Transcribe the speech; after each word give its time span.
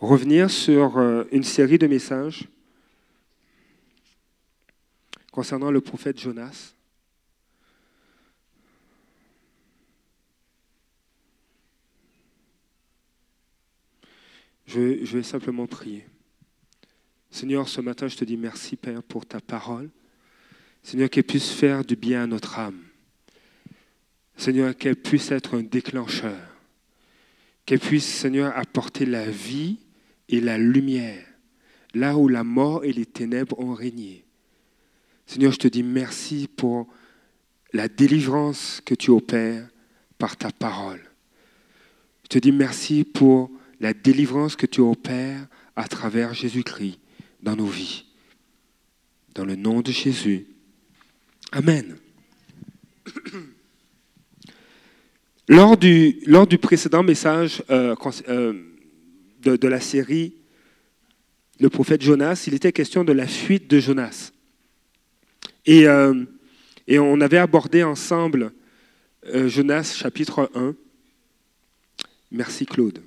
revenir 0.00 0.50
sur 0.50 0.96
euh, 0.96 1.24
une 1.30 1.44
série 1.44 1.78
de 1.78 1.86
messages 1.86 2.48
concernant 5.30 5.70
le 5.70 5.80
prophète 5.80 6.18
Jonas. 6.18 6.74
Je, 14.66 15.16
vais 15.16 15.22
simplement 15.24 15.66
prier. 15.66 16.06
Seigneur, 17.28 17.68
ce 17.68 17.80
matin, 17.80 18.06
je 18.06 18.16
te 18.16 18.24
dis 18.24 18.36
merci, 18.36 18.76
Père, 18.76 19.02
pour 19.02 19.26
ta 19.26 19.40
parole. 19.40 19.90
Seigneur, 20.84 21.10
qu'elle 21.10 21.24
puisse 21.24 21.50
faire 21.50 21.84
du 21.84 21.96
bien 21.96 22.22
à 22.22 22.26
notre 22.28 22.58
âme. 22.58 22.80
Seigneur, 24.36 24.76
qu'elle 24.76 24.94
puisse 24.94 25.32
être 25.32 25.56
un 25.56 25.62
déclencheur. 25.62 26.40
Qu'elle 27.66 27.80
puisse, 27.80 28.06
Seigneur, 28.06 28.56
apporter 28.56 29.06
la 29.06 29.28
vie 29.28 29.80
et 30.30 30.40
la 30.40 30.56
lumière, 30.56 31.26
là 31.92 32.16
où 32.16 32.28
la 32.28 32.44
mort 32.44 32.84
et 32.84 32.92
les 32.92 33.04
ténèbres 33.04 33.58
ont 33.58 33.74
régné. 33.74 34.24
Seigneur, 35.26 35.52
je 35.52 35.58
te 35.58 35.68
dis 35.68 35.82
merci 35.82 36.48
pour 36.56 36.86
la 37.72 37.88
délivrance 37.88 38.80
que 38.84 38.94
tu 38.94 39.10
opères 39.10 39.68
par 40.18 40.36
ta 40.36 40.50
parole. 40.50 41.02
Je 42.24 42.28
te 42.28 42.38
dis 42.38 42.52
merci 42.52 43.04
pour 43.04 43.50
la 43.80 43.92
délivrance 43.92 44.56
que 44.56 44.66
tu 44.66 44.80
opères 44.80 45.46
à 45.74 45.88
travers 45.88 46.32
Jésus-Christ 46.32 46.98
dans 47.42 47.56
nos 47.56 47.66
vies. 47.66 48.04
Dans 49.34 49.44
le 49.44 49.56
nom 49.56 49.80
de 49.80 49.90
Jésus. 49.90 50.46
Amen. 51.52 51.96
Lors 55.48 55.76
du, 55.76 56.58
précédent 56.60 57.02
message 57.02 57.62
euh, 57.70 57.96
euh, 58.28 58.69
de, 59.42 59.68
la 59.68 59.80
série 59.80 60.34
Le 61.58 61.68
prophète 61.68 62.02
Jonas, 62.02 62.44
il 62.46 62.54
était 62.54 62.72
question 62.72 63.04
de 63.04 63.12
la 63.12 63.26
fuite 63.26 63.68
de 63.68 63.78
Jonas. 63.78 64.32
Et, 65.66 65.86
euh, 65.86 66.24
on 66.88 67.20
avait 67.20 67.38
abordé 67.38 67.84
ensemble 67.84 68.52
Jonas 69.46 69.94
chapitre 69.96 70.50
1. 70.54 70.74
Merci 72.32 72.66
Claude. 72.66 73.00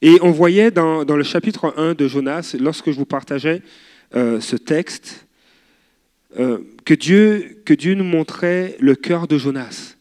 Et 0.00 0.18
on 0.22 0.30
voyait 0.30 0.70
dans, 0.70 1.04
le 1.04 1.22
chapitre 1.24 1.74
1 1.76 1.94
de 1.94 2.06
Jonas, 2.06 2.54
lorsque 2.58 2.92
je 2.92 2.96
vous 2.96 3.06
partageais 3.06 3.62
euh, 4.14 4.40
ce 4.40 4.54
texte, 4.54 5.26
euh, 6.38 6.58
que, 6.84 6.94
Dieu, 6.94 7.62
que 7.64 7.74
Dieu 7.74 7.94
nous 7.94 8.04
montrait 8.04 8.76
le 8.78 8.94
cœur 8.94 9.26
de 9.26 9.38
Jonas. 9.38 9.96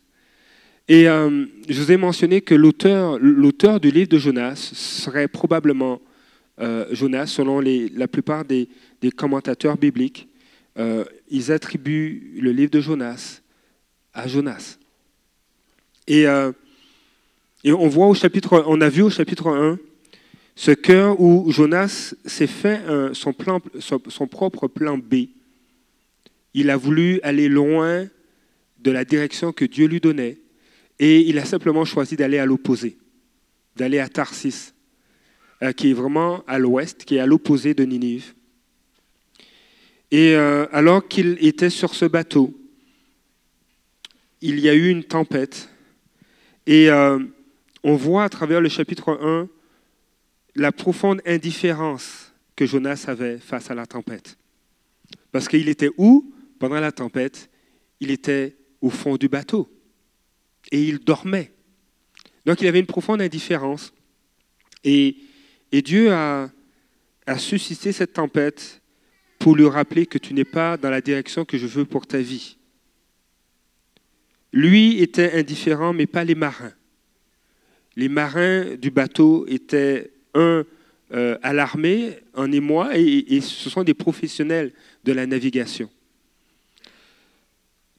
Et 0.88 1.08
euh, 1.08 1.46
je 1.68 1.82
vous 1.82 1.92
ai 1.92 1.98
mentionné 1.98 2.42
que 2.42 2.56
l'auteur, 2.56 3.20
l'auteur 3.20 3.80
du 3.80 3.92
livre 3.92 4.10
de 4.10 4.18
Jonas 4.18 4.72
serait 4.74 5.28
probablement 5.28 6.02
Jonas, 6.90 7.28
selon 7.28 7.60
la 7.60 8.08
plupart 8.08 8.44
des, 8.44 8.68
commentateurs 9.16 9.78
bibliques. 9.78 10.28
ils 11.30 11.52
attribuent 11.52 12.40
le 12.42 12.52
livre 12.52 12.72
de 12.72 12.82
Jonas 12.82 13.42
à 14.12 14.28
Jonas. 14.28 14.80
Et 16.08 16.26
et 17.64 17.72
on 17.74 17.88
voit 17.88 18.08
au 18.08 18.14
chapitre, 18.14 18.64
on 18.68 18.80
a 18.82 18.90
vu 18.90 19.02
au 19.02 19.10
chapitre 19.10 19.50
1 19.50 19.80
ce 20.56 20.72
cœur 20.72 21.20
où 21.20 21.52
Jonas 21.52 22.16
s'est 22.26 22.48
fait 22.48 22.82
son, 23.14 23.34
plan, 23.34 23.60
son, 23.80 24.28
propre 24.28 24.68
plan 24.68 24.98
B. 24.98 25.28
Il 26.54 26.70
a 26.70 26.78
voulu 26.78 27.20
aller 27.24 27.50
loin 27.50 28.08
de 28.80 28.92
la 28.92 29.06
direction 29.06 29.52
que 29.52 29.66
Dieu 29.66 29.88
lui 29.88 30.00
donnait 30.00 30.38
et 31.00 31.22
il 31.22 31.38
a 31.38 31.46
simplement 31.46 31.86
choisi 31.86 32.16
d'aller 32.16 32.40
à 32.40 32.46
l'opposé, 32.46 32.98
d'aller 33.76 34.00
à 34.00 34.10
Tarsis, 34.10 34.74
euh, 35.62 35.72
qui 35.72 35.92
est 35.92 35.94
vraiment 35.94 36.44
à 36.48 36.60
l'ouest, 36.60 37.06
qui 37.06 37.16
est 37.16 37.20
à 37.20 37.26
l'opposé 37.26 37.74
de 37.74 37.84
Ninive. 37.84 38.34
Et 40.12 40.36
euh, 40.36 40.66
alors 40.72 41.08
qu'il 41.08 41.38
était 41.42 41.70
sur 41.70 41.94
ce 41.94 42.06
bateau, 42.06 42.54
il 44.42 44.60
y 44.60 44.70
a 44.70 44.74
eu 44.74 44.90
une 44.90 45.04
tempête 45.04 45.70
et 46.66 46.90
euh, 46.90 47.20
on 47.84 47.96
voit 47.96 48.24
à 48.24 48.30
travers 48.30 48.62
le 48.62 48.70
chapitre 48.70 49.18
1 49.22 49.50
la 50.56 50.72
profonde 50.72 51.22
indifférence 51.26 52.34
que 52.56 52.66
Jonas 52.66 53.06
avait 53.08 53.38
face 53.38 53.70
à 53.70 53.76
la 53.76 53.86
tempête. 53.86 54.38
Parce 55.32 55.48
qu'il 55.48 55.70
était 55.70 55.92
où? 55.98 56.34
Pendant 56.60 56.80
la 56.80 56.92
tempête 56.92 57.50
Il 58.00 58.10
était 58.10 58.58
au 58.82 58.90
fond 58.90 59.16
du 59.16 59.30
bateau. 59.30 59.70
Et 60.72 60.84
il 60.84 61.00
dormait. 61.00 61.52
Donc 62.46 62.62
il 62.62 62.68
avait 62.68 62.80
une 62.80 62.86
profonde 62.86 63.22
indifférence. 63.22 63.94
Et, 64.84 65.18
Dieu 65.72 66.12
a, 66.14 66.50
suscité 67.38 67.92
cette 67.92 68.14
tempête 68.14 68.82
pour 69.38 69.56
lui 69.56 69.68
rappeler 69.68 70.06
que 70.06 70.18
tu 70.18 70.34
n'es 70.34 70.46
pas 70.46 70.78
dans 70.78 70.90
la 70.90 71.02
direction 71.02 71.46
que 71.46 71.58
je 71.58 71.68
veux 71.68 71.86
pour 71.86 72.08
ta 72.08 72.20
vie. 72.20 72.58
Lui 74.54 75.02
était 75.02 75.34
indifférent, 75.34 75.94
mais 75.94 76.08
pas 76.08 76.24
les 76.24 76.36
marins 76.36 76.74
les 77.98 78.10
marins 78.10 78.76
du 78.76 78.92
bateau 78.92 79.46
étaient, 79.48 80.12
un, 80.36 80.64
euh, 81.14 81.38
alarmés, 81.42 82.20
un 82.36 82.52
émoi, 82.52 82.96
et, 82.96 83.42
ce 83.42 83.70
sont 83.70 83.84
des 83.84 83.96
professionnels 83.96 84.72
de 85.04 85.12
la 85.12 85.26
navigation. 85.26 85.90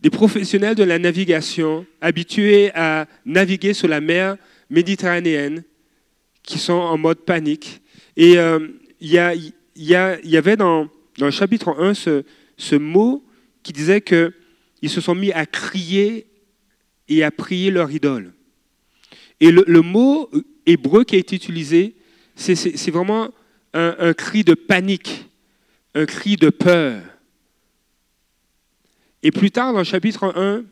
Des 0.00 0.10
professionnels 0.10 0.76
de 0.76 0.84
la 0.84 0.98
navigation 0.98 1.86
habitués 2.00 2.70
à 2.74 3.06
naviguer 3.24 3.74
sur 3.74 3.88
la 3.88 4.00
mer 4.00 4.36
méditerranéenne, 4.70 5.64
qui 6.42 6.58
sont 6.58 6.72
en 6.72 6.96
mode 6.96 7.18
panique. 7.18 7.82
Et 8.16 8.38
euh, 8.38 8.68
il 9.00 9.10
y, 9.10 9.96
avait 9.96 10.56
dans, 10.56 10.88
le 11.18 11.30
chapitre 11.30 11.74
1 11.78 11.94
ce, 11.94 12.24
ce 12.56 12.76
mot 12.76 13.24
qui 13.62 13.72
disait 13.72 14.00
qu'ils 14.00 14.90
se 14.90 15.00
sont 15.00 15.14
mis 15.14 15.32
à 15.32 15.46
crier 15.46 16.26
et 17.08 17.24
à 17.24 17.30
prier 17.30 17.70
leur 17.70 17.90
idole. 17.90 18.32
Et 19.40 19.50
le, 19.50 19.82
mot 19.82 20.30
hébreu 20.66 21.04
qui 21.04 21.16
a 21.16 21.18
été 21.18 21.36
utilisé, 21.36 21.94
c'est 22.34 22.90
vraiment 22.90 23.30
un, 23.72 24.12
cri 24.14 24.42
de 24.42 24.54
panique, 24.54 25.26
un 25.94 26.06
cri 26.06 26.36
de 26.36 26.50
peur. 26.50 27.00
Et 29.22 29.30
plus 29.30 29.50
tard, 29.50 29.72
dans 29.72 29.78
le 29.78 29.84
chapitre 29.84 30.32
1, 30.36 30.64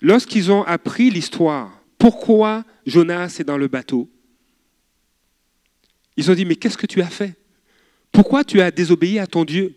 lorsqu'ils 0.00 0.50
ont 0.50 0.62
appris 0.64 1.10
l'histoire, 1.10 1.82
pourquoi 1.98 2.64
Jonas 2.84 3.36
est 3.40 3.44
dans 3.44 3.58
le 3.58 3.68
bateau, 3.68 4.08
ils 6.16 6.30
ont 6.30 6.34
dit, 6.34 6.44
mais 6.44 6.56
qu'est-ce 6.56 6.78
que 6.78 6.86
tu 6.86 7.02
as 7.02 7.08
fait? 7.08 7.34
Pourquoi 8.12 8.44
tu 8.44 8.60
as 8.60 8.70
désobéi 8.70 9.18
à 9.18 9.26
ton 9.26 9.44
Dieu? 9.44 9.74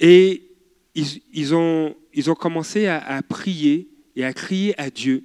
Et 0.00 0.42
ils, 0.94 1.54
ont, 1.54 1.94
commencé 2.38 2.86
à 2.86 3.22
prier 3.22 3.88
et 4.16 4.24
à 4.24 4.32
crier 4.32 4.78
à 4.80 4.90
Dieu. 4.90 5.24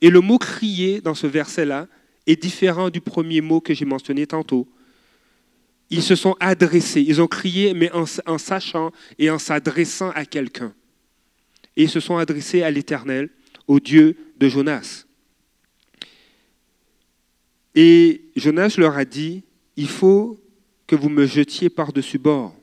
Et 0.00 0.10
le 0.10 0.20
mot 0.20 0.38
crier 0.38 1.00
dans 1.00 1.14
ce 1.14 1.26
verset-là 1.26 1.88
est 2.26 2.40
différent 2.40 2.90
du 2.90 3.00
premier 3.00 3.40
mot 3.40 3.60
que 3.60 3.74
j'ai 3.74 3.84
mentionné 3.84 4.26
tantôt. 4.26 4.68
Ils 5.94 6.02
se 6.02 6.16
sont 6.16 6.34
adressés, 6.40 7.02
ils 7.02 7.22
ont 7.22 7.28
crié, 7.28 7.72
mais 7.72 7.88
en, 7.92 8.04
sachant 8.36 8.90
et 9.16 9.30
en 9.30 9.38
s'adressant 9.38 10.10
à 10.10 10.24
quelqu'un. 10.24 10.74
Et 11.76 11.84
ils 11.84 11.88
se 11.88 12.00
sont 12.00 12.16
adressés 12.16 12.64
à 12.64 12.70
l'Éternel, 12.72 13.30
au 13.68 13.78
Dieu 13.78 14.16
de 14.36 14.48
Jonas. 14.48 15.06
Et 17.76 18.22
Jonas 18.34 18.74
leur 18.76 18.96
a 18.96 19.04
dit, 19.04 19.44
il 19.76 19.88
faut 19.88 20.40
que 20.88 20.96
vous 20.96 21.08
me 21.08 21.26
jetiez 21.26 21.70
par-dessus 21.70 22.18
bord. 22.18 22.56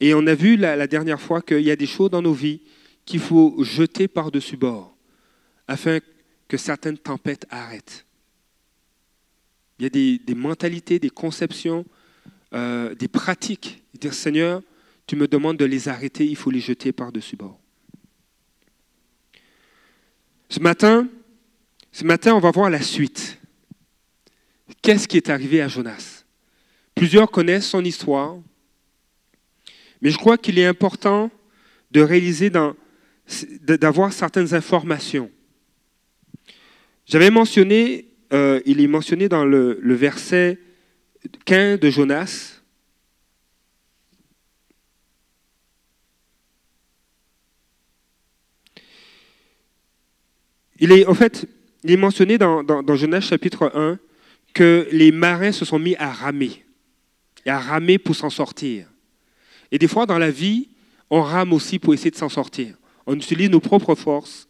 Et 0.00 0.12
on 0.12 0.26
a 0.26 0.34
vu 0.34 0.56
la, 0.56 0.74
la 0.74 0.88
dernière 0.88 1.20
fois 1.20 1.40
qu'il 1.40 1.60
y 1.60 1.70
a 1.70 1.76
des 1.76 1.86
choses 1.86 2.10
dans 2.10 2.22
nos 2.22 2.32
vies 2.32 2.62
qu'il 3.06 3.20
faut 3.20 3.62
jeter 3.62 4.08
par-dessus 4.08 4.56
bord 4.56 4.96
afin 5.68 6.00
que 6.48 6.56
certaines 6.56 6.98
tempêtes 6.98 7.46
arrêtent. 7.48 8.04
Il 9.80 9.84
y 9.84 9.86
a 9.86 10.18
des, 10.18 10.34
mentalités, 10.34 10.98
des 10.98 11.08
conceptions, 11.08 11.86
euh, 12.52 12.94
des 12.94 13.08
pratiques. 13.08 13.82
Dire 13.98 14.12
Seigneur, 14.12 14.60
tu 15.06 15.16
me 15.16 15.26
demandes 15.26 15.56
de 15.56 15.64
les 15.64 15.88
arrêter, 15.88 16.26
il 16.26 16.36
faut 16.36 16.50
les 16.50 16.60
jeter 16.60 16.92
par-dessus 16.92 17.36
bord. 17.36 17.58
Ce 20.50 20.60
matin, 20.60 21.08
ce 21.92 22.04
matin, 22.04 22.34
on 22.34 22.40
va 22.40 22.50
voir 22.50 22.68
la 22.68 22.82
suite. 22.82 23.38
Qu'est-ce 24.82 25.08
qui 25.08 25.16
est 25.16 25.30
arrivé 25.30 25.62
à 25.62 25.68
Jonas? 25.68 26.24
Plusieurs 26.94 27.30
connaissent 27.30 27.68
son 27.68 27.82
histoire, 27.82 28.36
mais 30.02 30.10
je 30.10 30.18
crois 30.18 30.36
qu'il 30.36 30.58
est 30.58 30.66
important 30.66 31.30
de 31.90 32.02
réaliser 32.02 32.50
d'avoir 33.62 34.12
certaines 34.12 34.52
informations. 34.52 35.30
J'avais 37.06 37.30
mentionné, 37.30 38.09
euh, 38.32 38.60
il 38.66 38.80
est 38.80 38.86
mentionné 38.86 39.28
dans 39.28 39.44
le, 39.44 39.78
verset 39.82 40.58
15 41.44 41.80
de 41.80 41.90
Jonas, 41.90 42.60
Il 50.82 50.92
est, 50.92 51.06
en 51.06 51.12
fait, 51.12 51.46
il 51.84 51.90
est 51.90 51.98
mentionné 51.98 52.38
dans, 52.38 52.62
dans, 52.64 52.96
Genèse 52.96 53.24
chapitre 53.24 53.70
1 53.74 53.98
que 54.54 54.88
les 54.90 55.12
marins 55.12 55.52
se 55.52 55.66
sont 55.66 55.78
mis 55.78 55.94
à 55.96 56.10
ramer, 56.10 56.64
et 57.44 57.50
à 57.50 57.58
ramer 57.58 57.98
pour 57.98 58.16
s'en 58.16 58.30
sortir. 58.30 58.86
Et 59.70 59.78
des 59.78 59.86
fois, 59.86 60.06
dans 60.06 60.18
la 60.18 60.30
vie, 60.30 60.70
on 61.10 61.20
rame 61.20 61.52
aussi 61.52 61.78
pour 61.78 61.92
essayer 61.92 62.10
de 62.10 62.16
s'en 62.16 62.30
sortir. 62.30 62.76
On 63.06 63.14
utilise 63.14 63.50
nos 63.50 63.60
propres 63.60 63.94
forces, 63.94 64.48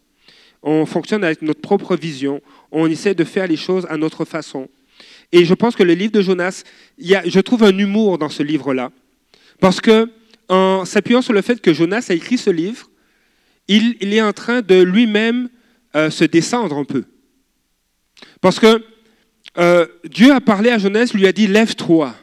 on 0.62 0.86
fonctionne 0.86 1.24
avec 1.24 1.42
notre 1.42 1.60
propre 1.60 1.96
vision, 1.96 2.40
on 2.70 2.86
essaie 2.86 3.14
de 3.14 3.24
faire 3.24 3.46
les 3.46 3.56
choses 3.56 3.86
à 3.88 3.96
notre 3.96 4.24
façon. 4.24 4.68
Et 5.32 5.44
je 5.44 5.54
pense 5.54 5.76
que 5.76 5.82
le 5.82 5.94
livre 5.94 6.12
de 6.12 6.22
Jonas, 6.22 6.64
je 6.98 7.40
trouve 7.40 7.64
un 7.64 7.76
humour 7.76 8.18
dans 8.18 8.28
ce 8.28 8.42
livre-là. 8.42 8.90
Parce 9.60 9.80
que, 9.80 10.10
en 10.48 10.84
s'appuyant 10.84 11.22
sur 11.22 11.32
le 11.32 11.42
fait 11.42 11.60
que 11.60 11.72
Jonas 11.72 12.06
a 12.10 12.14
écrit 12.14 12.38
ce 12.38 12.50
livre, 12.50 12.90
il, 13.68 13.96
il 14.00 14.12
est 14.12 14.22
en 14.22 14.32
train 14.32 14.62
de 14.62 14.82
lui-même 14.82 15.48
euh, 15.94 16.10
se 16.10 16.24
descendre 16.24 16.76
un 16.76 16.84
peu. 16.84 17.04
Parce 18.40 18.58
que 18.58 18.82
euh, 19.58 19.86
Dieu 20.04 20.32
a 20.32 20.40
parlé 20.40 20.70
à 20.70 20.78
Jonas, 20.78 21.10
lui 21.14 21.26
a 21.26 21.32
dit 21.32 21.46
Lève-toi. 21.46 22.14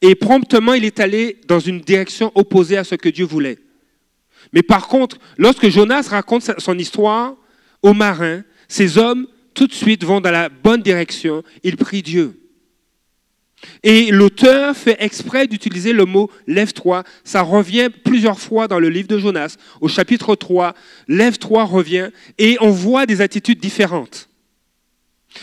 Et 0.00 0.14
promptement, 0.14 0.74
il 0.74 0.84
est 0.84 1.00
allé 1.00 1.40
dans 1.48 1.58
une 1.58 1.80
direction 1.80 2.30
opposée 2.34 2.76
à 2.76 2.84
ce 2.84 2.94
que 2.94 3.08
Dieu 3.08 3.24
voulait. 3.24 3.58
Mais 4.52 4.62
par 4.62 4.88
contre, 4.88 5.18
lorsque 5.36 5.68
Jonas 5.68 6.08
raconte 6.10 6.50
son 6.58 6.78
histoire 6.78 7.34
aux 7.82 7.94
marins, 7.94 8.42
ces 8.68 8.98
hommes 8.98 9.26
tout 9.54 9.66
de 9.66 9.74
suite 9.74 10.04
vont 10.04 10.20
dans 10.20 10.30
la 10.30 10.48
bonne 10.48 10.82
direction, 10.82 11.42
ils 11.64 11.76
prient 11.76 12.02
Dieu. 12.02 12.38
Et 13.82 14.12
l'auteur 14.12 14.76
fait 14.76 14.96
exprès 15.00 15.48
d'utiliser 15.48 15.92
le 15.92 16.04
mot 16.04 16.30
lève-toi. 16.46 17.02
Ça 17.24 17.42
revient 17.42 17.88
plusieurs 18.04 18.38
fois 18.38 18.68
dans 18.68 18.78
le 18.78 18.88
livre 18.88 19.08
de 19.08 19.18
Jonas. 19.18 19.56
Au 19.80 19.88
chapitre 19.88 20.36
3, 20.36 20.74
lève-toi 21.08 21.64
revient 21.64 22.10
et 22.38 22.56
on 22.60 22.70
voit 22.70 23.04
des 23.06 23.20
attitudes 23.20 23.58
différentes. 23.58 24.28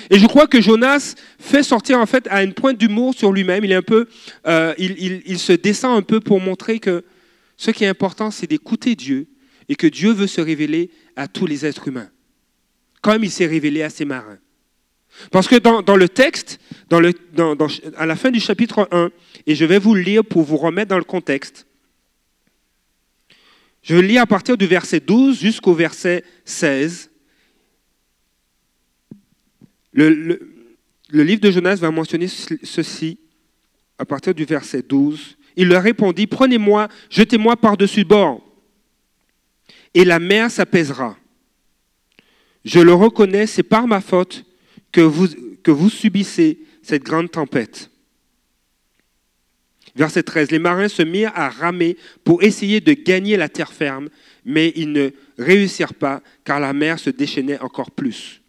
Et 0.10 0.18
je 0.18 0.26
crois 0.28 0.48
que 0.48 0.62
Jonas 0.62 1.16
fait 1.40 1.62
sortir 1.62 2.00
en 2.00 2.06
fait 2.06 2.28
à 2.30 2.44
une 2.44 2.54
pointe 2.54 2.78
d'humour 2.78 3.14
sur 3.14 3.32
lui-même. 3.32 3.66
Il 3.66 3.74
un 3.74 3.82
peu, 3.82 4.08
euh, 4.48 4.74
il 4.78 5.40
se 5.40 5.54
descend 5.54 5.98
un 5.98 6.02
peu 6.02 6.20
pour 6.20 6.40
montrer 6.40 6.80
que 6.80 7.04
ce 7.58 7.72
qui 7.72 7.84
est 7.84 7.88
important, 7.88 8.32
c'est 8.32 8.48
d'écouter 8.48 8.96
Dieu 8.96 9.28
et 9.70 9.76
que 9.76 9.88
Dieu 9.88 10.12
veut 10.12 10.28
se 10.28 10.42
révéler 10.42 10.92
à 11.16 11.28
tous 11.28 11.46
les 11.46 11.66
êtres 11.66 11.88
humains, 11.88 12.10
comme 13.02 13.24
il 13.24 13.32
s'est 13.32 13.48
révélé 13.48 13.82
à 13.82 13.90
ses 13.90 14.06
marins. 14.06 14.40
Parce 15.32 15.48
que 15.48 15.56
dans, 15.56 15.96
le 15.96 16.10
texte, 16.10 16.60
à 17.98 18.06
la 18.06 18.16
fin 18.16 18.32
du 18.32 18.40
chapitre 18.40 18.88
1, 18.92 19.12
et 19.48 19.56
je 19.56 19.66
vais 19.66 19.80
vous 19.80 19.96
le 19.96 20.02
lire 20.02 20.26
pour 20.26 20.44
vous 20.44 20.58
remettre 20.58 20.90
dans 20.90 20.98
le 20.98 21.06
contexte, 21.06 21.66
je 23.82 23.96
lis 23.96 24.18
à 24.18 24.26
partir 24.26 24.58
du 24.58 24.66
verset 24.66 25.00
12 25.00 25.40
jusqu'au 25.40 25.74
verset 25.74 26.24
16. 26.44 27.12
Le, 29.94 30.10
le, 30.10 31.24
livre 31.24 31.40
de 31.40 31.52
Jonas 31.52 31.76
va 31.76 31.92
mentionner 31.92 32.28
ceci 32.28 33.20
à 33.98 34.06
partir 34.06 34.34
du 34.34 34.44
verset 34.44 34.82
12. 34.82 35.38
Il 35.56 35.70
leur 35.70 35.84
répondit, 35.84 36.28
prenez-moi, 36.28 36.88
jetez-moi 37.10 37.56
par-dessus 37.56 38.04
bord, 38.04 38.42
et 39.94 40.04
la 40.04 40.20
mer 40.20 40.52
s'apaisera. 40.52 41.18
Je 42.66 42.80
le 42.80 42.94
reconnais, 42.94 43.48
c'est 43.48 43.64
par 43.64 43.88
ma 43.88 44.02
faute 44.02 44.44
que 44.92 45.02
vous, 45.02 45.90
subissez 45.90 46.60
cette 46.82 47.04
grande 47.04 47.32
tempête. 47.32 47.90
Verset 49.96 50.24
13, 50.24 50.52
les 50.52 50.60
marins 50.60 50.90
se 50.90 51.04
mirent 51.04 51.32
à 51.36 51.50
ramer 51.50 51.96
pour 52.26 52.44
essayer 52.44 52.82
de 52.82 52.92
gagner 52.94 53.38
la 53.38 53.48
terre 53.48 53.72
ferme, 53.72 54.10
mais 54.44 54.74
ils 54.76 54.92
ne 54.92 55.12
réussirent 55.38 55.94
pas 55.94 56.22
car 56.44 56.60
la 56.60 56.74
mer 56.74 57.00
se 57.00 57.10
déchaînait 57.10 57.60
encore 57.60 57.92
plus. 57.92 58.42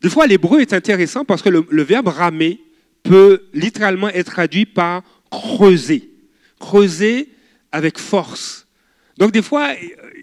Des 0.00 0.08
fois, 0.08 0.26
l'hébreu 0.26 0.60
est 0.60 0.72
intéressant 0.72 1.24
parce 1.24 1.42
que 1.42 1.50
le 1.50 1.82
verbe 1.82 2.08
ramer 2.08 2.60
peut 3.02 3.42
littéralement 3.52 4.08
être 4.08 4.32
traduit 4.32 4.64
par 4.64 5.02
creuser. 5.30 6.10
Creuser 6.58 7.28
avec 7.72 7.98
force. 7.98 8.66
Donc 9.16 9.32
des 9.32 9.42
fois, 9.42 9.74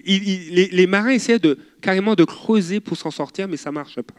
les, 0.05 0.87
marins 0.87 1.09
essaient 1.09 1.39
de, 1.39 1.57
carrément 1.81 2.15
de 2.15 2.23
creuser 2.23 2.79
pour 2.79 2.97
s'en 2.97 3.11
sortir, 3.11 3.47
mais 3.47 3.57
ça 3.57 3.69
ne 3.69 3.75
marche 3.75 4.01
pas. 4.01 4.15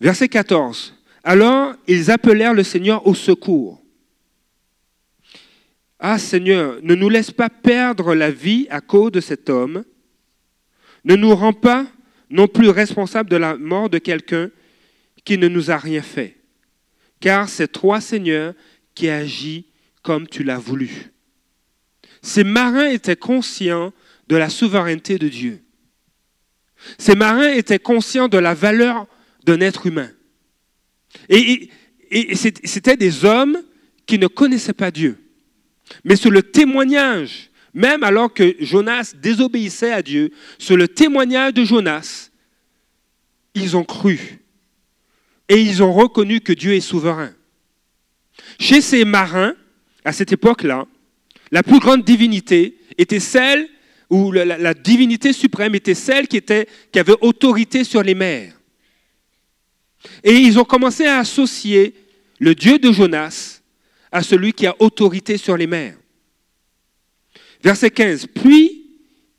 Verset 0.00 0.28
14. 0.28 0.94
Alors 1.24 1.74
ils 1.86 2.10
appelèrent 2.10 2.54
le 2.54 2.62
Seigneur 2.62 3.06
au 3.06 3.14
secours. 3.14 3.82
Ah 5.98 6.18
Seigneur, 6.18 6.78
ne 6.82 6.94
nous 6.94 7.08
laisse 7.08 7.32
pas 7.32 7.50
perdre 7.50 8.14
la 8.14 8.30
vie 8.30 8.66
à 8.70 8.80
cause 8.80 9.12
de 9.12 9.20
cet 9.20 9.50
homme. 9.50 9.84
Ne 11.04 11.16
nous 11.16 11.34
rends 11.34 11.52
pas 11.52 11.86
non 12.30 12.46
plus 12.46 12.68
responsables 12.68 13.30
de 13.30 13.36
la 13.36 13.56
mort 13.56 13.90
de 13.90 13.98
quelqu'un 13.98 14.50
qui 15.24 15.38
ne 15.38 15.48
nous 15.48 15.70
a 15.70 15.76
rien 15.76 16.02
fait 16.02 16.37
car 17.20 17.48
c'est 17.48 17.68
toi, 17.68 18.00
Seigneur, 18.00 18.54
qui 18.94 19.08
agis 19.08 19.66
comme 20.02 20.26
tu 20.26 20.42
l'as 20.42 20.58
voulu. 20.58 21.12
Ces 22.22 22.44
marins 22.44 22.88
étaient 22.88 23.16
conscients 23.16 23.92
de 24.28 24.36
la 24.36 24.48
souveraineté 24.48 25.18
de 25.18 25.28
Dieu. 25.28 25.62
Ces 26.98 27.14
marins 27.14 27.52
étaient 27.52 27.78
conscients 27.78 28.28
de 28.28 28.38
la 28.38 28.54
valeur 28.54 29.06
d'un 29.44 29.60
être 29.60 29.86
humain. 29.86 30.10
Et, 31.28 31.70
c'était 32.34 32.96
des 32.96 33.24
hommes 33.24 33.62
qui 34.06 34.18
ne 34.18 34.26
connaissaient 34.26 34.72
pas 34.72 34.90
Dieu. 34.90 35.18
Mais 36.04 36.16
sur 36.16 36.30
le 36.30 36.42
témoignage, 36.42 37.50
même 37.74 38.02
alors 38.02 38.32
que 38.32 38.56
Jonas 38.60 39.14
désobéissait 39.14 39.92
à 39.92 40.02
Dieu, 40.02 40.30
sur 40.58 40.76
le 40.76 40.88
témoignage 40.88 41.54
de 41.54 41.64
Jonas, 41.64 42.30
ils 43.54 43.76
ont 43.76 43.84
cru 43.84 44.37
et 45.48 45.60
ils 45.60 45.82
ont 45.82 45.92
reconnu 45.92 46.40
que 46.40 46.52
Dieu 46.52 46.74
est 46.74 46.80
souverain. 46.80 47.32
Chez 48.58 48.80
ces 48.80 49.04
marins, 49.04 49.54
à 50.04 50.12
cette 50.12 50.32
époque-là, 50.32 50.86
la 51.50 51.62
plus 51.62 51.78
grande 51.78 52.04
divinité 52.04 52.78
était 52.96 53.20
celle, 53.20 53.68
ou 54.10 54.32
la, 54.32 54.74
divinité 54.74 55.32
suprême 55.32 55.74
était 55.74 55.94
celle 55.94 56.28
qui, 56.28 56.38
était, 56.38 56.66
qui 56.92 56.98
avait 56.98 57.16
autorité 57.20 57.84
sur 57.84 58.02
les 58.02 58.14
mers. 58.14 58.54
Et 60.24 60.32
ils 60.32 60.58
ont 60.58 60.64
commencé 60.64 61.04
à 61.04 61.18
associer 61.18 61.94
le 62.38 62.54
Dieu 62.54 62.78
de 62.78 62.90
Jonas 62.92 63.60
à 64.10 64.22
celui 64.22 64.52
qui 64.52 64.66
a 64.66 64.74
autorité 64.78 65.36
sur 65.36 65.56
les 65.56 65.66
mers. 65.66 65.96
Verset 67.62 67.90
15. 67.90 68.26
Puis 68.34 68.86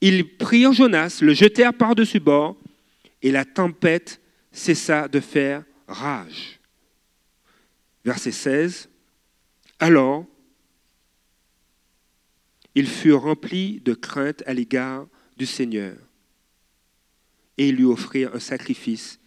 ils 0.01 0.37
prirent 0.37 0.73
Jonas, 0.73 1.19
le 1.21 1.33
jetèrent 1.33 1.73
par-dessus 1.73 2.19
bord, 2.19 2.55
et 3.21 3.31
la 3.31 3.45
tempête 3.45 4.21
cessa 4.51 5.07
de 5.07 5.19
faire 5.19 5.63
rage. 5.89 6.59
Verset 8.05 8.31
16. 8.31 8.89
Alors, 9.79 10.25
ils 12.75 12.87
furent 12.87 13.21
remplis 13.21 13.81
de 13.81 13.93
crainte 13.93 14.43
à 14.45 14.53
l'égard 14.53 15.07
du 15.37 15.45
Seigneur 15.45 15.97
et 17.57 17.69
ils 17.69 17.75
lui 17.75 17.85
offrirent 17.85 18.35
un 18.35 18.39
sacrifice 18.39 19.19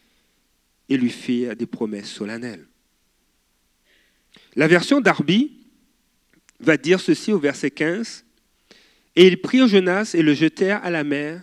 et 0.89 0.97
lui 0.97 1.11
firent 1.11 1.55
des 1.55 1.67
promesses 1.67 2.11
solennelles. 2.11 2.67
La 4.57 4.69
version 4.69 5.01
d'Arby 5.01 5.63
va 6.61 6.77
dire 6.77 7.01
ceci 7.01 7.33
au 7.33 7.39
verset 7.39 7.71
15. 7.71 8.25
Et 9.17 9.27
ils 9.27 9.41
prirent 9.41 9.69
Jonas 9.69 10.13
et 10.15 10.23
le 10.23 10.33
jetèrent 10.33 10.83
à 10.83 10.91
la 10.91 11.05
mer, 11.05 11.43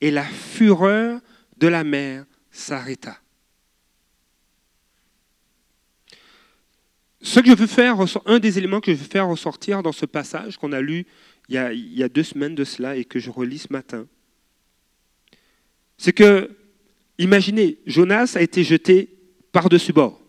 et 0.00 0.10
la 0.10 0.24
fureur 0.24 1.20
de 1.58 1.68
la 1.68 1.84
mer 1.84 2.24
s'arrêta. 2.50 3.21
Ce 7.22 7.38
que 7.38 7.50
je 7.50 7.54
veux 7.54 7.68
faire, 7.68 7.96
un 8.26 8.38
des 8.40 8.58
éléments 8.58 8.80
que 8.80 8.92
je 8.92 8.98
veux 8.98 9.08
faire 9.08 9.28
ressortir 9.28 9.82
dans 9.82 9.92
ce 9.92 10.06
passage 10.06 10.56
qu'on 10.56 10.72
a 10.72 10.80
lu 10.80 11.06
il 11.48 11.54
y 11.94 12.02
a, 12.02 12.08
deux 12.08 12.22
semaines 12.22 12.54
de 12.54 12.64
cela 12.64 12.96
et 12.96 13.04
que 13.04 13.18
je 13.18 13.30
relis 13.30 13.58
ce 13.58 13.72
matin, 13.72 14.06
c'est 15.98 16.12
que, 16.12 16.50
imaginez, 17.18 17.78
Jonas 17.86 18.32
a 18.36 18.42
été 18.42 18.64
jeté 18.64 19.14
par-dessus 19.52 19.92
bord. 19.92 20.20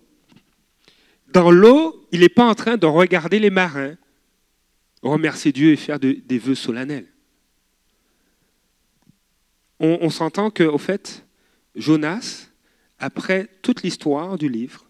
Dans 1.30 1.50
l'eau, 1.50 2.08
il 2.12 2.20
n'est 2.20 2.30
pas 2.30 2.46
en 2.46 2.54
train 2.54 2.78
de 2.78 2.86
regarder 2.86 3.40
les 3.40 3.50
marins, 3.50 3.96
remercier 5.02 5.52
Dieu 5.52 5.72
et 5.72 5.78
faire 5.78 6.00
des 6.00 6.38
vœux 6.38 6.56
solennels. 6.56 7.08
On, 9.80 9.98
on 10.02 10.10
s'entend 10.10 10.52
qu'au 10.52 10.78
fait, 10.78 11.26
Jonas, 11.76 12.50
après 13.00 13.50
toute 13.64 13.82
l'histoire 13.82 14.38
du 14.38 14.48
livre, 14.48 14.86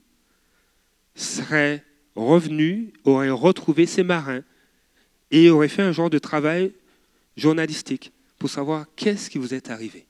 serait 1.16 1.84
revenu, 2.16 2.94
aurait 3.04 3.30
retrouvé 3.30 3.86
ses 3.86 4.04
marins 4.04 4.44
et 5.32 5.50
aurait 5.50 5.68
fait 5.68 5.82
un 5.82 5.92
genre 5.92 6.10
de 6.10 6.20
travail 6.20 6.72
journalistique 7.36 8.12
pour 8.38 8.50
savoir 8.50 8.86
qu'est-ce 8.96 9.30
qui 9.30 9.38
vous 9.38 9.54
est 9.54 9.70
arrivé. 9.70 10.06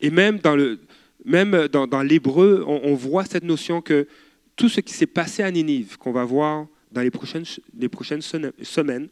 Et 0.00 0.10
même 0.10 0.38
dans, 0.38 0.54
le, 0.54 0.80
même 1.24 1.68
dans, 1.68 2.02
l'hébreu, 2.02 2.64
on, 2.66 2.94
voit 2.94 3.24
cette 3.24 3.44
notion 3.44 3.80
que 3.80 4.06
tout 4.54 4.68
ce 4.68 4.80
qui 4.80 4.92
s'est 4.92 5.06
passé 5.06 5.42
à 5.42 5.50
Ninive, 5.50 5.96
qu'on 5.96 6.12
va 6.12 6.24
voir 6.24 6.66
dans 6.92 7.00
les 7.00 7.10
prochaines, 7.10 7.44
les 7.76 7.88
prochaines 7.88 8.22
semaines, 8.22 9.08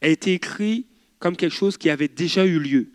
a 0.00 0.08
été 0.08 0.32
écrit 0.32 0.86
comme 1.18 1.36
quelque 1.36 1.54
chose 1.54 1.76
qui 1.76 1.90
avait 1.90 2.08
déjà 2.08 2.46
eu 2.46 2.58
lieu. 2.58 2.88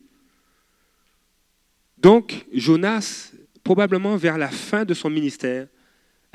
Donc, 1.97 2.45
Jonas, 2.53 3.31
probablement 3.63 4.15
vers 4.15 4.37
la 4.37 4.49
fin 4.49 4.85
de 4.85 4.93
son 4.93 5.09
ministère, 5.09 5.67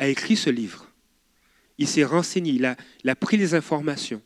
a 0.00 0.09
écrit 0.09 0.35
ce 0.35 0.50
livre. 0.50 0.90
Il 1.78 1.87
s'est 1.87 2.04
renseigné, 2.04 2.52
il 2.52 2.64
a, 2.64 3.16
pris 3.16 3.37
les 3.37 3.54
informations 3.54 4.23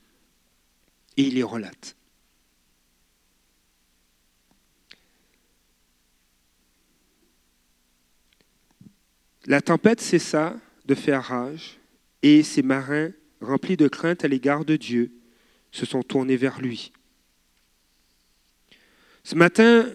et 1.16 1.24
il 1.24 1.34
les 1.34 1.42
relate. 1.42 1.96
La 9.46 9.60
tempête 9.60 10.00
cessa 10.00 10.56
de 10.86 10.94
faire 10.94 11.24
rage, 11.24 11.78
et 12.22 12.42
ses 12.42 12.62
marins, 12.62 13.10
remplis 13.40 13.76
de 13.76 13.88
crainte 13.88 14.24
à 14.24 14.28
l'égard 14.28 14.64
de 14.64 14.76
Dieu, 14.76 15.12
se 15.70 15.84
sont 15.84 16.02
tournés 16.02 16.36
vers 16.36 16.60
lui. 16.60 16.92
Ce 19.24 19.34
matin, 19.34 19.92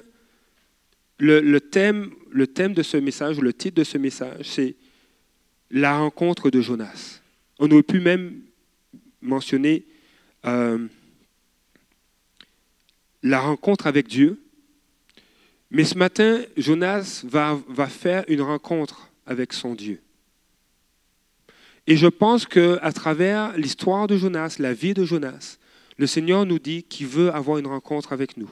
le, 1.18 1.60
thème, 1.60 2.12
le 2.30 2.48
thème 2.48 2.74
de 2.74 2.84
ce 2.84 2.98
message, 2.98 3.40
le 3.40 3.54
titre 3.54 3.78
de 3.78 3.84
ce 3.84 3.98
message, 3.98 4.46
c'est 4.50 4.76
la 5.72 5.98
rencontre 5.98 6.50
de 6.50 6.62
Jonas. 6.62 7.22
On 7.60 7.70
aurait 7.72 7.84
pu 7.84 8.00
même 8.00 8.42
mentionner 9.22 9.86
euh, 10.46 10.88
la 13.24 13.40
rencontre 13.40 13.88
avec 13.88 14.08
Dieu. 14.08 14.42
Mais 15.72 15.84
ce 15.84 15.98
matin, 15.98 16.42
Jonas 16.58 17.24
va, 17.26 17.60
va 17.68 17.88
faire 17.88 18.24
une 18.28 18.42
rencontre 18.42 19.10
avec 19.26 19.54
son 19.54 19.76
Dieu. 19.76 20.02
Et 21.86 21.98
je 21.98 22.08
pense 22.08 22.46
qu'à 22.46 22.92
travers 22.94 23.58
l'histoire 23.58 24.08
de 24.08 24.18
Jonas, 24.18 24.56
la 24.60 24.74
vie 24.74 24.94
de 24.94 25.06
Jonas, 25.06 25.58
le 25.98 26.08
Seigneur 26.08 26.46
nous 26.46 26.60
dit 26.60 26.84
qu'il 26.84 27.08
veut 27.08 27.34
avoir 27.34 27.58
une 27.58 27.68
rencontre 27.68 28.14
avec 28.14 28.38
nous, 28.38 28.50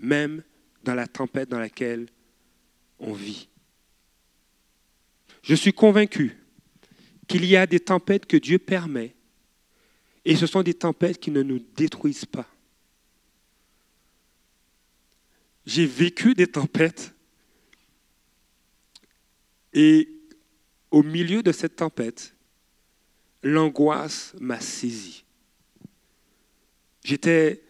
même 0.00 0.42
dans 0.84 0.94
la 0.94 1.06
tempête 1.06 1.48
dans 1.48 1.58
laquelle 1.58 2.06
on 2.98 3.12
vit. 3.12 3.49
Je 5.50 5.56
suis 5.56 5.72
convaincu 5.72 6.36
qu'il 7.26 7.44
y 7.44 7.56
a 7.56 7.66
des 7.66 7.80
tempêtes 7.80 8.24
que 8.24 8.36
Dieu 8.36 8.60
permet, 8.60 9.16
et 10.24 10.36
ce 10.36 10.46
sont 10.46 10.62
des 10.62 10.74
tempêtes 10.74 11.18
qui 11.18 11.32
ne 11.32 11.42
nous 11.42 11.58
détruisent 11.74 12.24
pas. 12.24 12.46
J'ai 15.66 15.86
vécu 15.86 16.34
des 16.34 16.46
tempêtes, 16.46 17.12
et 19.72 20.08
au 20.92 21.02
milieu 21.02 21.42
de 21.42 21.50
cette 21.50 21.74
tempête, 21.74 22.32
l'angoisse 23.42 24.36
m'a 24.38 24.60
saisi. 24.60 25.24
J'étais, 27.02 27.60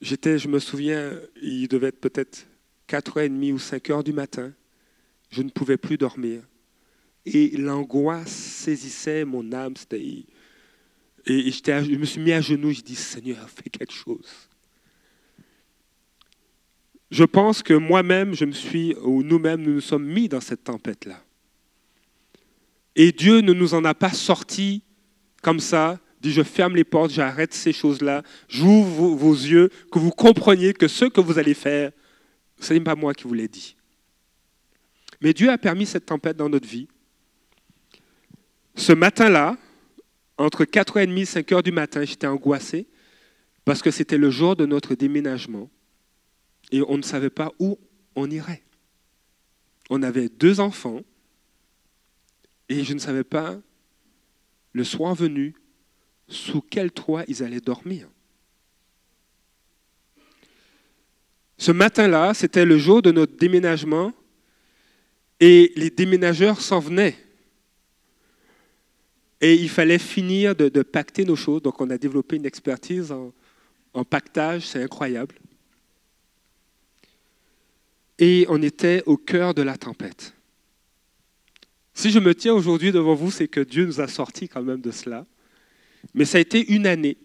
j'étais, 0.00 0.38
je 0.38 0.46
me 0.46 0.60
souviens, 0.60 1.20
il 1.42 1.66
devait 1.66 1.88
être 1.88 2.00
peut-être 2.00 2.46
4h30 2.88 3.52
ou 3.52 3.56
5h 3.56 4.04
du 4.04 4.12
matin. 4.12 4.54
Je 5.32 5.42
ne 5.42 5.50
pouvais 5.50 5.76
plus 5.76 5.98
dormir. 5.98 6.44
Et 7.26 7.56
l'angoisse 7.56 8.30
saisissait 8.30 9.24
mon 9.24 9.52
âme. 9.52 9.74
et 9.92 10.26
je 11.26 11.96
me 11.96 12.04
suis 12.04 12.20
mis 12.20 12.32
à 12.32 12.40
genoux. 12.40 12.72
Je 12.72 12.80
dis 12.80 12.96
Seigneur, 12.96 13.48
fais 13.48 13.70
quelque 13.70 13.92
chose. 13.92 14.48
Je 17.10 17.24
pense 17.24 17.62
que 17.62 17.74
moi-même, 17.74 18.34
je 18.34 18.44
me 18.44 18.52
suis, 18.52 18.94
ou 19.02 19.22
nous-mêmes, 19.22 19.62
nous 19.62 19.74
nous 19.74 19.80
sommes 19.80 20.06
mis 20.06 20.28
dans 20.28 20.40
cette 20.40 20.64
tempête-là. 20.64 21.22
Et 22.94 23.12
Dieu 23.12 23.40
ne 23.40 23.52
nous 23.52 23.74
en 23.74 23.84
a 23.84 23.94
pas 23.94 24.12
sortis 24.12 24.82
comme 25.42 25.60
ça, 25.60 25.98
dit 26.20 26.32
je 26.32 26.42
ferme 26.42 26.76
les 26.76 26.84
portes, 26.84 27.10
j'arrête 27.10 27.54
ces 27.54 27.72
choses-là, 27.72 28.22
j'ouvre 28.48 29.08
vos, 29.08 29.32
yeux, 29.32 29.70
que 29.90 29.98
vous 29.98 30.10
compreniez 30.10 30.74
que 30.74 30.86
ce 30.86 31.06
que 31.06 31.20
vous 31.20 31.38
allez 31.38 31.54
faire, 31.54 31.92
ce 32.60 32.74
n'est 32.74 32.80
pas 32.80 32.94
moi 32.94 33.14
qui 33.14 33.24
vous 33.24 33.34
l'ai 33.34 33.48
dit. 33.48 33.76
Mais 35.20 35.32
Dieu 35.32 35.50
a 35.50 35.58
permis 35.58 35.86
cette 35.86 36.06
tempête 36.06 36.36
dans 36.36 36.48
notre 36.48 36.68
vie. 36.68 36.88
Ce 38.76 38.92
matin-là, 38.92 39.56
entre 40.38 40.64
4h30 40.64 41.18
et 41.18 41.24
5h 41.24 41.62
du 41.62 41.72
matin, 41.72 42.04
j'étais 42.04 42.26
angoissé 42.26 42.86
parce 43.64 43.82
que 43.82 43.90
c'était 43.90 44.18
le 44.18 44.30
jour 44.30 44.56
de 44.56 44.66
notre 44.66 44.94
déménagement 44.94 45.70
et 46.72 46.82
on 46.82 46.96
ne 46.96 47.02
savait 47.02 47.30
pas 47.30 47.52
où 47.58 47.78
on 48.14 48.30
irait. 48.30 48.62
On 49.90 50.02
avait 50.02 50.28
deux 50.28 50.60
enfants 50.60 51.00
et 52.68 52.84
je 52.84 52.94
ne 52.94 52.98
savais 52.98 53.24
pas 53.24 53.58
le 54.72 54.84
soir 54.84 55.14
venu, 55.14 55.54
sous 56.28 56.60
quel 56.62 56.92
toit 56.92 57.24
ils 57.26 57.42
allaient 57.42 57.60
dormir. 57.60 58.08
Ce 61.58 61.72
matin-là, 61.72 62.32
c'était 62.32 62.64
le 62.64 62.78
jour 62.78 63.02
de 63.02 63.10
notre 63.10 63.36
déménagement 63.36 64.12
et 65.40 65.72
les 65.76 65.90
déménageurs 65.90 66.60
s'en 66.60 66.78
venaient. 66.78 67.16
Et 69.40 69.54
il 69.54 69.68
fallait 69.68 69.98
finir 69.98 70.54
de, 70.54 70.82
pacter 70.82 71.24
nos 71.24 71.36
choses. 71.36 71.62
Donc 71.62 71.80
on 71.80 71.90
a 71.90 71.98
développé 71.98 72.36
une 72.36 72.46
expertise 72.46 73.12
en, 73.12 74.04
pactage, 74.04 74.66
c'est 74.66 74.82
incroyable. 74.82 75.34
Et 78.18 78.44
on 78.48 78.60
était 78.62 79.02
au 79.06 79.16
cœur 79.16 79.54
de 79.54 79.62
la 79.62 79.76
tempête. 79.78 80.34
Si 81.94 82.10
je 82.10 82.18
me 82.18 82.34
tiens 82.34 82.54
aujourd'hui 82.54 82.92
devant 82.92 83.14
vous, 83.14 83.30
c'est 83.30 83.48
que 83.48 83.60
Dieu 83.60 83.86
nous 83.86 84.00
a 84.00 84.08
sortis 84.08 84.48
quand 84.48 84.62
même 84.62 84.80
de 84.80 84.90
cela. 84.90 85.26
Mais 86.14 86.24
ça 86.24 86.38
a 86.38 86.40
été 86.40 86.72
une 86.72 86.86
année, 86.86 87.16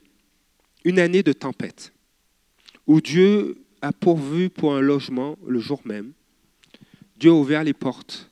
une 0.83 0.99
année 0.99 1.23
de 1.23 1.33
tempête, 1.33 1.93
où 2.87 3.01
Dieu 3.01 3.57
a 3.81 3.91
pourvu 3.91 4.49
pour 4.49 4.75
un 4.75 4.81
logement 4.81 5.37
le 5.45 5.59
jour 5.59 5.81
même. 5.85 6.13
Dieu 7.17 7.31
a 7.31 7.33
ouvert 7.33 7.63
les 7.63 7.73
portes. 7.73 8.31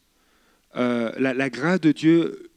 Euh, 0.76 1.12
la, 1.18 1.50
grâce 1.50 1.80
de 1.80 1.92
Dieu, 1.92 2.52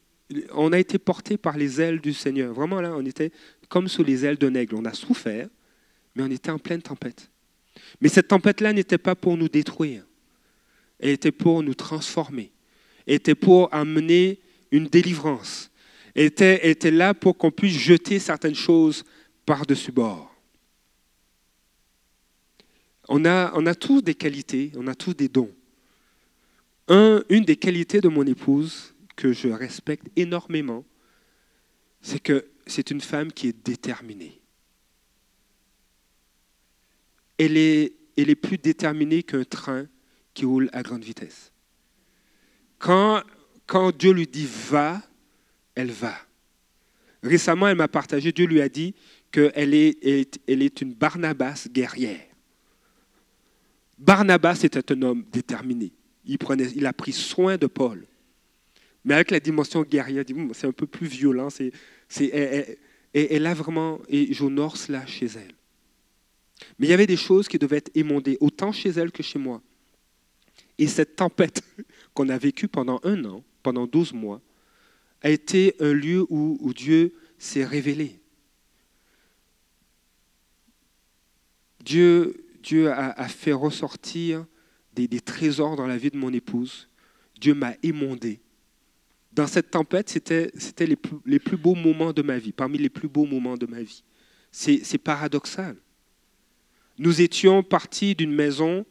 on 0.53 0.73
a 0.73 0.79
été 0.79 0.99
porté 0.99 1.37
par 1.37 1.57
les 1.57 1.81
ailes 1.81 2.01
du 2.01 2.13
Seigneur. 2.13 2.53
Vraiment 2.53 2.81
là, 2.81 2.93
on 2.97 3.05
était 3.05 3.31
comme 3.69 3.89
sous 3.89 4.03
les 4.03 4.25
ailes 4.25 4.39
d'un 4.39 4.55
aigle. 4.55 4.75
On 4.75 4.85
a 4.85 4.93
souffert, 4.93 5.49
mais 6.15 6.23
on 6.23 6.31
était 6.31 6.51
en 6.51 6.59
pleine 6.59 6.83
tempête. 6.83 7.31
Mais 8.01 8.09
cette 8.09 8.29
tempête-là 8.29 8.73
n'était 8.73 8.99
pas 8.99 9.15
pour 9.15 9.37
nous 9.37 9.49
détruire. 9.49 10.05
Elle 10.99 11.11
était 11.11 11.33
pour 11.33 11.63
nous 11.63 11.75
transformer 11.75 12.53
était 13.07 13.35
pour 13.35 13.73
amener 13.73 14.41
une 14.71 14.87
délivrance, 14.87 15.71
était, 16.15 16.69
était 16.69 16.91
là 16.91 17.15
pour 17.15 17.37
qu'on 17.37 17.51
puisse 17.51 17.79
jeter 17.79 18.19
certaines 18.19 18.55
choses 18.55 19.05
par-dessus 19.45 19.93
bord. 19.93 20.35
On 23.09 23.25
a, 23.25 23.53
on 23.55 23.67
a 23.67 23.75
tous 23.75 24.03
des 24.03 24.15
qualités, 24.15 24.73
on 24.77 24.89
a 24.89 24.95
tous 24.95 25.15
des 25.15 25.29
dons. 25.29 25.53
Un, 26.89 27.23
une 27.29 27.45
des 27.45 27.57
qualités 27.57 28.01
de 28.01 28.09
mon 28.09 28.27
épouse 28.27 28.95
que 29.17 29.33
je 29.33 29.49
respecte 29.49 30.07
énormément, 30.15 30.85
c'est 32.03 32.21
que 32.21 32.47
c'est 32.67 32.91
une 32.91 33.01
femme 33.01 33.33
qui 33.33 33.49
est 33.49 33.65
déterminée. 33.65 34.41
Elle 37.39 37.57
est, 37.57 38.35
plus 38.41 38.59
déterminée 38.59 39.23
qu'un 39.23 39.45
train 39.45 39.87
qui 40.35 40.45
roule 40.45 40.71
à 40.73 40.83
grande 40.83 41.03
vitesse. 41.03 41.53
Quand, 42.79 43.23
Dieu 43.99 44.13
lui 44.13 44.27
dit 44.27 44.49
va, 44.71 45.03
elle 45.75 45.91
va. 45.91 46.15
Récemment, 47.23 47.69
elle 47.69 47.77
m'a 47.77 47.89
partagé, 47.89 48.33
Dieu 48.33 48.47
lui 48.47 48.61
a 48.61 48.69
dit 48.69 48.95
qu'elle 49.31 49.75
est, 49.75 50.81
une 50.81 50.95
Barnabas 50.95 51.67
guerrière. 51.71 52.27
Barnabas 53.99 54.61
était 54.63 54.93
un 54.93 55.03
homme 55.03 55.25
déterminé. 55.33 55.93
Il 56.25 56.87
a 56.87 56.93
pris 56.93 57.13
soin 57.13 57.57
de 57.57 57.67
Paul. 57.67 58.07
Mais 59.07 59.15
avec 59.15 59.31
la 59.31 59.39
dimension 59.39 59.83
guerrière, 59.83 60.25
c'est 60.53 60.67
un 60.67 60.73
peu 60.73 60.89
plus 60.89 61.07
violent. 61.07 61.47
Elle, 63.15 63.47
a 63.47 63.55
vraiment, 63.55 64.01
et 64.09 64.35
j'honore 64.35 64.77
cela 64.77 65.07
chez 65.07 65.27
elle. 65.27 65.55
Mais 66.79 66.89
il 66.89 66.91
y 66.91 66.93
avait 66.93 67.07
des 67.07 67.17
choses 67.17 67.47
qui 67.47 67.57
devaient 67.57 67.77
être 67.77 67.93
émondées, 67.95 68.37
autant 68.41 68.73
chez 68.73 68.91
elle 68.91 69.13
que 69.13 69.23
chez 69.23 69.39
moi. 69.39 69.63
Et 70.77 70.89
cette 70.89 71.15
tempête 71.15 71.63
qu'on 72.15 72.29
a 72.29 72.37
vécue 72.37 72.67
pendant 72.67 72.99
un 73.05 73.25
an, 73.27 73.45
pendant 73.63 73.87
douze 73.87 74.13
mois, 74.13 74.43
a 75.23 75.31
été 75.31 75.77
un 75.79 75.93
lieu 75.93 76.27
où, 76.29 76.73
Dieu 76.75 77.15
s'est 77.39 77.65
révélé. 77.65 78.19
Dieu, 81.79 82.45
Dieu 82.61 82.91
a, 82.91 83.29
fait 83.29 83.53
ressortir 83.53 84.45
des, 84.95 85.09
trésors 85.21 85.77
dans 85.77 85.87
la 85.87 85.97
vie 85.97 86.11
de 86.11 86.17
mon 86.17 86.33
épouse. 86.33 86.89
Dieu 87.41 87.55
m'a 87.55 87.75
émondé. 87.85 88.41
Dans 89.37 89.47
cette 89.47 89.71
tempête, 89.71 90.09
c'était, 90.09 90.51
les, 90.87 91.39
plus, 91.39 91.57
beaux 91.59 91.75
moments 91.75 92.15
de 92.15 92.23
ma 92.23 92.39
vie, 92.39 92.53
parmi 92.53 92.79
les 92.79 92.89
plus 92.89 93.07
beaux 93.07 93.27
moments 93.27 93.59
de 93.59 93.67
ma 93.67 93.83
vie. 93.83 94.03
C'est, 94.51 94.97
paradoxal. 94.97 95.77
Nous 96.99 97.21
étions 97.21 97.63
partis 97.63 98.15
d'une 98.15 98.33
maison 98.33 98.87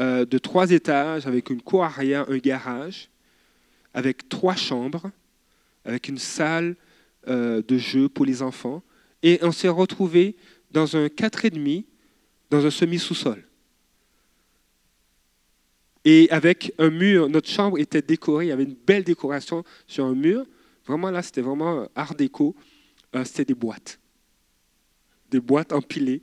euh, 0.00 0.24
de 0.24 0.38
trois 0.38 0.72
étages 0.72 1.28
avec 1.28 1.50
une 1.50 1.62
cour 1.62 1.84
arrière, 1.84 2.28
un 2.28 2.38
garage, 2.38 3.10
avec 3.94 4.28
trois 4.28 4.56
chambres, 4.56 5.12
avec 5.84 6.08
une 6.08 6.18
salle 6.18 6.74
euh, 7.28 7.62
de 7.62 7.78
jeu 7.78 8.08
pour 8.08 8.24
les 8.24 8.42
enfants. 8.42 8.82
Et 9.22 9.38
on 9.42 9.52
s'est 9.52 9.68
retrouvé 9.68 10.34
dans 10.72 10.96
un 10.96 11.06
4,5, 11.06 11.84
dans 12.50 12.66
un 12.66 12.70
semi-sous-sol. 12.70 13.44
Et 16.04 16.28
avec 16.30 16.72
un 16.78 16.90
mur, 16.90 17.28
notre 17.28 17.48
chambre 17.48 17.78
était 17.78 18.02
décorée, 18.02 18.46
il 18.46 18.48
y 18.48 18.52
avait 18.52 18.64
une 18.64 18.74
belle 18.74 19.04
décoration 19.04 19.64
sur 19.86 20.04
un 20.04 20.14
mur. 20.14 20.46
Vraiment 20.86 21.10
là, 21.10 21.22
c'était 21.22 21.42
vraiment 21.42 21.86
art 21.94 22.14
déco. 22.14 22.56
Euh, 23.14 23.24
c'était 23.24 23.46
des 23.46 23.54
boîtes. 23.54 23.98
Des 25.30 25.40
boîtes 25.40 25.72
empilées 25.72 26.22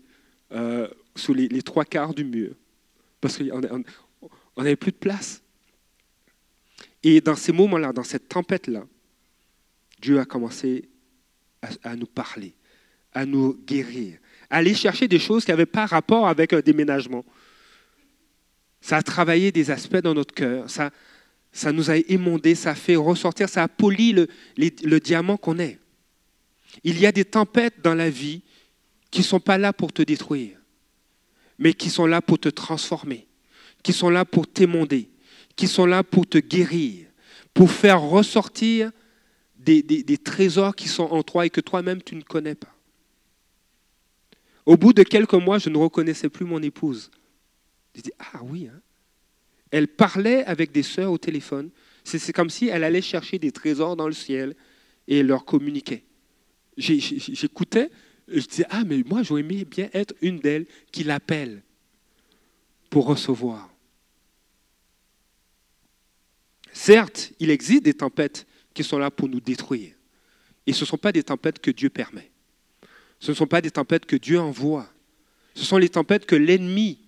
euh, 0.51 0.87
sous 1.15 1.33
les, 1.33 1.61
trois 1.61 1.85
quarts 1.85 2.13
du 2.13 2.23
mur. 2.23 2.53
Parce 3.21 3.37
qu'on 3.37 4.63
n'avait 4.63 4.75
plus 4.75 4.91
de 4.91 4.97
place. 4.97 5.41
Et 7.03 7.21
dans 7.21 7.35
ces 7.35 7.51
moments-là, 7.51 7.93
dans 7.93 8.03
cette 8.03 8.27
tempête-là, 8.27 8.85
Dieu 10.01 10.19
a 10.19 10.25
commencé 10.25 10.89
à, 11.83 11.95
nous 11.95 12.05
parler, 12.05 12.53
à 13.13 13.25
nous 13.25 13.53
guérir, 13.65 14.17
à 14.49 14.57
aller 14.57 14.73
chercher 14.73 15.07
des 15.07 15.19
choses 15.19 15.45
qui 15.45 15.51
n'avaient 15.51 15.65
pas 15.65 15.85
rapport 15.85 16.27
avec 16.27 16.53
un 16.53 16.59
déménagement. 16.59 17.25
Ça 18.81 18.97
a 18.97 19.01
travaillé 19.01 19.51
des 19.51 19.71
aspects 19.71 19.97
dans 19.97 20.13
notre 20.13 20.33
cœur, 20.33 20.69
ça, 20.69 20.91
nous 21.71 21.89
a 21.89 21.97
émondé, 21.97 22.55
ça 22.55 22.71
a 22.71 22.75
fait 22.75 22.95
ressortir, 22.95 23.49
ça 23.49 23.63
a 23.63 23.67
poli 23.67 24.13
le, 24.57 24.99
diamant 24.99 25.37
qu'on 25.37 25.59
est. 25.59 25.79
Il 26.83 26.99
y 26.99 27.05
a 27.05 27.11
des 27.11 27.25
tempêtes 27.25 27.81
dans 27.81 27.95
la 27.95 28.09
vie 28.09 28.41
qui 29.09 29.21
ne 29.21 29.25
sont 29.25 29.39
pas 29.39 29.57
là 29.57 29.73
pour 29.73 29.91
te 29.91 30.01
détruire, 30.01 30.57
mais 31.57 31.73
qui 31.73 31.89
sont 31.89 32.05
là 32.05 32.21
pour 32.21 32.39
te 32.39 32.49
transformer, 32.49 33.27
qui 33.81 33.93
sont 33.93 34.09
là 34.09 34.25
pour 34.25 34.47
t'émonder, 34.47 35.09
qui 35.55 35.67
sont 35.67 35.85
là 35.85 36.03
pour 36.03 36.27
te 36.27 36.37
guérir, 36.37 37.07
pour 37.53 37.71
faire 37.71 38.01
ressortir 38.01 38.91
des, 39.57 40.17
trésors 40.17 40.75
qui 40.75 40.87
sont 40.87 41.03
en 41.05 41.23
toi 41.23 41.45
et 41.45 41.49
que 41.49 41.61
toi-même 41.61 42.01
tu 42.01 42.15
ne 42.15 42.21
connais 42.21 42.55
pas. 42.55 42.73
Au 44.65 44.77
bout 44.77 44.93
de 44.93 45.03
quelques 45.03 45.33
mois, 45.33 45.59
je 45.59 45.69
ne 45.69 45.77
reconnaissais 45.77 46.29
plus 46.29 46.45
mon 46.45 46.61
épouse. 46.61 47.09
Je 47.97 48.03
dis, 48.03 48.11
ah 48.19 48.41
oui, 48.43 48.69
hein. 48.71 48.79
elle 49.71 49.87
parlait 49.87 50.45
avec 50.45 50.71
des 50.71 50.83
sœurs 50.83 51.11
au 51.11 51.17
téléphone. 51.17 51.71
C'est 52.03 52.31
comme 52.31 52.51
si 52.51 52.67
elle 52.67 52.83
allait 52.83 53.01
chercher 53.01 53.39
des 53.39 53.51
trésors 53.51 53.95
dans 53.95 54.07
le 54.07 54.13
ciel 54.13 54.55
et 55.07 55.23
leur 55.23 55.43
communiquait. 55.43 56.03
J'écoutais, 56.77 57.89
je 58.27 58.45
disais, 58.45 58.65
ah 58.69 58.83
mais 58.85 59.01
moi 59.03 59.23
j'aurais 59.23 59.41
aimé 59.41 59.65
bien 59.65 59.89
être 59.93 60.13
une 60.21 60.39
d'elles 60.39 60.67
qui 60.91 61.03
l'appelle 61.03 61.63
pour 62.91 63.07
recevoir. 63.07 63.73
Certes, 66.71 67.33
il 67.39 67.49
existe 67.49 67.81
des 67.81 67.95
tempêtes 67.95 68.45
qui 68.75 68.83
sont 68.83 68.99
là 68.99 69.09
pour 69.09 69.27
nous 69.27 69.41
détruire. 69.41 69.95
Et 70.67 70.73
ce 70.73 70.81
ne 70.81 70.85
sont 70.85 70.97
pas 70.97 71.11
des 71.11 71.23
tempêtes 71.23 71.59
que 71.59 71.71
Dieu 71.71 71.89
permet. 71.89 72.29
Ce 73.19 73.31
ne 73.31 73.35
sont 73.35 73.47
pas 73.47 73.61
des 73.61 73.71
tempêtes 73.71 74.05
que 74.05 74.15
Dieu 74.15 74.39
envoie. 74.39 74.87
Ce 75.55 75.65
sont 75.65 75.77
les 75.79 75.89
tempêtes 75.89 76.27
que 76.27 76.35
l'ennemi 76.35 77.06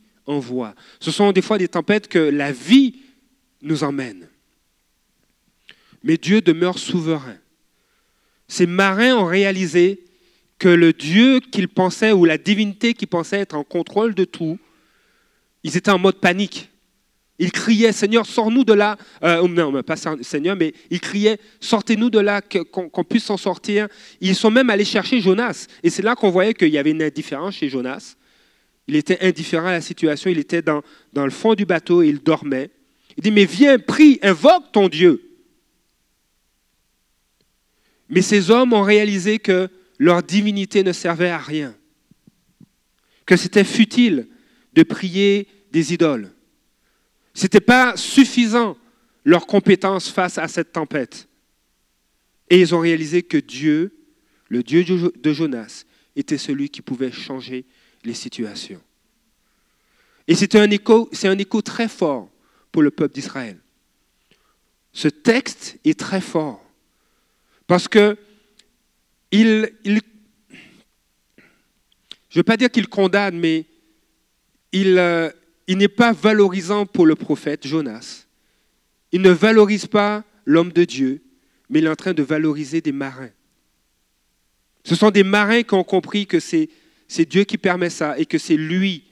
Ce 1.00 1.12
sont 1.12 1.32
des 1.32 1.42
fois 1.42 1.58
des 1.58 1.68
tempêtes 1.68 2.08
que 2.08 2.20
la 2.20 2.52
vie 2.52 2.96
nous 3.62 3.84
emmène. 3.84 4.28
Mais 6.04 6.18
Dieu 6.18 6.42
demeure 6.42 6.78
souverain. 6.78 7.38
Ces 8.48 8.66
marins 8.66 9.16
ont 9.16 9.26
réalisé 9.26 10.04
que 10.58 10.70
le 10.70 10.94
Dieu 10.94 11.40
qu'ils 11.40 11.70
pensaient, 11.70 12.12
ou 12.12 12.26
la 12.26 12.38
divinité 12.38 12.94
qu'ils 12.94 13.08
pensaient 13.08 13.40
être 13.40 13.56
en 13.56 13.64
contrôle 13.64 14.14
de 14.14 14.26
tout, 14.26 14.60
ils 15.64 15.78
étaient 15.78 15.92
en 15.92 16.00
mode 16.00 16.20
panique. 16.20 16.70
Ils 17.42 17.54
criaient, 17.54 17.94
Seigneur, 17.94 18.26
sors-nous 18.26 18.66
de 18.66 18.74
là. 18.74 18.98
Euh, 19.24 19.48
non, 19.48 19.82
pas 19.82 19.96
Seigneur, 19.96 20.58
mais 20.58 20.74
ils 20.90 21.00
criaient, 21.00 21.40
sortez-nous 21.62 22.10
de 22.10 22.20
là, 22.20 22.42
qu'on 22.42 23.04
puisse 23.04 23.24
s'en 23.24 23.38
sortir. 23.38 23.88
Ils 24.20 24.36
sont 24.36 24.52
même 24.52 24.70
allés 24.70 24.86
chercher 24.86 25.22
Jonas. 25.22 25.68
Et 25.82 25.90
c'est 25.90 26.02
là 26.02 26.16
qu'on 26.16 26.30
voyait 26.30 26.54
qu'il 26.54 26.70
y 26.70 26.78
avait 26.78 26.92
une 26.92 27.02
indifférence 27.02 27.56
chez 27.56 27.70
Jonas. 27.70 28.16
Il 28.90 28.96
était 28.98 29.26
indifférent 29.26 29.68
à 29.68 29.72
la 29.72 29.82
situation, 29.82 30.30
il 30.30 30.40
était 30.40 30.62
dans, 30.62 30.84
le 31.14 31.30
fond 31.30 31.56
du 31.56 31.66
bateau 31.66 32.02
et 32.02 32.10
il 32.10 32.20
dormait. 32.20 32.70
Il 33.16 33.24
dit, 33.24 33.32
mais 33.32 33.46
viens, 33.46 33.80
prie, 33.80 34.20
invoque 34.22 34.72
ton 34.72 34.90
Dieu. 34.90 35.24
Mais 38.10 38.22
ces 38.22 38.52
hommes 38.52 38.74
ont 38.74 38.82
réalisé 38.82 39.40
que 39.40 39.70
leur 39.98 40.24
divinité 40.24 40.84
ne 40.84 40.92
servait 40.92 41.30
à 41.30 41.38
rien, 41.38 41.76
que 43.26 43.38
c'était 43.38 43.64
futile 43.64 44.28
de 44.74 44.84
prier 44.84 45.48
des 45.72 45.94
idoles 45.94 46.32
ce 47.40 47.46
n'était 47.46 47.62
pas 47.62 47.96
suffisant 47.96 48.78
leur 49.24 49.48
compétence 49.48 50.10
face 50.10 50.38
à 50.38 50.50
cette 50.50 50.74
tempête. 50.74 51.30
Et 52.50 52.60
ils 52.60 52.76
ont 52.76 52.80
réalisé 52.80 53.24
que 53.24 53.38
Dieu, 53.38 53.98
le 54.50 54.62
Dieu 54.62 54.84
de 54.84 55.34
Jonas, 55.34 55.86
était 56.18 56.38
celui 56.38 56.70
qui 56.70 56.82
pouvait 56.82 57.14
changer 57.14 57.66
les 58.04 58.14
situations. 58.14 58.82
Et 60.28 60.36
c'est 60.36 60.56
un 60.56 60.70
écho, 60.70 61.10
c'est 61.12 61.28
un 61.28 61.38
écho 61.38 61.62
très 61.62 61.88
fort 61.88 62.30
pour 62.72 62.82
le 62.82 62.92
peuple 62.92 63.16
d'Israël. 63.16 63.58
Ce 64.94 65.08
texte 65.08 65.78
est 65.86 66.00
très 66.00 66.22
fort 66.22 66.64
parce 67.68 67.88
que 67.88 68.18
il, 69.32 69.72
je 69.84 69.92
ne 72.36 72.36
veux 72.36 72.44
pas 72.44 72.58
dire 72.58 72.72
qu'il 72.72 72.88
condamne, 72.88 73.38
mais 73.38 73.66
il, 74.72 74.98
euh, 74.98 75.30
il 75.68 75.78
n'est 75.78 75.88
pas 75.88 76.14
valorisant 76.14 76.86
pour 76.86 77.06
le 77.06 77.16
prophète 77.16 77.68
Jonas. 77.68 78.26
Il 79.12 79.22
ne 79.22 79.32
valorise 79.32 79.88
pas 79.88 80.24
l'homme 80.46 80.72
de 80.72 80.84
Dieu, 80.84 81.22
mais 81.70 81.80
il 81.80 81.86
est 81.86 81.90
en 81.90 81.96
train 81.96 82.14
de 82.14 82.24
valoriser 82.24 82.82
des 82.82 82.92
marins. 82.92 83.32
Ce 84.84 84.96
sont 84.96 85.12
des 85.12 85.24
marins 85.24 85.64
qui 85.64 85.74
ont 85.74 85.84
compris 85.84 86.26
que 86.26 86.40
c'est, 86.40 86.70
Dieu 87.18 87.44
qui 87.44 87.58
permet 87.58 87.90
ça 87.90 88.18
et 88.18 88.26
que 88.26 88.38
c'est 88.38 88.58
lui 88.58 89.04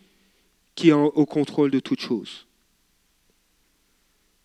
qui 0.76 0.90
est 0.90 0.94
au 0.94 1.26
contrôle 1.26 1.72
de 1.72 1.80
toutes 1.80 2.02
choses. 2.02 2.46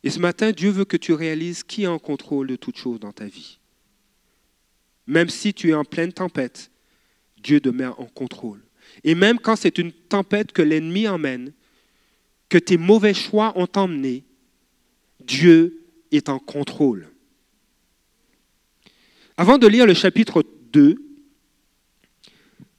Et 0.02 0.10
ce 0.10 0.18
matin, 0.18 0.50
Dieu 0.50 0.70
veut 0.70 0.84
que 0.84 0.96
tu 0.96 1.12
réalises 1.12 1.62
qui 1.62 1.84
est 1.84 1.88
en 1.88 1.98
contrôle 1.98 2.48
de 2.48 2.56
toutes 2.56 2.78
choses 2.78 2.98
dans 2.98 3.12
ta 3.12 3.26
vie. 3.26 3.58
Même 5.06 5.28
si 5.28 5.52
tu 5.52 5.70
es 5.70 5.74
en 5.74 5.84
pleine 5.84 6.12
tempête, 6.12 6.70
Dieu 7.42 7.60
demeure 7.60 8.00
en 8.00 8.06
contrôle. 8.06 8.60
Et 9.04 9.14
même 9.14 9.38
quand 9.38 9.56
c'est 9.56 9.78
une 9.78 9.92
tempête 9.92 10.52
que 10.52 10.62
l'ennemi 10.62 11.06
emmène, 11.06 11.52
que 12.48 12.58
tes 12.58 12.76
mauvais 12.76 13.14
choix 13.14 13.52
ont 13.56 13.68
emmené, 13.76 14.24
Dieu 15.20 15.84
est 16.10 16.28
en 16.28 16.38
contrôle. 16.38 17.08
Avant 19.36 19.58
de 19.58 19.66
lire 19.66 19.86
le 19.86 19.94
chapitre 19.94 20.44
2, 20.72 21.11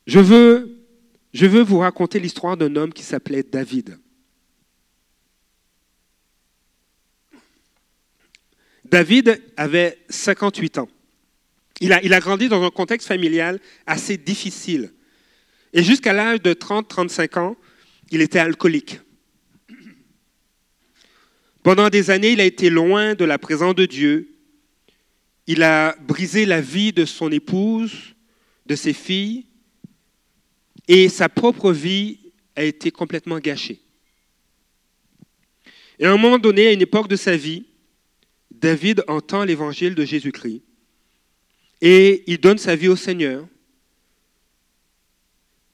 je 0.06 0.20
veux, 0.20 0.86
je 1.34 1.46
vous 1.46 1.80
raconter 1.80 2.20
l'histoire 2.20 2.58
d'un 2.58 2.76
homme 2.76 2.94
qui 2.94 3.04
s'appelait 3.04 3.44
David. 3.44 3.98
David 8.86 9.42
avait 9.58 9.98
58 10.10 10.78
ans. 10.78 10.90
Il 11.80 11.94
a, 11.94 12.04
il 12.04 12.14
a 12.14 12.20
grandi 12.20 12.50
dans 12.50 12.64
un 12.64 12.70
contexte 12.70 13.08
familial 13.08 13.60
assez 13.88 14.18
difficile. 14.18 14.94
Et 15.74 15.84
jusqu'à 15.84 16.14
l'âge 16.14 16.42
de 16.42 16.54
30-35 16.54 17.40
ans, 17.40 17.58
il 18.12 18.22
était 18.22 18.40
alcoolique. 18.40 19.00
Pendant 21.64 21.90
des 21.90 22.12
années, 22.12 22.34
il 22.34 22.42
a 22.42 22.46
été 22.46 22.70
loin 22.70 23.16
de 23.16 23.26
la 23.26 23.40
présence 23.40 23.74
de 23.74 23.86
Dieu. 23.86 24.36
Il 25.48 25.64
a 25.64 25.96
brisé 26.02 26.46
la 26.46 26.62
vie 26.62 26.94
de 26.94 27.06
son 27.06 27.32
épouse, 27.32 28.14
de 28.66 28.76
ses 28.76 28.94
filles, 28.94 29.46
et 30.88 31.10
sa 31.10 31.30
propre 31.30 31.72
vie 31.72 32.20
a 32.56 32.64
été 32.64 32.92
complètement 32.92 33.40
gâchée. 33.40 33.82
Et 36.00 36.06
à 36.06 36.12
un 36.12 36.18
moment 36.18 36.40
donné, 36.40 36.68
à 36.68 36.72
une 36.72 36.82
époque 36.82 37.08
de 37.08 37.16
sa 37.16 37.38
vie, 37.38 37.66
David 38.52 39.04
entend 39.08 39.44
l'évangile 39.44 39.96
de 39.96 40.06
Jésus-Christ 40.06 40.64
et 41.82 42.24
il 42.28 42.40
donne 42.40 42.58
sa 42.58 42.78
vie 42.78 42.88
au 42.88 42.96
Seigneur. 42.96 43.46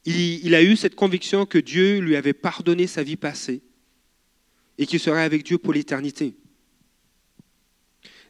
Il, 0.05 0.55
a 0.55 0.63
eu 0.63 0.75
cette 0.75 0.95
conviction 0.95 1.45
que 1.45 1.59
Dieu 1.59 1.99
lui 1.99 2.15
avait 2.15 2.33
pardonné 2.33 2.87
sa 2.87 3.03
vie 3.03 3.15
passée 3.15 3.61
et 4.79 4.87
qui 4.87 4.97
serait 4.97 5.21
avec 5.21 5.43
Dieu 5.43 5.59
pour 5.59 5.71
l'éternité. 5.71 6.35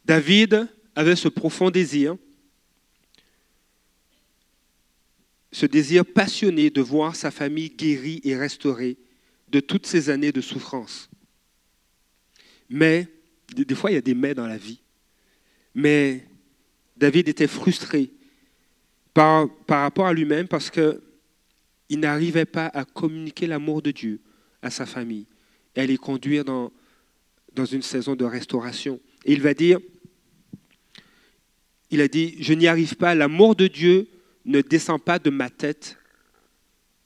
David 0.04 0.68
avait 0.94 1.16
ce 1.16 1.30
profond 1.30 1.70
désir, 1.70 2.18
ce 5.52 5.66
désir 5.66 6.06
passionné 6.06 6.70
de 6.70 6.82
voir 6.82 7.16
sa 7.16 7.32
famille 7.32 7.70
guérie 7.70 8.22
et 8.24 8.36
restaurée 8.36 8.98
de 9.50 9.60
toutes 9.60 9.88
ces 9.88 10.10
années 10.10 10.32
de 10.32 10.42
souffrance. 10.42 11.10
Mais, 12.70 13.08
des 13.56 13.76
fois 13.76 13.92
il 13.92 13.96
y 13.96 13.98
a 13.98 14.02
des 14.02 14.14
mais 14.14 14.36
dans 14.36 14.46
la 14.46 14.58
vie, 14.58 14.80
mais 15.74 16.26
David 16.98 17.30
était 17.30 17.48
frustré 17.48 18.12
par, 19.14 19.48
rapport 19.68 20.06
à 20.06 20.14
lui-même 20.14 20.48
parce 20.48 20.70
qu'il 20.70 22.00
n'arrivait 22.00 22.46
pas 22.46 22.68
à 22.68 22.86
communiquer 22.86 23.48
l'amour 23.48 23.82
de 23.82 23.92
Dieu 23.92 24.20
à 24.62 24.70
sa 24.70 24.86
famille 24.86 25.26
et 25.76 25.82
à 25.82 25.86
les 25.86 25.98
conduire 25.98 26.46
dans, 26.46 26.72
dans 27.54 27.66
une 27.66 27.82
saison 27.82 28.16
de 28.16 28.26
restauration. 28.26 29.00
Et 29.26 29.34
il 29.34 29.42
va 29.42 29.54
dire, 29.54 29.80
il 31.90 32.02
a 32.02 32.08
dit, 32.08 32.36
je 32.40 32.54
n'y 32.54 32.68
arrive 32.68 32.96
pas, 32.96 33.16
l'amour 33.16 33.56
de 33.56 33.68
Dieu 33.68 34.08
ne 34.46 34.62
descend 34.62 35.02
pas 35.02 35.20
de 35.20 35.30
ma 35.30 35.50
tête 35.50 35.98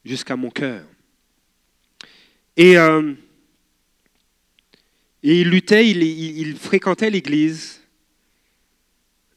jusqu'à 0.05 0.35
mon 0.35 0.49
cœur. 0.49 0.85
Et, 2.55 2.77
euh, 2.77 3.13
il 5.23 5.49
luttait, 5.49 5.89
il, 5.89 6.57
fréquentait 6.57 7.09
l'Église, 7.09 7.81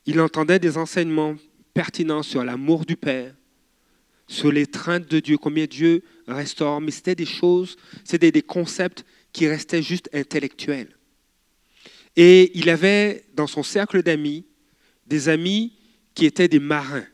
il 0.04 0.20
entendait 0.20 0.58
des 0.58 0.78
enseignements 0.78 1.36
pertinents 1.74 2.24
sur 2.24 2.42
l'amour 2.42 2.84
du 2.84 2.96
Père, 2.96 3.34
sur 4.26 4.50
l'étreinte 4.50 5.08
de 5.08 5.20
Dieu, 5.20 5.38
combien 5.38 5.66
Dieu 5.66 6.02
restaure, 6.26 6.80
mais 6.80 6.90
c'était 6.90 7.14
des 7.14 7.26
choses, 7.26 7.76
c'était 8.02 8.32
des 8.32 8.42
concepts 8.42 9.04
qui 9.32 9.46
restaient 9.46 9.82
juste 9.82 10.10
intellectuels. 10.12 10.96
Et 12.16 12.50
il 12.58 12.68
avait 12.68 13.24
dans 13.34 13.46
son 13.46 13.62
cercle 13.62 14.02
d'amis 14.02 14.44
des 15.06 15.28
amis 15.28 15.74
qui 16.14 16.24
étaient 16.24 16.48
des 16.48 16.58
marins, 16.58 17.06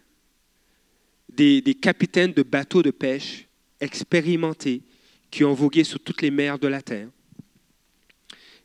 des, 1.37 1.77
capitaines 1.81 2.33
de 2.33 2.43
bateaux 2.43 2.83
de 2.83 2.91
pêche 2.91 3.47
expérimentés, 3.81 4.83
qui 5.31 5.45
ont 5.45 5.55
vogué 5.55 5.83
sur 5.83 5.99
toutes 5.99 6.23
les 6.23 6.31
mers 6.31 6.59
de 6.59 6.69
la 6.69 6.83
terre. 6.83 7.09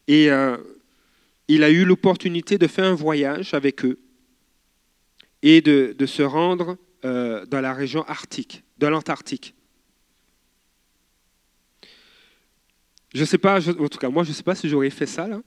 Et 0.07 0.29
euh, 0.29 0.57
il 1.47 1.63
a 1.63 1.69
eu 1.69 1.85
l'opportunité 1.85 2.57
de 2.57 2.67
faire 2.67 2.85
un 2.85 2.93
voyage 2.93 3.53
avec 3.53 3.85
eux 3.85 3.99
et 5.41 5.61
de, 5.61 6.05
se 6.05 6.23
rendre 6.23 6.77
euh, 7.05 7.45
dans 7.45 7.61
la 7.61 7.73
région 7.73 8.03
arctique, 8.03 8.63
de 8.77 8.87
l'Antarctique. 8.87 9.55
Je 13.13 13.21
ne 13.21 13.25
sais 13.25 13.37
pas, 13.37 13.65
en 13.65 13.87
tout 13.87 13.97
cas 13.97 14.09
moi 14.09 14.23
je 14.23 14.29
ne 14.29 14.35
sais 14.35 14.43
pas 14.43 14.55
si 14.55 14.67
j'aurais 14.67 14.89
fait 14.89 15.05
ça 15.05 15.27
là. 15.27 15.41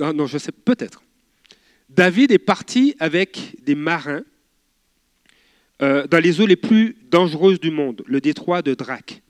Ah, 0.00 0.12
non, 0.12 0.26
je 0.26 0.38
sais 0.38 0.52
peut-être. 0.52 1.02
David 1.88 2.30
est 2.30 2.38
parti 2.38 2.94
avec 2.98 3.56
des 3.62 3.74
marins 3.74 4.22
euh, 5.82 6.06
dans 6.06 6.18
les 6.18 6.40
eaux 6.40 6.46
les 6.46 6.56
plus 6.56 6.96
dangereuses 7.10 7.60
du 7.60 7.70
monde, 7.70 8.02
le 8.06 8.20
détroit 8.20 8.62
de 8.62 8.74
Drac, 8.74 9.22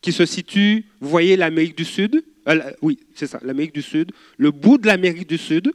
qui 0.00 0.12
se 0.12 0.24
situe, 0.24 0.86
vous 1.00 1.08
voyez 1.08 1.36
l'Amérique 1.36 1.76
du 1.76 1.84
Sud, 1.84 2.24
euh, 2.48 2.72
oui, 2.82 2.98
c'est 3.14 3.26
ça, 3.26 3.40
l'Amérique 3.42 3.74
du 3.74 3.82
Sud, 3.82 4.12
le 4.38 4.50
bout 4.50 4.78
de 4.78 4.86
l'Amérique 4.86 5.28
du 5.28 5.38
Sud, 5.38 5.72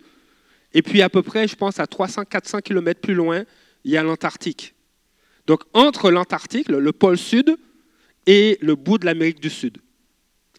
et 0.73 0.81
puis 0.81 1.01
à 1.01 1.09
peu 1.09 1.21
près, 1.21 1.47
je 1.47 1.55
pense, 1.55 1.79
à 1.79 1.85
300-400 1.85 2.61
km 2.61 2.99
plus 2.99 3.13
loin, 3.13 3.43
il 3.83 3.91
y 3.91 3.97
a 3.97 4.03
l'Antarctique. 4.03 4.73
Donc 5.47 5.61
entre 5.73 6.09
l'Antarctique, 6.09 6.69
le, 6.69 6.91
pôle 6.91 7.17
sud, 7.17 7.57
et 8.25 8.57
le 8.61 8.75
bout 8.75 8.97
de 8.97 9.05
l'Amérique 9.05 9.39
du 9.39 9.49
Sud. 9.49 9.77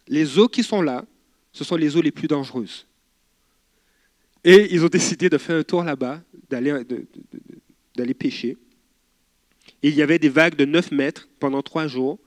Les 0.06 0.38
eaux 0.38 0.48
qui 0.48 0.62
sont 0.62 0.82
là, 0.82 1.04
ce 1.52 1.64
sont 1.64 1.76
les 1.76 1.96
eaux 1.96 2.02
les 2.02 2.12
plus 2.12 2.28
dangereuses. 2.28 2.86
Et 4.44 4.72
ils 4.72 4.84
ont 4.84 4.88
décidé 4.88 5.28
de 5.28 5.38
faire 5.38 5.56
un 5.56 5.64
tour 5.64 5.82
là-bas, 5.82 6.22
d'aller 6.48 8.14
pêcher. 8.14 8.56
Il 9.82 9.94
y 9.94 10.02
avait 10.02 10.18
des 10.18 10.28
vagues 10.28 10.56
de 10.56 10.64
9 10.64 10.92
mètres 10.92 11.28
pendant 11.38 11.62
trois 11.62 11.86
jours. 11.86 12.18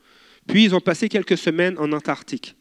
Puis 0.47 0.63
ils 0.63 0.75
ont 0.75 0.79
passé 0.79 1.09
quelques 1.09 1.37
semaines 1.37 1.77
en 1.77 1.91
Antarctique. 1.91 2.55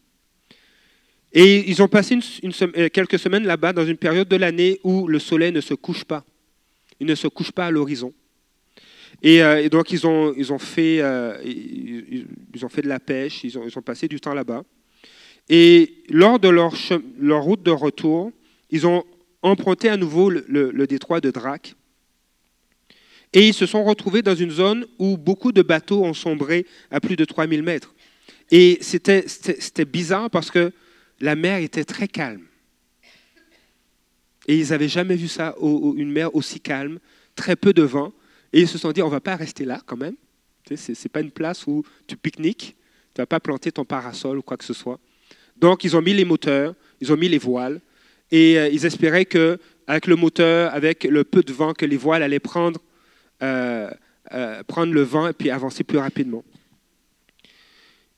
Et 1.32 1.70
ils 1.70 1.82
ont 1.82 1.88
passé 1.88 2.18
euh, 2.62 2.88
quelques 2.88 3.18
semaines 3.18 3.44
là-bas 3.44 3.72
dans 3.72 3.86
une 3.86 3.96
période 3.96 4.28
de 4.28 4.36
l'année 4.36 4.80
où 4.82 5.06
le 5.08 5.18
soleil 5.18 5.52
ne 5.52 5.60
se 5.60 5.74
couche 5.74 6.04
pas. 6.04 6.24
Il 7.00 7.06
ne 7.06 7.14
se 7.14 7.28
couche 7.28 7.52
pas 7.52 7.66
à 7.66 7.70
l'horizon. 7.70 8.12
Et, 9.22 9.42
euh, 9.42 9.68
donc 9.68 9.92
ils 9.92 10.06
ont, 10.06 10.32
ils, 10.36 10.52
ont 10.52 10.58
fait, 10.58 11.00
euh, 11.00 11.38
ils, 11.44 12.64
ont 12.64 12.68
fait 12.68 12.82
de 12.82 12.88
la 12.88 13.00
pêche, 13.00 13.44
ils 13.44 13.58
ont, 13.58 13.82
passé 13.82 14.08
du 14.08 14.20
temps 14.20 14.34
là-bas. 14.34 14.62
Et 15.48 16.04
lors 16.08 16.38
de 16.38 16.48
leur, 16.48 16.72
route 17.42 17.62
de 17.62 17.70
retour, 17.70 18.32
ils 18.70 18.86
ont 18.86 19.04
emprunté 19.42 19.88
à 19.88 19.96
nouveau 19.96 20.30
le, 20.30 20.86
détroit 20.86 21.20
de 21.20 21.30
Drac. 21.30 21.74
Et 23.32 23.48
ils 23.48 23.54
se 23.54 23.66
sont 23.66 23.84
retrouvés 23.84 24.22
dans 24.22 24.34
une 24.34 24.50
zone 24.50 24.86
où 24.98 25.16
beaucoup 25.16 25.52
de 25.52 25.62
bateaux 25.62 26.04
ont 26.04 26.14
sombré 26.14 26.66
à 26.90 27.00
plus 27.00 27.16
de 27.16 27.24
3000 27.24 27.62
mètres. 27.62 27.94
Et 28.50 28.78
c'était 28.80 29.24
bizarre 29.84 30.30
parce 30.30 30.50
que 30.50 30.72
la 31.20 31.36
mer 31.36 31.58
était 31.58 31.84
très 31.84 32.08
calme. 32.08 32.44
Et 34.46 34.56
ils 34.56 34.70
n'avaient 34.70 34.88
jamais 34.88 35.16
vu 35.16 35.28
ça, 35.28 35.54
une 35.60 36.10
mer 36.10 36.34
aussi 36.34 36.58
calme, 36.58 36.98
très 37.36 37.54
peu 37.54 37.74
de 37.74 37.82
vent. 37.82 38.12
Et 38.52 38.62
ils 38.62 38.68
se 38.68 38.78
sont 38.78 38.92
dit, 38.92 39.02
on 39.02 39.06
ne 39.06 39.12
va 39.12 39.20
pas 39.20 39.36
rester 39.36 39.66
là 39.66 39.80
quand 39.84 39.98
même. 39.98 40.16
Ce 40.74 40.90
n'est 40.90 41.08
pas 41.12 41.20
une 41.20 41.30
place 41.30 41.66
où 41.66 41.84
tu 42.06 42.16
pique-niques, 42.16 42.76
tu 43.14 43.20
ne 43.20 43.22
vas 43.22 43.26
pas 43.26 43.40
planter 43.40 43.72
ton 43.72 43.84
parasol 43.84 44.38
ou 44.38 44.42
quoi 44.42 44.56
que 44.56 44.64
ce 44.64 44.74
soit. 44.74 44.98
Donc 45.56 45.84
ils 45.84 45.96
ont 45.96 46.02
mis 46.02 46.14
les 46.14 46.24
moteurs, 46.24 46.74
ils 47.00 47.12
ont 47.12 47.16
mis 47.16 47.28
les 47.28 47.38
voiles, 47.38 47.80
et 48.30 48.58
euh, 48.58 48.68
ils 48.68 48.84
espéraient 48.86 49.24
qu'avec 49.24 50.06
le 50.06 50.16
moteur, 50.16 50.72
avec 50.74 51.04
le 51.04 51.24
peu 51.24 51.42
de 51.42 51.52
vent 51.52 51.72
que 51.72 51.86
les 51.86 51.96
voiles 51.96 52.22
allaient 52.22 52.38
prendre, 52.38 52.80
euh, 53.42 53.90
euh, 54.32 54.62
prendre 54.64 54.92
le 54.92 55.02
vent 55.02 55.28
et 55.28 55.32
puis 55.32 55.50
avancer 55.50 55.84
plus 55.84 55.98
rapidement. 55.98 56.44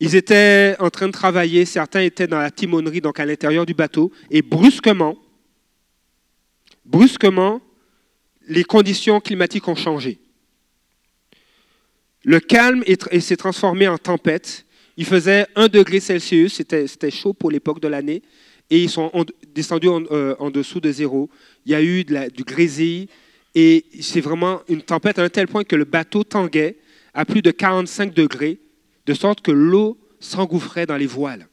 Ils 0.00 0.16
étaient 0.16 0.76
en 0.78 0.88
train 0.88 1.06
de 1.06 1.12
travailler, 1.12 1.64
certains 1.66 2.00
étaient 2.00 2.26
dans 2.26 2.38
la 2.38 2.50
timonerie, 2.50 3.00
donc 3.00 3.20
à 3.20 3.26
l'intérieur 3.26 3.66
du 3.66 3.74
bateau, 3.74 4.10
et 4.30 4.40
brusquement, 4.40 5.16
brusquement, 6.84 7.60
les 8.48 8.64
conditions 8.64 9.20
climatiques 9.20 9.68
ont 9.68 9.74
changé. 9.76 10.18
Le 12.24 12.40
calme 12.40 12.82
s'est 13.20 13.36
transformé 13.36 13.88
en 13.88 13.98
tempête. 13.98 14.66
Il 14.96 15.04
faisait 15.04 15.46
1 15.54 15.68
degré 15.68 16.00
Celsius, 16.00 16.54
c'était 16.54 17.10
chaud 17.10 17.32
pour 17.32 17.50
l'époque 17.50 17.80
de 17.80 17.88
l'année, 17.88 18.22
et 18.70 18.82
ils 18.82 18.90
sont 18.90 19.10
descendus 19.54 19.88
euh, 19.88 20.34
en, 20.38 20.50
dessous 20.50 20.80
de 20.80 20.90
zéro. 20.90 21.30
Il 21.66 21.72
y 21.72 21.74
a 21.74 21.82
eu 21.82 22.04
du 22.04 22.44
grésil, 22.44 23.08
et 23.54 23.84
c'est 24.00 24.20
vraiment 24.20 24.62
une 24.68 24.82
tempête 24.82 25.18
à 25.18 25.22
un 25.22 25.28
tel 25.28 25.48
point 25.48 25.64
que 25.64 25.76
le 25.76 25.84
bateau 25.84 26.24
tanguait 26.24 26.78
à 27.14 27.24
plus 27.24 27.42
de 27.42 27.50
45 27.50 28.14
degrés 28.14 28.60
de 29.06 29.14
sorte 29.14 29.40
que 29.40 29.50
l'eau 29.50 29.98
s'engouffrait 30.20 30.86
dans 30.86 30.96
les 30.96 31.06
voiles. 31.06 31.48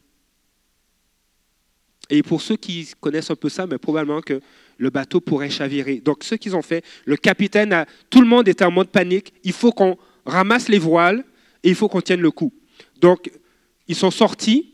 Et 2.10 2.24
pour 2.24 2.42
ceux 2.42 2.56
qui 2.56 2.90
connaissent 3.00 3.32
un 3.32 3.36
peu 3.36 3.50
ça, 3.50 3.68
mais 3.68 3.78
probablement 3.78 4.22
que 4.22 4.40
le 4.78 4.90
bateau 4.90 5.20
pourrait 5.20 5.50
chavirer. 5.50 6.00
Donc 6.00 6.24
ce 6.24 6.36
qu'ils 6.36 6.56
ont 6.56 6.62
fait, 6.62 6.86
le 7.06 7.18
capitaine, 7.18 7.74
a, 7.74 7.86
tout 8.10 8.22
le 8.22 8.28
monde 8.28 8.48
était 8.48 8.64
en 8.64 8.72
mode 8.72 8.90
panique, 8.90 9.34
il 9.44 9.52
faut 9.52 9.72
qu'on 9.72 9.98
ramasse 10.26 10.70
les 10.70 10.80
voiles 10.80 11.26
et 11.64 11.70
il 11.70 11.76
faut 11.76 11.90
qu'on 11.90 12.02
tienne 12.02 12.22
le 12.22 12.32
coup. 12.32 12.54
Donc 13.02 13.32
ils 13.88 13.96
sont 13.96 14.12
sortis 14.12 14.74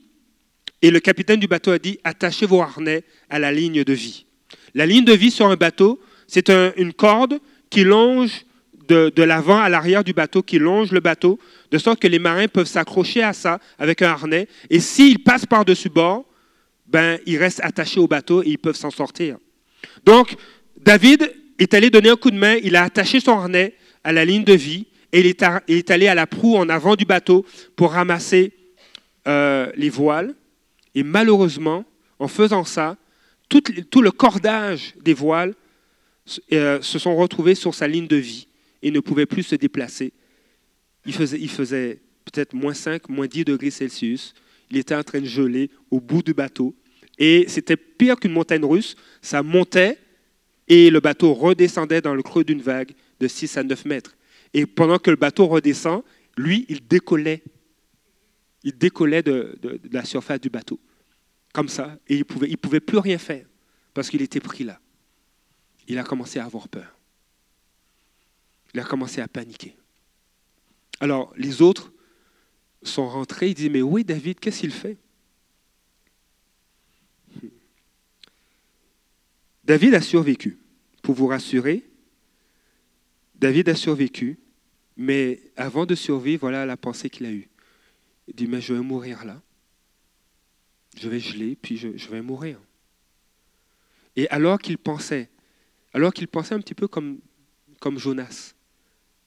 et 0.81 0.91
le 0.91 0.99
capitaine 0.99 1.39
du 1.39 1.47
bateau 1.47 1.71
a 1.71 1.79
dit, 1.79 1.99
attachez 2.03 2.45
vos 2.45 2.61
harnais 2.61 3.03
à 3.29 3.39
la 3.39 3.51
ligne 3.51 3.83
de 3.83 3.93
vie. 3.93 4.25
La 4.75 4.85
ligne 4.85 5.05
de 5.05 5.13
vie 5.13 5.31
sur 5.31 5.47
un 5.47 5.55
bateau, 5.55 5.99
c'est 6.27 6.49
une 6.49 6.93
corde 6.93 7.39
qui 7.69 7.83
longe 7.83 8.45
de, 8.87 9.23
l'avant 9.23 9.59
à 9.59 9.69
l'arrière 9.69 10.03
du 10.03 10.13
bateau, 10.13 10.43
qui 10.43 10.59
longe 10.59 10.91
le 10.91 10.99
bateau, 10.99 11.39
de 11.71 11.77
sorte 11.77 11.99
que 11.99 12.07
les 12.07 12.19
marins 12.19 12.47
peuvent 12.47 12.67
s'accrocher 12.67 13.23
à 13.23 13.33
ça 13.33 13.59
avec 13.79 14.01
un 14.01 14.09
harnais. 14.09 14.47
Et 14.69 14.79
s'ils 14.79 15.23
passent 15.23 15.45
par-dessus 15.45 15.89
bord, 15.89 16.25
ben, 16.85 17.17
ils 17.25 17.37
restent 17.37 17.61
attachés 17.63 17.99
au 17.99 18.07
bateau 18.07 18.43
et 18.43 18.49
ils 18.49 18.57
peuvent 18.59 18.75
s'en 18.75 18.91
sortir. 18.91 19.37
Donc, 20.05 20.35
David 20.79 21.33
est 21.59 21.73
allé 21.73 21.89
donner 21.89 22.09
un 22.09 22.15
coup 22.15 22.31
de 22.31 22.37
main, 22.37 22.57
il 22.63 22.75
a 22.75 22.83
attaché 22.83 23.19
son 23.19 23.31
harnais 23.31 23.75
à 24.03 24.11
la 24.11 24.25
ligne 24.25 24.43
de 24.43 24.53
vie 24.53 24.85
et 25.11 25.19
il 25.19 25.25
est, 25.27 25.91
allé 25.91 26.07
à 26.07 26.15
la 26.15 26.27
proue 26.27 26.57
en 26.57 26.67
avant 26.69 26.95
du 26.95 27.05
bateau 27.05 27.45
pour 27.75 27.91
ramasser 27.91 28.51
euh, 29.27 29.71
les 29.75 29.89
voiles. 29.89 30.35
Et 30.95 31.03
malheureusement, 31.03 31.85
en 32.19 32.27
faisant 32.27 32.63
ça, 32.63 32.97
tout, 33.49 34.01
le 34.01 34.11
cordage 34.11 34.95
des 35.01 35.13
voiles 35.13 35.53
se 36.25 36.99
sont 36.99 37.15
retrouvés 37.15 37.55
sur 37.55 37.73
sa 37.75 37.87
ligne 37.87 38.07
de 38.07 38.15
vie 38.15 38.47
et 38.81 38.91
ne 38.91 38.99
pouvait 38.99 39.25
plus 39.25 39.43
se 39.43 39.55
déplacer. 39.55 40.13
Il 41.05 41.13
faisait, 41.13 41.99
peut-être 42.25 42.53
moins 42.53 42.73
5, 42.73 43.09
moins 43.09 43.27
10 43.27 43.45
degrés 43.45 43.71
Celsius. 43.71 44.33
Il 44.69 44.77
était 44.77 44.95
en 44.95 45.03
train 45.03 45.21
de 45.21 45.25
geler 45.25 45.69
au 45.91 45.99
bout 45.99 46.23
du 46.23 46.33
bateau. 46.33 46.75
Et 47.17 47.45
c'était 47.47 47.77
pire 47.77 48.19
qu'une 48.19 48.31
montagne 48.31 48.63
russe. 48.63 48.95
Ça 49.21 49.43
montait 49.43 49.97
et 50.67 50.89
le 50.89 50.99
bateau 50.99 51.33
redescendait 51.33 52.01
dans 52.01 52.15
le 52.15 52.23
creux 52.23 52.43
d'une 52.43 52.61
vague 52.61 52.93
de 53.19 53.27
6 53.27 53.57
à 53.57 53.63
9 53.63 53.85
mètres. 53.85 54.15
Et 54.53 54.65
pendant 54.65 54.99
que 54.99 55.09
le 55.09 55.17
bateau 55.17 55.47
redescend, 55.47 56.03
lui, 56.37 56.65
il 56.69 56.85
décollait. 56.87 57.43
Il 58.63 58.77
décollait 58.77 59.23
de, 59.23 59.59
la 59.91 60.05
surface 60.05 60.39
du 60.39 60.49
bateau. 60.49 60.79
Comme 61.53 61.67
ça. 61.67 61.97
Et 62.07 62.15
il 62.15 62.25
ne 62.49 62.55
pouvait 62.55 62.79
plus 62.79 62.97
rien 62.97 63.17
faire 63.17 63.45
parce 63.93 64.09
qu'il 64.09 64.21
était 64.21 64.39
pris 64.39 64.63
là. 64.63 64.79
Il 65.87 65.97
a 65.97 66.03
commencé 66.03 66.39
à 66.39 66.45
avoir 66.45 66.67
peur 66.67 66.93
il 68.73 68.79
a 68.79 68.83
commencé 68.83 69.21
à 69.21 69.27
paniquer. 69.27 69.75
Alors 70.99 71.33
les 71.37 71.61
autres 71.61 71.91
sont 72.81 73.07
rentrés, 73.07 73.49
ils 73.49 73.53
disent, 73.53 73.69
mais 73.69 73.81
oui 73.81 74.03
David, 74.03 74.39
qu'est-ce 74.39 74.61
qu'il 74.61 74.71
fait? 74.71 74.97
David 79.63 79.93
a 79.93 80.01
survécu. 80.01 80.59
Pour 81.01 81.15
vous 81.15 81.27
rassurer, 81.27 81.83
David 83.35 83.69
a 83.69 83.75
survécu, 83.75 84.37
mais 84.97 85.41
avant 85.55 85.85
de 85.85 85.95
survivre, 85.95 86.41
voilà 86.41 86.65
la 86.65 86.77
pensée 86.77 87.09
qu'il 87.09 87.25
a 87.25 87.31
eue. 87.31 87.49
Il 88.27 88.35
dit, 88.35 88.47
mais 88.47 88.61
je 88.61 88.73
vais 88.73 88.81
mourir 88.81 89.23
là. 89.25 89.41
Je 90.97 91.09
vais 91.09 91.19
geler, 91.19 91.55
puis 91.55 91.77
je 91.77 92.09
vais 92.09 92.21
mourir. 92.21 92.59
Et 94.15 94.29
alors 94.29 94.59
qu'il 94.59 94.77
pensait, 94.77 95.29
alors 95.93 96.13
qu'il 96.13 96.27
pensait 96.27 96.55
un 96.55 96.59
petit 96.59 96.73
peu 96.73 96.87
comme, 96.87 97.19
Jonas, 97.97 98.53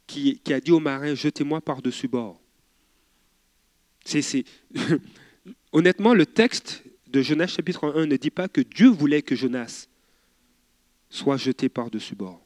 qui, 0.07 0.41
a 0.51 0.61
dit 0.61 0.73
au 0.73 0.81
marin, 0.81 1.15
jetez-moi 1.15 1.61
par-dessus 1.61 2.09
bord. 2.09 2.41
Honnêtement, 5.73 6.15
le 6.15 6.27
texte 6.27 6.83
de 7.09 7.23
Jonas 7.23 7.49
chapitre 7.49 7.93
1 7.95 8.07
ne 8.07 8.17
dit 8.17 8.31
pas 8.31 8.49
que 8.49 8.61
Dieu 8.61 8.89
voulait 8.89 9.23
que 9.23 9.35
Jonas 9.35 9.89
soit 11.09 11.37
jeté 11.37 11.69
par-dessus 11.69 12.15
bord. 12.15 12.45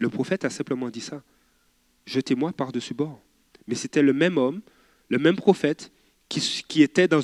Le 0.00 0.08
prophète 0.08 0.44
a 0.44 0.50
simplement 0.50 0.90
dit 0.90 1.00
ça. 1.00 1.22
Jetez-moi 2.06 2.52
par-dessus 2.52 2.94
bord. 2.94 3.20
Mais 3.66 3.74
c'était 3.74 4.02
le 4.02 4.12
même 4.12 4.38
homme, 4.38 4.62
le 5.08 5.18
même 5.18 5.36
prophète, 5.36 5.92
qui, 6.28 6.82
était 6.82 7.08
dans, 7.08 7.22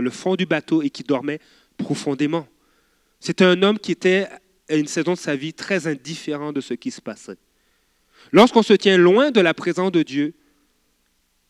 le 0.00 0.10
fond 0.10 0.36
du 0.36 0.44
bateau 0.44 0.82
et 0.82 0.90
qui 0.90 1.02
dormait 1.02 1.40
profondément. 1.78 2.46
C'était 3.20 3.44
un 3.44 3.62
homme 3.62 3.78
qui 3.78 3.90
était 3.90 4.28
à 4.68 4.76
une 4.76 4.86
saison 4.86 5.12
de 5.12 5.18
sa 5.18 5.36
vie 5.36 5.52
très 5.52 5.86
indifférent 5.86 6.52
de 6.52 6.60
ce 6.60 6.74
qui 6.74 6.90
se 6.90 7.00
passait. 7.00 7.38
Lorsqu'on 8.32 8.62
se 8.62 8.74
tient 8.74 8.98
loin 8.98 9.30
de 9.30 9.40
la 9.40 9.54
présence 9.54 9.92
de 9.92 10.02
Dieu, 10.02 10.34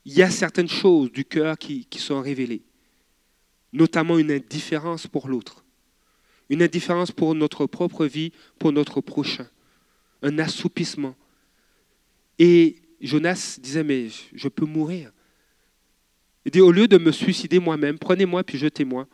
il 0.05 0.13
y 0.13 0.23
a 0.23 0.31
certaines 0.31 0.69
choses 0.69 1.11
du 1.11 1.25
cœur 1.25 1.59
qui, 1.59 1.87
qui 1.87 1.99
sont 1.99 2.21
révélées, 2.21 2.63
notamment 3.73 4.19
une 4.19 4.31
indifférence 4.31 5.07
pour 5.07 5.29
l'autre, 5.29 5.65
une 6.49 6.63
indifférence 6.63 7.13
pour 7.13 7.35
notre 7.35 7.67
propre 7.67 8.07
vie, 8.07 8.33
pour 8.59 8.73
notre 8.73 9.01
prochain, 9.01 9.49
un 10.23 10.39
assoupissement. 10.39 11.15
Et 12.39 12.77
Jonas 13.01 13.59
disait, 13.61 13.85
mais 13.85 14.09
je 14.35 14.49
peux 14.49 14.65
mourir. 14.65 15.13
Il 16.45 16.53
dit, 16.53 16.61
au 16.61 16.73
lieu 16.73 16.89
de 16.89 16.99
me 16.99 17.13
suicider 17.13 17.59
moi-même, 17.59 17.99
prenez-moi 17.99 18.45
puis 18.45 18.57
jetez-moi, 18.57 19.07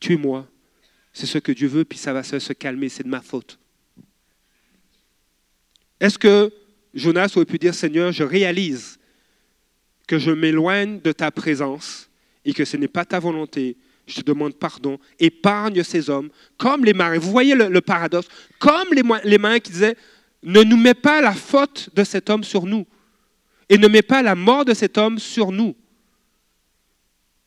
tuez-moi. 0.00 0.48
C'est 1.14 1.26
ce 1.26 1.38
que 1.38 1.52
Dieu 1.52 1.68
veut, 1.68 1.84
puis 1.84 1.96
ça 1.96 2.12
va 2.12 2.22
se 2.22 2.52
calmer, 2.52 2.90
c'est 2.90 3.04
de 3.04 3.08
ma 3.08 3.22
faute. 3.22 3.58
Est-ce 6.00 6.18
que 6.18 6.52
Jonas 6.92 7.32
aurait 7.36 7.46
pu 7.46 7.56
dire, 7.56 7.74
Seigneur, 7.74 8.12
je 8.12 8.24
réalise 8.24 8.98
que 10.06 10.18
je 10.18 10.32
m'éloigne 10.32 11.00
de 11.00 11.12
ta 11.12 11.30
présence 11.30 12.10
et 12.44 12.52
que 12.52 12.64
ce 12.64 12.76
n'est 12.76 12.88
pas 12.88 13.04
ta 13.04 13.20
volonté. 13.20 13.76
Je 14.06 14.20
te 14.20 14.26
demande 14.26 14.54
pardon. 14.54 14.98
Épargne 15.18 15.82
ces 15.82 16.10
hommes, 16.10 16.30
comme 16.58 16.84
les 16.84 16.92
marins. 16.92 17.18
Vous 17.18 17.30
voyez 17.30 17.54
le, 17.54 17.80
paradoxe 17.80 18.28
Comme 18.58 18.92
les, 18.92 19.02
les 19.24 19.38
marins 19.38 19.60
qui 19.60 19.72
disaient, 19.72 19.96
ne 20.42 20.62
nous 20.62 20.76
mets 20.76 20.94
pas 20.94 21.22
la 21.22 21.32
faute 21.32 21.88
de 21.94 22.04
cet 22.04 22.28
homme 22.28 22.44
sur 22.44 22.66
nous 22.66 22.86
et 23.68 23.78
ne 23.78 23.88
mets 23.88 24.02
pas 24.02 24.20
la 24.20 24.34
mort 24.34 24.64
de 24.64 24.74
cet 24.74 24.98
homme 24.98 25.18
sur 25.18 25.52
nous. 25.52 25.74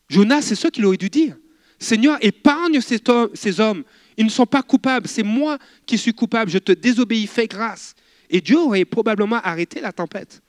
Jonas, 0.10 0.41
c'est 0.41 0.56
ce 0.56 0.69
qu'il 0.69 0.86
aurait 0.86 0.97
dû 0.97 1.10
dire. 1.10 1.36
Seigneur, 1.79 2.17
épargne 2.21 2.79
ces 2.81 3.59
hommes. 3.59 3.83
Ils 4.17 4.25
ne 4.25 4.31
sont 4.31 4.45
pas 4.45 4.63
coupables. 4.63 5.07
C'est 5.07 5.23
moi 5.23 5.57
qui 5.85 5.97
suis 5.97 6.13
coupable. 6.13 6.49
Je 6.49 6.57
te 6.57 6.71
désobéis. 6.71 7.27
Fais 7.27 7.47
grâce. 7.47 7.95
Et 8.29 8.41
Dieu 8.41 8.57
aurait 8.57 8.85
probablement 8.85 9.37
arrêté 9.37 9.79
la 9.79 9.91
tempête. 9.91 10.41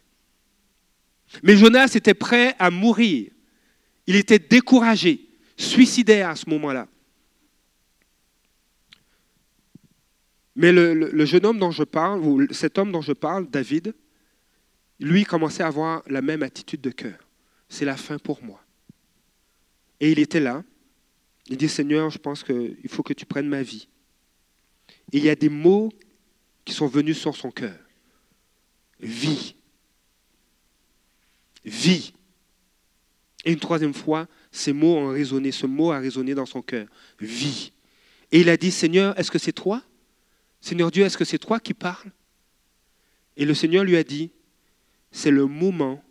Mais 1.42 1.56
Jonas 1.56 1.92
était 1.94 2.14
prêt 2.14 2.54
à 2.58 2.70
mourir. 2.70 3.30
Il 4.06 4.16
était 4.16 4.38
découragé, 4.38 5.20
suicidaire 5.56 6.30
à 6.30 6.36
ce 6.36 6.48
moment-là. 6.48 6.88
Mais 10.56 10.72
le, 10.72 11.24
jeune 11.24 11.46
homme 11.46 11.58
dont 11.58 11.70
je 11.70 11.84
parle, 11.84 12.20
ou 12.20 12.52
cet 12.52 12.78
homme 12.78 12.90
dont 12.90 13.02
je 13.02 13.12
parle, 13.12 13.48
David, 13.48 13.94
lui 14.98 15.24
commençait 15.24 15.62
à 15.62 15.68
avoir 15.68 16.02
la 16.08 16.22
même 16.22 16.42
attitude 16.42 16.80
de 16.80 16.90
cœur. 16.90 17.18
C'est 17.68 17.84
la 17.84 17.96
fin 17.96 18.18
pour 18.18 18.42
moi. 18.42 18.60
Et 20.00 20.10
il 20.10 20.18
était 20.18 20.40
là. 20.40 20.64
Il 21.48 21.56
dit, 21.56 21.68
Seigneur, 21.68 22.10
je 22.10 22.18
pense 22.18 22.44
qu'il 22.44 22.88
faut 22.88 23.02
que 23.02 23.14
tu 23.14 23.24
prennes 23.24 23.48
ma 23.48 23.62
vie. 23.62 23.88
Il 25.12 25.24
y 25.24 25.30
a 25.30 25.34
des 25.34 25.48
mots 25.48 25.90
qui 26.64 26.74
sont 26.74 26.86
venus 26.86 27.18
sur 27.18 27.34
son 27.36 27.50
cœur. 27.50 27.78
Vie. 29.00 29.54
Vie. 31.64 32.12
Et 33.44 33.52
une 33.52 33.60
troisième 33.60 33.94
fois, 33.94 34.28
ces 34.50 34.72
mots 34.72 34.96
ont 34.96 35.08
résonné, 35.08 35.52
ce 35.52 35.66
mot 35.66 35.90
a 35.90 35.98
résonné 35.98 36.34
dans 36.34 36.44
son 36.44 36.60
cœur. 36.60 36.86
Vie. 37.18 37.72
Et 38.30 38.40
il 38.40 38.50
a 38.50 38.56
dit, 38.56 38.70
Seigneur, 38.70 39.18
est-ce 39.18 39.30
que 39.30 39.38
c'est 39.38 39.52
toi? 39.52 39.82
Seigneur 40.60 40.90
Dieu, 40.90 41.04
est-ce 41.04 41.16
que 41.16 41.24
c'est 41.24 41.38
toi 41.38 41.60
qui 41.60 41.72
parles? 41.72 42.10
Et 43.36 43.46
le 43.46 43.54
Seigneur 43.54 43.84
lui 43.84 43.96
a 43.96 44.04
dit, 44.04 44.32
c'est 45.10 45.30
le 45.30 45.46
moment, 45.46 46.04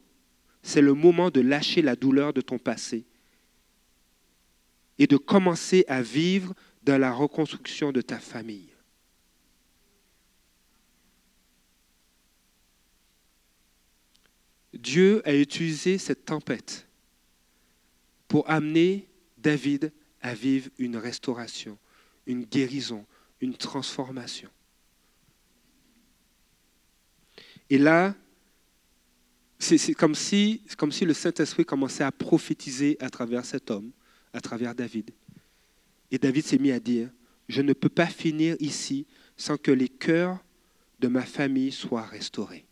c'est 0.63 0.82
le 0.82 0.93
moment 0.93 1.30
de 1.30 1.41
lâcher 1.41 1.84
la 1.84 1.95
douleur 1.95 2.34
de 2.34 2.41
ton 2.41 2.58
passé 2.58 3.06
et 4.99 5.07
de 5.07 5.17
commencer 5.17 5.86
à 5.88 6.01
vivre 6.01 6.53
dans 6.83 6.97
la 6.97 7.12
reconstruction 7.12 7.91
de 7.91 8.01
ta 8.01 8.19
famille. 8.19 8.69
Dieu 14.73 15.21
a 15.27 15.33
utilisé 15.33 15.97
cette 15.97 16.25
tempête 16.25 16.88
pour 18.27 18.49
amener 18.49 19.07
David 19.38 19.91
à 20.21 20.33
vivre 20.33 20.69
une 20.77 20.97
restauration, 20.97 21.77
une 22.25 22.43
guérison, 22.43 23.05
une 23.41 23.55
transformation. 23.55 24.49
Et 27.69 27.77
là, 27.77 28.15
c'est 29.60 29.93
comme 29.93 30.15
si, 30.15 30.62
le 31.01 31.13
Saint-Esprit 31.13 31.65
commençait 31.65 32.03
à 32.03 32.12
prophétiser 32.12 32.97
à 32.99 33.10
travers 33.10 33.45
cet 33.45 33.71
homme 33.71 33.91
à 34.38 34.41
travers 34.41 34.76
David. 34.76 35.12
Et 36.12 36.19
David 36.19 36.45
s'est 36.45 36.60
mis 36.60 36.71
à 36.71 36.80
dire, 36.80 37.10
je 37.50 37.62
ne 37.62 37.73
peux 37.73 37.89
pas 37.89 38.06
finir 38.06 38.56
ici 38.60 39.08
sans 39.36 39.58
que 39.58 39.71
les 39.71 39.89
cœurs 39.89 40.38
de 41.00 41.08
ma 41.08 41.23
famille 41.23 41.71
soient 41.71 42.06
restaurés. 42.06 42.65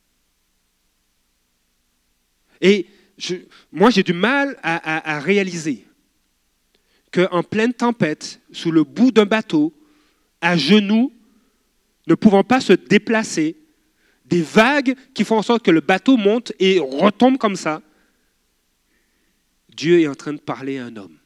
Et 2.61 2.87
moi, 3.71 3.89
j'ai 3.89 4.03
du 4.03 4.13
mal 4.13 4.57
à, 4.61 5.15
à 5.15 5.19
réaliser 5.19 5.85
qu'en 7.11 7.43
pleine 7.43 7.73
tempête, 7.73 8.39
sous 8.51 8.71
le 8.71 8.83
bout 8.83 9.11
d'un 9.11 9.25
bateau, 9.25 9.73
à 10.41 10.55
genoux, 10.57 11.11
ne 12.07 12.15
pouvant 12.15 12.43
pas 12.43 12.61
se 12.61 12.73
déplacer, 12.73 13.57
des 14.25 14.41
vagues 14.41 14.95
qui 15.13 15.23
font 15.23 15.37
en 15.37 15.43
sorte 15.43 15.63
que 15.63 15.71
le 15.71 15.81
bateau 15.81 16.17
monte 16.17 16.51
et 16.59 16.79
retombe 16.79 17.37
comme 17.37 17.55
ça, 17.55 17.81
Dieu 19.69 20.01
est 20.01 20.07
en 20.07 20.15
train 20.15 20.33
de 20.33 20.39
parler 20.39 20.77
à 20.77 20.85
un 20.85 20.95
homme. 20.95 21.17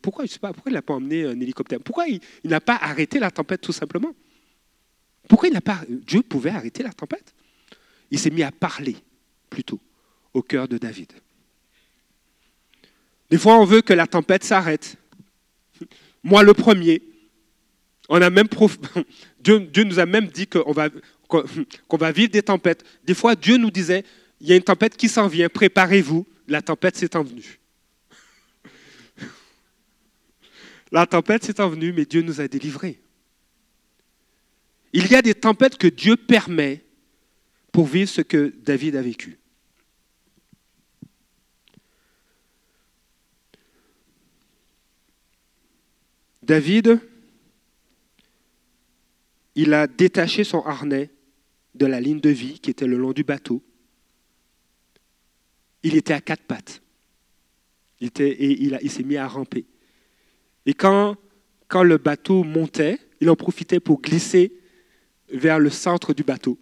Pourquoi, 0.00 0.26
sais 0.26 0.38
pas, 0.38 0.52
pourquoi 0.52 0.70
il 0.70 0.74
n'a 0.74 0.82
pas 0.82 0.94
emmené 0.94 1.24
un 1.24 1.38
hélicoptère? 1.38 1.78
Pourquoi 1.80 2.06
il, 2.08 2.20
n'a 2.44 2.60
pas 2.60 2.76
arrêté 2.76 3.18
la 3.18 3.30
tempête 3.30 3.60
tout 3.60 3.72
simplement? 3.72 4.14
Pourquoi 5.28 5.48
il 5.48 5.52
n'a 5.52 5.60
pas... 5.60 5.82
Dieu 5.88 6.22
pouvait 6.22 6.50
arrêter 6.50 6.82
la 6.82 6.92
tempête? 6.92 7.34
Il 8.10 8.18
s'est 8.18 8.30
mis 8.30 8.42
à 8.42 8.50
parler 8.50 8.96
plutôt 9.50 9.80
au 10.32 10.42
cœur 10.42 10.68
de 10.68 10.78
David. 10.78 11.12
Des 13.30 13.38
fois, 13.38 13.58
on 13.58 13.64
veut 13.64 13.82
que 13.82 13.92
la 13.92 14.06
tempête 14.06 14.44
s'arrête. 14.44 14.96
Moi, 16.22 16.42
le 16.42 16.54
premier. 16.54 17.02
On 18.08 18.20
a 18.22 18.30
même 18.30 18.48
Dieu, 19.40 19.84
nous 19.84 19.98
a 19.98 20.06
même 20.06 20.28
dit 20.28 20.46
qu'on 20.46 20.72
va, 20.72 20.88
qu'on 21.28 21.96
va 21.96 22.12
vivre 22.12 22.30
des 22.30 22.42
tempêtes. 22.42 22.84
Des 23.04 23.14
fois, 23.14 23.34
Dieu 23.34 23.58
nous 23.58 23.70
disait, 23.70 24.04
il 24.40 24.48
y 24.48 24.52
a 24.52 24.56
une 24.56 24.62
tempête 24.62 24.96
qui 24.96 25.08
s'en 25.08 25.26
vient, 25.26 25.48
préparez-vous, 25.48 26.26
la 26.48 26.62
tempête 26.62 26.96
s'est 26.96 27.16
envenue. 27.16 27.58
La 30.94 31.06
tempête 31.06 31.42
s'est 31.42 31.60
envenue, 31.60 31.92
mais 31.92 32.04
Dieu 32.04 32.22
nous 32.22 32.40
a 32.40 32.46
délivrés. 32.46 33.00
Il 34.92 35.08
y 35.10 35.16
a 35.16 35.22
des 35.22 35.34
tempêtes 35.34 35.76
que 35.76 35.88
Dieu 35.88 36.16
permet 36.16 36.84
pour 37.72 37.86
vivre 37.86 38.08
ce 38.08 38.20
que 38.20 38.54
David 38.58 38.94
a 38.94 39.02
vécu. 39.02 39.40
David, 46.44 47.00
il 49.56 49.74
a 49.74 49.88
détaché 49.88 50.44
son 50.44 50.60
harnais 50.60 51.10
de 51.74 51.86
la 51.86 52.00
ligne 52.00 52.20
de 52.20 52.30
vie 52.30 52.60
qui 52.60 52.70
était 52.70 52.86
le 52.86 52.98
long 52.98 53.12
du 53.12 53.24
bateau. 53.24 53.64
Il 55.82 55.96
était 55.96 56.14
à 56.14 56.20
quatre 56.20 56.44
pattes. 56.44 56.82
Il 57.98 58.06
était, 58.06 58.30
et 58.30 58.62
il 58.62 58.90
s'est 58.92 59.02
mis 59.02 59.16
à 59.16 59.26
ramper. 59.26 59.66
Et 60.66 60.74
quand, 60.74 61.16
le 61.82 61.96
bateau 61.98 62.44
montait, 62.44 62.98
il 63.20 63.28
en 63.30 63.36
profitait 63.36 63.80
pour 63.80 64.00
glisser 64.00 64.52
vers 65.32 65.58
le 65.58 65.70
centre 65.70 66.14
du 66.14 66.22
bateau. 66.22 66.58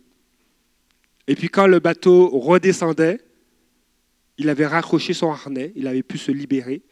Et 1.26 1.34
puis 1.34 1.48
quand 1.48 1.66
le 1.66 1.78
bateau 1.78 2.28
redescendait, 2.28 3.20
il 4.38 4.48
avait 4.48 4.66
raccroché 4.66 5.12
son 5.12 5.30
harnais, 5.30 5.72
il 5.76 5.86
avait 5.86 6.02
pu 6.02 6.18
se 6.18 6.32
libérer, 6.32 6.82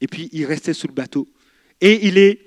et 0.00 0.06
puis 0.06 0.28
il 0.32 0.44
restait 0.46 0.72
sous 0.72 0.88
le 0.88 0.94
bateau. 0.94 1.28
Et 1.80 2.06
il 2.06 2.18
est, 2.18 2.40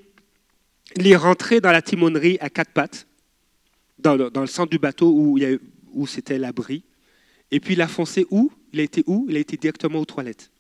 il 0.96 1.08
est 1.08 1.16
rentré 1.16 1.62
dans 1.62 1.72
la 1.72 1.82
timonerie 1.82 2.38
à 2.42 2.50
quatre 2.50 2.72
pattes, 2.72 3.08
dans 4.00 4.16
le, 4.16 4.30
dans 4.30 4.42
le 4.42 4.48
centre 4.48 4.70
du 4.70 4.80
bateau 4.80 5.12
où, 5.12 5.40
où 5.94 6.08
c'était 6.08 6.38
l'abri. 6.38 6.84
Et 7.52 7.60
puis 7.60 7.76
il 7.76 7.82
a 7.82 7.88
foncé 7.88 8.26
où? 8.32 8.52
Il 8.74 8.80
a 8.80 8.84
été 8.84 9.04
où? 9.08 9.28
Il 9.30 9.38
a 9.38 9.40
été 9.40 9.56
directement 9.56 10.00
aux 10.00 10.06
toilettes. 10.06 10.52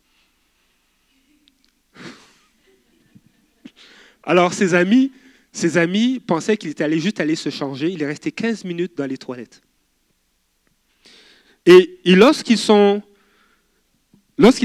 Alors 4.27 4.53
ses 4.53 4.73
amis, 4.73 5.13
ses 5.53 5.77
amis 5.77 6.19
pensaient 6.19 6.57
qu'il 6.57 6.69
était 6.69 6.99
juste 6.99 7.21
aller 7.21 7.35
se 7.35 7.49
changer. 7.49 7.89
Il 7.89 8.03
est 8.03 8.05
resté 8.05 8.31
15 8.31 8.65
minutes 8.65 8.95
dans 8.97 9.05
les 9.05 9.17
toilettes. 9.17 9.61
Et, 11.65 11.99
Lorsqu'il 12.05 12.59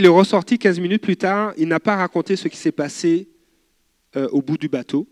est 0.05 0.09
ressorti 0.09 0.59
15 0.59 0.81
minutes 0.81 1.03
plus 1.03 1.17
tard, 1.17 1.55
il 1.57 1.69
n'a 1.69 1.81
pas 1.81 1.97
raconté 1.97 2.35
ce 2.37 2.49
qui 2.49 2.57
s'est 2.57 2.73
passé 2.73 3.29
euh, 4.17 4.29
au 4.31 4.43
bout 4.43 4.59
du 4.59 4.69
bateau, 4.69 5.09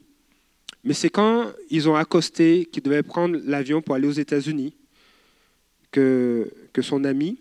mais 0.84 0.94
c'est 0.94 1.08
quand 1.10 1.52
ils 1.70 1.88
ont 1.88 1.94
accosté 1.94 2.66
qu'ils 2.66 2.82
devaient 2.82 3.02
prendre 3.02 3.38
l'avion 3.44 3.80
pour 3.80 3.94
aller 3.94 4.08
aux 4.08 4.12
États-Unis 4.12 4.74
que, 5.90 6.50
son 6.82 7.04
ami, 7.04 7.38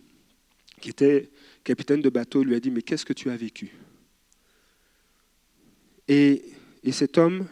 qui 0.79 0.91
était 0.91 1.29
capitaine 1.63 2.01
de 2.01 2.09
bateau, 2.09 2.43
lui 2.43 2.55
a 2.55 2.59
dit, 2.59 2.71
mais 2.71 2.81
qu'est-ce 2.81 3.05
que 3.05 3.13
tu 3.13 3.29
as 3.29 3.35
vécu? 3.35 3.71
Et, 6.83 6.91
cet 6.91 7.17
homme, 7.17 7.47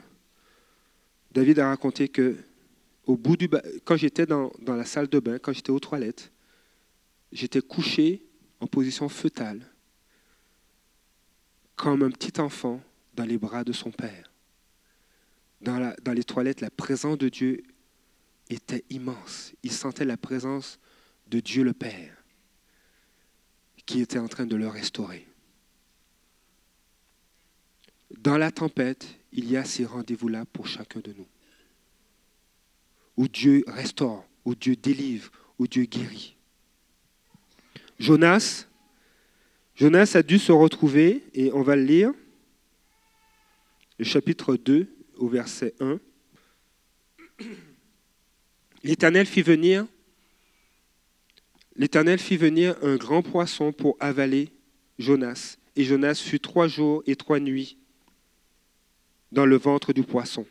David 1.32 1.60
a 1.60 1.70
raconté 1.70 2.10
que 2.10 2.38
au 3.06 3.16
bout 3.16 3.38
du 3.38 3.50
quand 3.86 3.96
j'étais 3.96 4.26
dans, 4.26 4.52
la 4.66 4.86
salle 4.86 5.08
de 5.08 5.20
bain, 5.20 5.40
quand 5.40 5.54
j'étais 5.54 5.72
aux 5.72 5.80
toilettes, 5.80 6.32
j'étais 7.32 7.62
couché 7.62 8.26
en 8.60 8.68
position 8.68 9.08
fœtale, 9.08 9.62
comme 11.76 12.04
un 12.04 12.12
petit 12.12 12.40
enfant 12.42 12.82
dans 13.14 13.26
les 13.26 13.38
bras 13.38 13.64
de 13.64 13.72
son 13.72 13.92
père. 13.92 14.32
Dans, 15.62 15.94
dans 16.04 16.14
les 16.14 16.24
toilettes, 16.24 16.62
la 16.62 16.70
présence 16.70 17.18
de 17.18 17.30
Dieu 17.30 17.64
était 18.50 18.84
immense. 18.90 19.54
Il 19.64 19.72
sentait 19.72 20.06
la 20.06 20.18
présence 20.18 20.80
de 21.28 21.40
Dieu 21.40 21.64
le 21.64 21.74
Père 21.74 22.18
qui 23.88 24.02
était 24.02 24.20
en 24.20 24.28
train 24.28 24.46
de 24.46 24.56
le 24.56 24.68
restaurer. 24.68 25.26
Dans 28.20 28.38
la 28.38 28.52
tempête, 28.52 29.17
il 29.38 29.52
y 29.52 29.56
a 29.56 29.64
ces 29.64 29.86
rendez-vous-là 29.86 30.46
pour 30.46 30.68
chacun 30.68 31.00
de 31.00 31.14
nous. 31.16 31.28
Où 33.16 33.28
Dieu 33.28 33.64
restaure, 33.68 34.28
où 34.44 34.56
Dieu 34.56 34.76
délivre, 34.76 35.32
où 35.60 35.68
Dieu 35.68 35.86
guérit. 35.86 36.36
Jonas, 38.00 38.66
Jonas 39.76 40.14
a 40.16 40.24
dû 40.24 40.40
se 40.40 40.52
retrouver, 40.52 41.24
et 41.36 41.52
on 41.54 41.62
va 41.62 41.76
le 41.76 41.84
lire, 41.84 42.12
le 44.00 44.06
chapitre 44.06 44.56
2 44.56 44.88
au 45.18 45.28
verset 45.28 45.76
1. 45.80 46.00
L'Éternel 48.84 49.28
fit 49.28 49.44
venir 49.44 49.86
L'Éternel 51.76 52.18
fit 52.18 52.38
venir 52.38 52.76
un 52.82 52.96
grand 52.96 53.22
poisson 53.22 53.72
pour 53.72 53.98
avaler 54.00 54.50
Jonas, 54.98 55.58
et 55.76 55.84
Jonas 55.84 56.16
fut 56.16 56.40
trois 56.40 56.68
jours 56.68 57.04
et 57.06 57.16
trois 57.16 57.40
nuits 57.40 57.78
dans 59.32 59.46
le 59.46 59.58
ventre 59.58 59.94
du 59.94 60.04
poisson. 60.04 60.46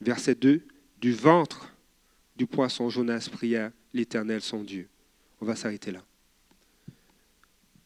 Verset 0.00 0.36
2. 0.36 0.66
Du 1.00 1.12
ventre 1.12 1.72
du 2.36 2.46
poisson, 2.46 2.88
Jonas 2.88 3.28
pria 3.30 3.72
l'Éternel 3.92 4.40
son 4.40 4.62
Dieu. 4.62 4.88
On 5.40 5.46
va 5.46 5.54
s'arrêter 5.54 5.92
là. 5.92 6.02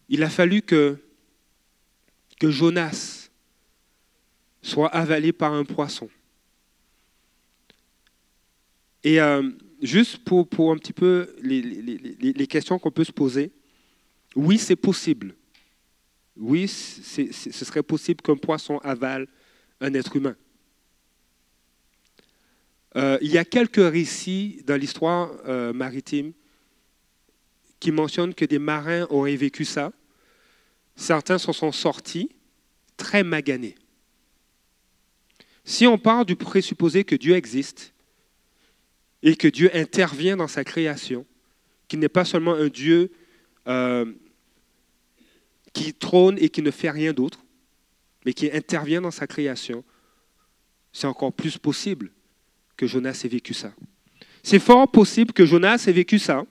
Il 0.08 0.22
a 0.22 0.30
fallu 0.30 0.62
que, 0.62 0.98
que 2.40 2.50
Jonas 2.50 3.30
soit 4.62 4.88
avalé 4.88 5.32
par 5.32 5.52
un 5.52 5.64
poisson. 5.64 6.08
Et 9.04 9.20
euh, 9.20 9.50
juste 9.82 10.18
pour, 10.24 10.72
un 10.72 10.76
petit 10.76 10.92
peu 10.92 11.34
les 11.42 12.46
questions 12.46 12.78
qu'on 12.78 12.90
peut 12.90 13.04
se 13.04 13.12
poser, 13.12 13.52
oui, 14.36 14.58
c'est 14.58 14.76
possible. 14.76 15.34
Oui, 16.36 16.66
ce 16.68 17.64
serait 17.64 17.82
possible 17.82 18.22
qu'un 18.22 18.36
poisson 18.36 18.78
avale 18.78 19.28
un 19.80 19.92
être 19.94 20.16
humain. 20.16 20.36
Euh, 22.96 23.18
il 23.22 23.30
y 23.30 23.38
a 23.38 23.44
quelques 23.44 23.76
récits 23.76 24.62
dans 24.66 24.78
l'histoire 24.78 25.32
euh, 25.46 25.72
maritime 25.72 26.32
qui 27.80 27.90
mentionnent 27.90 28.34
que 28.34 28.44
des 28.44 28.58
marins 28.58 29.06
auraient 29.10 29.36
vécu 29.36 29.64
ça. 29.64 29.92
Certains 30.94 31.38
s'en 31.38 31.52
sont 31.52 31.72
sortis 31.72 32.30
très 32.96 33.24
maganés. 33.24 33.74
Si 35.64 35.86
on 35.86 35.98
part 35.98 36.24
du 36.24 36.36
présupposé 36.36 37.04
que 37.04 37.14
Dieu 37.14 37.34
existe 37.34 37.94
et 39.22 39.36
que 39.36 39.48
Dieu 39.48 39.70
intervient 39.74 40.36
dans 40.36 40.48
sa 40.48 40.64
création, 40.64 41.24
qu'il 41.88 41.98
n'est 41.98 42.08
pas 42.08 42.24
seulement 42.24 42.54
un 42.54 42.68
Dieu 42.68 43.10
euh, 43.68 44.12
qui 45.72 45.94
trône 45.94 46.36
et 46.38 46.48
qui 46.48 46.62
ne 46.62 46.70
fait 46.70 46.90
rien 46.90 47.12
d'autre, 47.12 47.38
mais 48.24 48.32
qui 48.32 48.50
intervient 48.50 49.00
dans 49.00 49.10
sa 49.10 49.26
création, 49.26 49.84
c'est 50.92 51.06
encore 51.06 51.32
plus 51.32 51.58
possible 51.58 52.10
que 52.76 52.86
Jonas 52.86 53.22
ait 53.24 53.28
vécu 53.28 53.54
ça. 53.54 53.72
C'est 54.42 54.58
fort 54.58 54.90
possible 54.90 55.32
que 55.32 55.46
Jonas 55.46 55.84
ait 55.86 55.92
vécu 55.92 56.18
ça, 56.18 56.44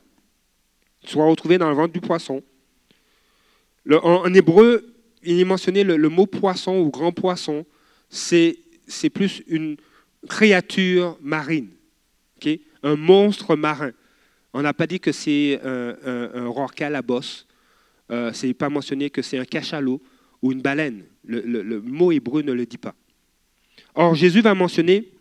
soit 1.06 1.26
retrouvé 1.26 1.58
dans 1.58 1.70
le 1.70 1.76
ventre 1.76 1.94
du 1.94 2.02
poisson. 2.02 2.42
en, 3.90 4.34
hébreu, 4.34 4.94
il 5.24 5.40
est 5.40 5.46
mentionné 5.46 5.84
le, 5.84 6.10
mot 6.10 6.26
poisson 6.26 6.80
ou 6.80 6.90
grand 6.90 7.12
poisson, 7.12 7.66
c'est 8.10 8.58
plus 9.14 9.44
une 9.48 9.78
créature 10.28 11.18
marine, 11.22 11.70
un 12.84 12.96
monstre 12.96 13.56
marin. 13.56 13.92
On 14.54 14.62
n'a 14.62 14.74
pas 14.74 14.88
dit 14.88 15.00
que 15.00 15.12
c'est 15.12 15.60
un, 15.64 15.96
un, 16.04 16.52
un 16.52 16.96
à 16.96 17.02
bosse 17.02 17.48
euh, 18.12 18.34
ce 18.34 18.46
n'est 18.46 18.54
pas 18.54 18.70
mentionné 18.70 19.10
que 19.10 19.22
c'est 19.22 19.38
un 19.38 19.46
cachalot 19.46 20.02
ou 20.42 20.52
une 20.52 20.62
baleine. 20.62 21.06
Le, 21.24 21.80
mot 21.82 22.12
hébreu 22.12 22.42
ne 22.42 22.52
le 22.52 22.66
dit 22.66 22.78
pas. 22.78 22.96
Or, 23.96 24.16
Jésus 24.16 24.42
va 24.42 24.54
mentionner 24.54 25.12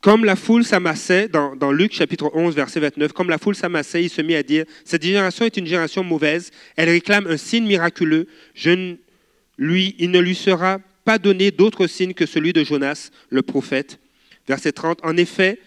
Comme 0.00 0.24
la 0.24 0.34
foule 0.34 0.64
s'amassait, 0.64 1.28
dans, 1.28 1.54
dans, 1.54 1.72
Luc 1.72 1.92
chapitre 1.92 2.30
11, 2.32 2.54
verset 2.54 2.80
29, 2.80 3.12
comme 3.12 3.28
la 3.28 3.36
foule 3.36 3.54
s'amassait, 3.54 4.02
il 4.02 4.08
se 4.08 4.22
mit 4.22 4.34
à 4.34 4.42
dire, 4.42 4.64
cette 4.82 5.02
génération 5.02 5.44
est 5.44 5.58
une 5.58 5.66
génération 5.66 6.02
mauvaise, 6.02 6.52
elle 6.76 6.88
réclame 6.88 7.26
un 7.26 7.36
signe 7.36 7.66
miraculeux, 7.66 8.26
Je 8.54 8.96
lui, 9.58 9.94
il 9.98 10.10
ne 10.10 10.18
lui 10.18 10.34
sera 10.34 10.78
pas 11.04 11.18
donné 11.18 11.50
d'autre 11.50 11.86
signe 11.86 12.14
que 12.14 12.24
celui 12.24 12.54
de 12.54 12.64
Jonas, 12.64 13.10
le 13.28 13.42
prophète. 13.42 14.00
Verset 14.48 14.72
30, 14.72 15.00
en 15.04 15.18
effet, 15.18 15.58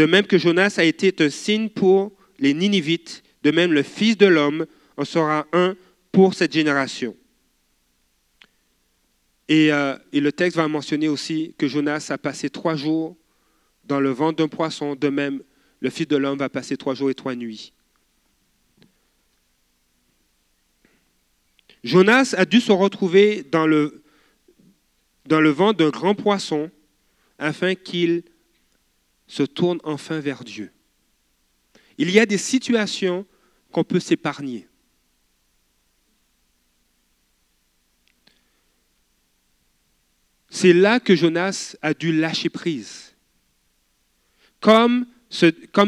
de 0.00 0.06
même 0.06 0.26
que 0.26 0.38
Jonas 0.38 0.76
a 0.78 0.84
été 0.84 1.14
un 1.18 1.28
signe 1.28 1.68
pour 1.68 2.10
les 2.38 2.54
Ninivites, 2.54 3.22
de 3.42 3.50
même 3.50 3.70
le 3.70 3.82
Fils 3.82 4.16
de 4.16 4.24
l'homme 4.24 4.64
en 4.96 5.04
sera 5.04 5.46
un 5.52 5.76
pour 6.10 6.32
cette 6.32 6.54
génération. 6.54 7.14
Et, 9.46 9.70
euh, 9.70 9.98
le 10.10 10.32
texte 10.32 10.56
va 10.56 10.68
mentionner 10.68 11.06
aussi 11.08 11.54
que 11.58 11.68
Jonas 11.68 12.06
a 12.08 12.16
passé 12.16 12.48
trois 12.48 12.76
jours 12.76 13.14
dans 13.84 14.00
le 14.00 14.08
ventre 14.08 14.36
d'un 14.36 14.48
poisson, 14.48 14.96
de 14.96 15.08
même 15.10 15.42
le 15.80 15.90
Fils 15.90 16.08
de 16.08 16.16
l'homme 16.16 16.38
va 16.38 16.48
passer 16.48 16.78
trois 16.78 16.94
jours 16.94 17.10
et 17.10 17.14
trois 17.14 17.34
nuits. 17.34 17.74
Jonas 21.84 22.34
a 22.38 22.46
dû 22.46 22.62
se 22.62 22.72
retrouver 22.72 23.42
dans 23.42 23.66
le, 23.66 24.02
dans 25.26 25.42
le 25.42 25.50
ventre 25.50 25.76
d'un 25.76 25.90
grand 25.90 26.14
poisson 26.14 26.70
afin 27.38 27.74
qu'il 27.74 28.22
se 29.30 29.44
tourne 29.44 29.78
enfin 29.84 30.18
vers 30.18 30.42
Dieu. 30.42 30.72
Il 31.98 32.10
y 32.10 32.18
a 32.18 32.26
des 32.26 32.36
situations 32.36 33.24
qu'on 33.70 33.84
peut 33.84 34.00
s'épargner. 34.00 34.66
C'est 40.48 40.72
là 40.72 40.98
que 40.98 41.14
Jonas 41.14 41.76
a 41.80 41.94
dû 41.94 42.12
lâcher 42.12 42.48
prise. 42.48 43.14
Comme, 44.58 45.06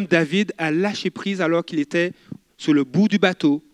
David 0.08 0.54
a 0.56 0.70
lâché 0.70 1.10
prise 1.10 1.40
alors 1.40 1.64
qu'il 1.64 1.80
était 1.80 2.12
sur 2.56 2.72
le 2.72 2.84
bout 2.84 3.08
du 3.08 3.18
bateau, 3.18 3.64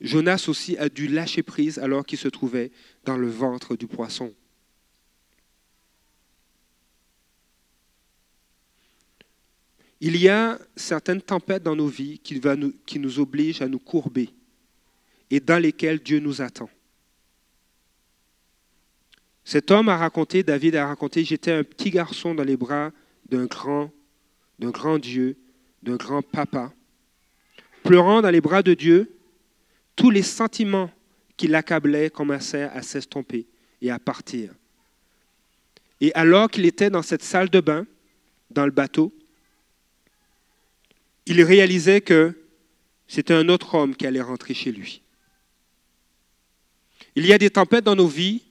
Jonas 0.00 0.44
aussi 0.46 0.78
a 0.78 0.88
dû 0.88 1.08
lâcher 1.08 1.42
prise 1.42 1.80
alors 1.80 2.06
qu'il 2.06 2.18
se 2.18 2.28
trouvait 2.28 2.70
dans 3.04 3.16
le 3.16 3.28
ventre 3.28 3.74
du 3.74 3.88
poisson. 3.88 4.32
Il 10.06 10.18
y 10.18 10.28
a 10.28 10.58
certaines 10.76 11.22
tempêtes 11.22 11.62
dans 11.62 11.74
nos 11.74 11.86
vies 11.86 12.18
qui, 12.18 12.38
nous, 12.98 13.18
obligent 13.18 13.62
à 13.62 13.68
nous 13.68 13.78
courber 13.78 14.28
et 15.30 15.40
dans 15.40 15.58
lesquelles 15.58 15.98
Dieu 15.98 16.18
nous 16.18 16.42
attend. 16.42 16.68
Cet 19.46 19.70
homme 19.70 19.88
a 19.88 19.96
raconté, 19.96 20.42
David 20.42 20.76
a 20.76 20.88
raconté, 20.88 21.24
j'étais 21.24 21.52
un 21.52 21.64
petit 21.64 21.88
garçon 21.88 22.34
dans 22.34 22.44
les 22.44 22.58
bras 22.58 22.92
d'un 23.30 23.46
grand, 23.46 23.90
d'un 24.58 24.68
grand 24.68 24.98
Dieu, 24.98 25.38
d'un 25.82 25.96
grand 25.96 26.20
papa, 26.20 26.70
pleurant 27.82 28.20
dans 28.20 28.30
les 28.30 28.42
bras 28.42 28.62
de 28.62 28.74
Dieu, 28.74 29.16
tous 29.96 30.10
les 30.10 30.22
sentiments 30.22 30.90
qui 31.38 31.48
l'accablaient 31.48 32.10
commençaient 32.10 32.64
à 32.64 32.82
s'estomper 32.82 33.46
et 33.80 33.90
à 33.90 33.98
partir. 33.98 34.52
Et 36.02 36.12
alors 36.12 36.50
qu'il 36.50 36.66
était 36.66 36.90
dans 36.90 37.00
cette 37.00 37.22
salle 37.22 37.48
de 37.48 37.60
bain, 37.60 37.86
dans 38.50 38.66
le 38.66 38.70
bateau, 38.70 39.10
il 41.26 41.42
réalisait 41.42 42.00
que 42.00 42.34
c'était 43.06 43.34
un 43.34 43.48
autre 43.48 43.74
homme 43.74 43.94
qui 43.94 44.06
allait 44.06 44.20
rentrer 44.20 44.54
chez 44.54 44.72
lui. 44.72 45.02
Il 47.16 47.26
y 47.26 47.32
a 47.32 47.38
des 47.38 47.50
tempêtes 47.50 47.84
dans 47.84 47.96
nos 47.96 48.08
vies 48.08 48.42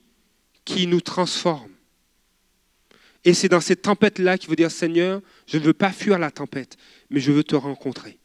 qui 0.66 0.88
nous 0.88 1.02
transforment. 1.02 1.72
Et 3.26 3.34
c'est 3.34 3.50
dans 3.50 3.62
cette 3.62 3.82
tempête-là 3.84 4.38
qu'il 4.38 4.50
veut 4.50 4.56
dire, 4.56 4.72
Seigneur, 4.72 5.22
je 5.48 5.58
ne 5.58 5.64
veux 5.64 5.74
pas 5.74 5.92
fuir 5.92 6.20
la 6.20 6.32
tempête, 6.32 6.78
mais 7.10 7.20
je 7.20 7.32
veux 7.32 7.44
te 7.44 7.56
rencontrer. 7.56 8.18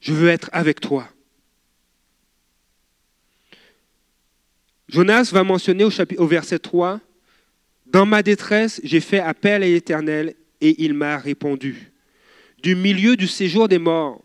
Je 0.00 0.12
veux 0.12 0.28
être 0.28 0.48
avec 0.52 0.80
toi. 0.80 1.08
Jonas 4.88 5.30
va 5.32 5.42
mentionner 5.42 5.84
au, 5.84 5.90
au 6.18 6.26
verset 6.26 6.58
3, 6.58 7.00
Dans 7.86 8.06
ma 8.06 8.22
détresse, 8.22 8.80
j'ai 8.84 9.00
fait 9.00 9.18
appel 9.18 9.62
à 9.62 9.66
l'Éternel 9.66 10.36
et 10.60 10.82
il 10.84 10.94
m'a 10.94 11.18
répondu. 11.18 11.92
Du 12.62 12.74
milieu 12.74 13.16
du 13.16 13.26
séjour 13.26 13.68
des 13.68 13.78
morts, 13.78 14.22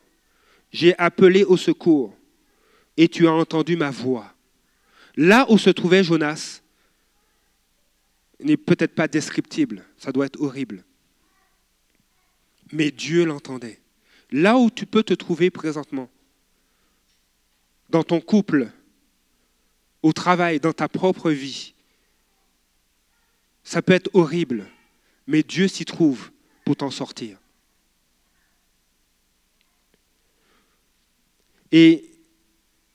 j'ai 0.72 0.98
appelé 0.98 1.44
au 1.44 1.58
secours 1.58 2.16
et 2.98 3.08
tu 3.08 3.28
as 3.28 3.32
entendu 3.32 3.76
ma 3.76 3.92
voix. 3.92 4.34
Là 5.16 5.46
où 5.50 5.58
se 5.58 5.70
trouvait 5.70 6.04
Jonas 6.04 6.62
n'est 8.40 8.58
peut-être 8.58 8.96
pas 8.96 9.08
descriptible, 9.08 9.84
ça 9.98 10.12
doit 10.12 10.26
être 10.26 10.42
horrible. 10.42 10.84
Mais 12.72 12.92
Dieu 12.92 13.26
l'entendait. 13.26 13.80
Là 14.32 14.58
où 14.58 14.70
tu 14.70 14.86
peux 14.86 15.04
te 15.04 15.14
trouver 15.14 15.50
présentement, 15.50 16.10
dans 17.90 18.04
ton 18.04 18.22
couple, 18.22 18.72
au 20.02 20.14
travail, 20.14 20.60
dans 20.62 20.72
ta 20.72 20.88
propre 20.88 21.32
vie, 21.32 21.74
ça 23.64 23.82
peut 23.82 23.94
être 23.94 24.10
horrible, 24.14 24.68
mais 25.28 25.44
Dieu 25.44 25.68
s'y 25.68 25.86
trouve 25.86 26.32
pour 26.66 26.78
t'en 26.78 26.90
sortir. 26.90 27.41
Et, 31.72 32.08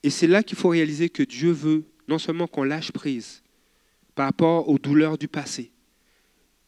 c'est 0.09 0.27
là 0.27 0.41
qu'il 0.41 0.57
faut 0.57 0.69
réaliser 0.69 1.09
que 1.09 1.23
Dieu 1.23 1.51
veut 1.51 1.83
non 2.07 2.17
seulement 2.17 2.47
qu'on 2.47 2.63
lâche 2.63 2.91
prise 2.91 3.43
par 4.15 4.25
rapport 4.25 4.69
aux 4.69 4.79
douleurs 4.79 5.17
du 5.17 5.27
passé. 5.27 5.71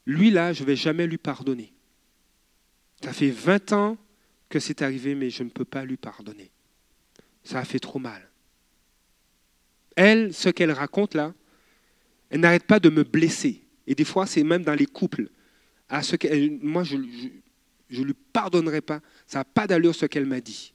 Lui, 0.06 0.30
là, 0.30 0.52
je 0.52 0.64
ne 0.64 0.68
vais 0.68 0.76
jamais 0.76 1.08
lui 1.08 1.18
pardonner. 1.18 1.72
Ça 3.02 3.14
fait 3.14 3.30
20 3.30 3.72
ans 3.72 3.98
que 4.50 4.60
c'est 4.60 4.82
arrivé, 4.82 5.16
mais 5.16 5.30
je 5.30 5.44
ne 5.44 5.50
peux 5.50 5.64
pas 5.64 5.86
lui 5.86 5.96
pardonner. 5.96 6.52
Ça 7.44 7.60
a 7.60 7.66
fait 7.66 7.80
trop 7.80 8.00
mal. 8.00 8.30
Elle, 9.96 10.34
ce 10.34 10.50
qu'elle 10.50 10.72
raconte 10.72 11.14
là, 11.14 11.34
elle 12.30 12.42
n'arrête 12.42 12.66
pas 12.66 12.80
de 12.80 12.90
me 12.90 13.04
blesser. 13.04 13.64
Et 13.88 13.96
des 13.96 14.04
fois, 14.04 14.26
c'est 14.26 14.44
même 14.44 14.64
dans 14.64 14.76
les 14.76 14.86
couples. 14.86 15.30
Moi, 15.90 16.84
je 16.84 16.98
ne 16.98 18.04
lui 18.04 18.14
pardonnerai 18.34 18.82
pas. 18.82 19.02
Ça 19.26 19.40
n'a 19.40 19.46
pas 19.46 19.66
d'allure 19.66 19.96
ce 19.96 20.06
qu'elle 20.06 20.26
m'a 20.26 20.42
dit. 20.42 20.74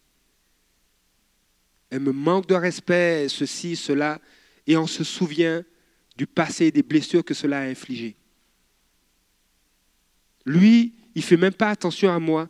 Elle 1.91 2.01
me 2.01 2.13
manque 2.13 2.47
de 2.47 2.55
respect, 2.55 3.29
ceci, 3.29 3.77
cela 3.77 4.21
et 4.67 4.77
on 4.77 4.87
se 4.87 5.05
souvient 5.05 5.65
du 6.17 6.27
passé 6.27 6.67
et 6.67 6.71
des 6.71 6.83
blessures 6.83 7.25
que 7.25 7.35
cela 7.35 7.61
a 7.61 7.65
infligées. 7.65 8.17
Lui, 10.47 10.95
il 11.15 11.21
ne 11.21 11.25
fait 11.25 11.37
même 11.37 11.53
pas 11.53 11.71
attention 11.71 12.11
à 12.11 12.19
moi. 12.19 12.49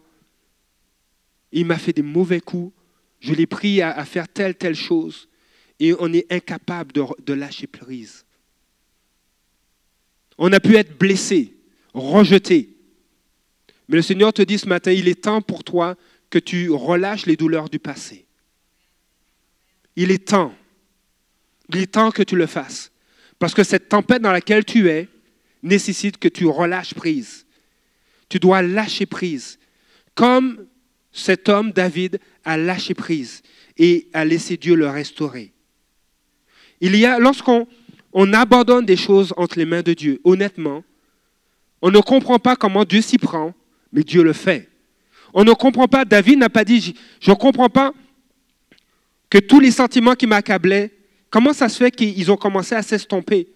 Il 1.53 1.67
m'a 1.67 1.79
fait 1.79 1.93
des 1.93 2.03
mauvais 2.03 2.41
coups. 2.41 2.73
Je 3.21 3.33
l'ai 3.33 3.47
pris 3.47 3.81
à, 3.81 4.05
faire 4.05 4.29
telle, 4.29 4.55
telle 4.55 4.75
chose. 4.75 5.29
Et 5.81 5.95
on 5.99 6.13
est 6.13 6.31
incapable 6.33 6.93
de, 6.93 7.03
de 7.25 7.33
lâcher 7.33 7.67
prise. 7.67 8.25
On 10.37 10.53
a 10.53 10.61
pu 10.61 10.77
être 10.77 10.99
blessé, 10.99 11.55
rejeté. 11.93 12.77
Mais 13.89 13.97
le 13.97 14.03
Seigneur 14.03 14.33
te 14.33 14.43
dit 14.43 14.59
ce 14.59 14.69
matin, 14.69 14.91
il 14.93 15.09
est 15.09 15.23
temps 15.23 15.43
pour 15.43 15.63
toi 15.63 15.97
que 16.31 16.39
tu 16.39 16.71
relâches 16.71 17.27
les 17.27 17.37
douleurs 17.37 17.71
du 17.71 17.79
passé. 17.79 18.24
Il 19.97 20.11
est 20.11 20.29
temps. 20.29 20.55
Il 21.71 21.79
est 21.79 21.93
temps 21.93 22.11
que 22.11 22.23
tu 22.23 22.37
le 22.37 22.47
fasses. 22.47 22.91
Parce 23.39 23.55
que 23.55 23.65
cette 23.65 23.89
tempête 23.89 24.23
dans 24.23 24.33
laquelle 24.33 24.65
tu 24.65 24.89
es 24.89 25.09
nécessite 25.63 26.19
que 26.19 26.29
tu 26.29 26.47
relâches 26.47 26.95
prise. 26.95 27.47
Tu 28.29 28.39
dois 28.39 28.63
lâcher 28.63 29.07
prise. 29.07 29.59
Comme 30.15 30.67
cet 31.13 31.49
homme, 31.49 31.73
David, 31.73 32.21
a 32.45 32.57
lâché 32.57 32.95
prise 32.95 33.43
et 33.77 34.09
a 34.13 34.25
laissé 34.25 34.57
Dieu 34.57 34.75
le 34.75 34.89
restaurer. 34.89 35.53
Il 36.81 36.97
y 36.97 37.07
a, 37.07 37.19
lorsqu'on 37.19 37.67
on 38.13 38.33
abandonne 38.33 38.85
des 38.85 38.97
choses 38.97 39.33
entre 39.37 39.59
les 39.59 39.65
mains 39.65 39.83
de 39.83 39.95
Dieu, 39.95 40.21
honnêtement, 40.25 40.85
on 41.83 41.91
ne 41.91 42.01
comprend 42.01 42.39
pas 42.39 42.57
comment 42.57 42.85
Dieu 42.85 43.01
s'y 43.01 43.19
prend, 43.19 43.55
mais 43.93 44.05
Dieu 44.05 44.23
le 44.23 44.33
fait. 44.33 44.69
On 45.33 45.45
ne 45.45 45.53
comprend 45.53 45.89
pas, 45.89 46.05
David 46.05 46.39
n'a 46.39 46.49
pas 46.49 46.65
dit, 46.65 46.95
je 47.21 47.31
ne 47.31 47.37
comprends 47.37 47.69
pas 47.69 47.93
que 49.35 49.41
tous 49.41 49.61
les 49.61 49.73
sentiments 49.73 50.15
qui 50.15 50.29
m'accablaient, 50.29 50.93
Comment 51.35 51.53
ça 51.53 51.69
se 51.69 51.79
fait 51.79 51.91
qu'ils 51.91 52.31
ont 52.31 52.37
commencé 52.37 52.77
à 52.77 52.83
s'estomper? 52.83 53.49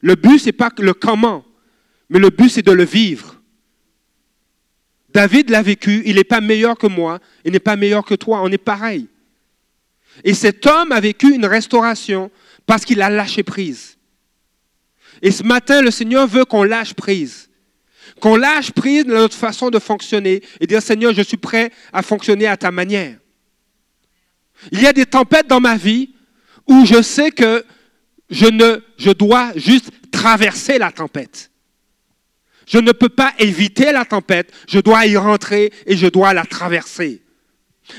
Le 0.00 0.14
but, 0.14 0.38
ce 0.38 0.46
n'est 0.46 0.52
pas 0.52 0.70
le 0.78 0.94
comment, 0.94 1.44
mais 2.08 2.18
le 2.18 2.30
but, 2.30 2.48
c'est 2.48 2.62
de 2.62 2.72
le 2.72 2.86
vivre. 2.86 3.38
David 5.12 5.50
l'a 5.50 5.60
vécu, 5.60 6.02
il 6.06 6.14
n'est 6.14 6.24
pas 6.24 6.40
meilleur 6.40 6.78
que 6.78 6.86
moi, 6.86 7.18
il 7.44 7.52
n'est 7.52 7.58
pas 7.58 7.76
meilleur 7.76 8.06
que 8.06 8.14
toi, 8.14 8.40
on 8.42 8.50
est 8.50 8.56
pareil. 8.56 9.06
Et 10.24 10.32
cet 10.32 10.66
homme 10.66 10.92
a 10.92 11.00
vécu 11.00 11.34
une 11.34 11.44
restauration 11.44 12.30
parce 12.64 12.86
qu'il 12.86 13.02
a 13.02 13.10
lâché 13.10 13.42
prise. 13.42 13.98
Et 15.20 15.30
ce 15.30 15.42
matin, 15.42 15.82
le 15.82 15.90
Seigneur 15.90 16.26
veut 16.26 16.46
qu'on 16.46 16.64
lâche 16.64 16.94
prise. 16.94 17.50
Qu'on 18.18 18.36
lâche 18.36 18.72
prise 18.72 19.04
de 19.04 19.12
notre 19.12 19.36
façon 19.36 19.68
de 19.68 19.78
fonctionner 19.78 20.42
et 20.58 20.66
dire 20.66 20.80
Seigneur, 20.80 21.12
je 21.12 21.20
suis 21.20 21.36
prêt 21.36 21.70
à 21.92 22.00
fonctionner 22.00 22.46
à 22.46 22.56
ta 22.56 22.70
manière. 22.70 23.19
Il 24.72 24.80
y 24.80 24.86
a 24.86 24.92
des 24.92 25.06
tempêtes 25.06 25.46
dans 25.46 25.60
ma 25.60 25.76
vie 25.76 26.10
où 26.66 26.84
je 26.84 27.02
sais 27.02 27.30
que 27.30 27.64
je, 28.30 29.12
dois 29.12 29.52
juste 29.56 29.90
traverser 30.12 30.78
la 30.78 30.92
tempête. 30.92 31.50
Je 32.66 32.78
ne 32.78 32.92
peux 32.92 33.08
pas 33.08 33.32
éviter 33.38 33.90
la 33.92 34.04
tempête, 34.04 34.52
je 34.68 34.78
dois 34.78 35.06
y 35.06 35.16
rentrer 35.16 35.72
et 35.86 35.96
je 35.96 36.06
dois 36.06 36.32
la 36.32 36.44
traverser. 36.44 37.22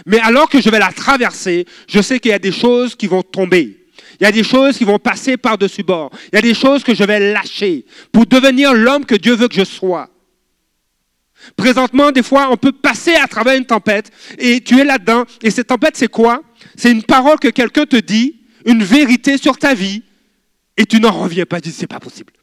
Mais 0.06 0.20
alors 0.20 0.50
que 0.50 0.62
je 0.62 0.70
vais 0.70 0.80
la 0.80 0.94
traverser, 0.94 1.66
je 1.90 2.02
sais 2.02 2.20
qu'il 2.20 2.32
y 2.32 2.34
a 2.34 2.40
des 2.40 2.54
choses 2.54 2.96
qui 2.96 3.08
vont 3.08 3.24
tomber. 3.24 3.78
Il 4.20 4.24
y 4.24 4.28
a 4.28 4.32
des 4.32 4.44
choses 4.44 4.78
qui 4.78 4.86
vont 4.86 5.00
passer 5.00 5.36
par-dessus 5.36 5.84
bord. 5.84 6.12
Il 6.32 6.36
y 6.36 6.40
a 6.40 6.42
des 6.42 6.54
choses 6.54 6.84
que 6.84 6.94
je 6.94 7.04
vais 7.04 7.34
lâcher 7.34 7.86
pour 8.12 8.26
devenir 8.26 8.74
l'homme 8.74 9.06
que 9.06 9.16
Dieu 9.16 9.36
veut 9.36 9.48
que 9.48 9.56
je 9.56 9.66
sois. 9.66 10.10
Présentement, 11.56 12.12
des 12.12 12.24
fois, 12.24 12.50
on 12.52 12.58
peut 12.58 12.72
passer 12.72 13.16
à 13.16 13.28
travers 13.28 13.58
une 13.58 13.66
tempête 13.66 14.12
et 14.38 14.62
tu 14.62 14.80
es 14.80 14.84
là-dedans. 14.84 15.26
Et 15.42 15.50
cette 15.50 15.68
tempête, 15.68 15.98
c'est 15.98 16.08
quoi? 16.08 16.42
C'est 16.82 16.92
une 16.92 17.04
parole 17.04 17.38
que 17.38 17.50
quelqu'un 17.50 17.86
te 17.86 17.96
dit 17.96 18.42
une 18.66 18.84
vérité 18.84 19.38
sur 19.38 19.60
ta 19.60 19.76
vie 19.76 20.02
et 20.76 20.88
tu 20.88 21.00
n'en 21.00 21.12
reviens 21.12 21.46
pas, 21.46 21.62
tu 21.62 21.70
dis 21.70 21.76
c'est 21.76 21.86
pas 21.86 22.00
possible. 22.00 22.34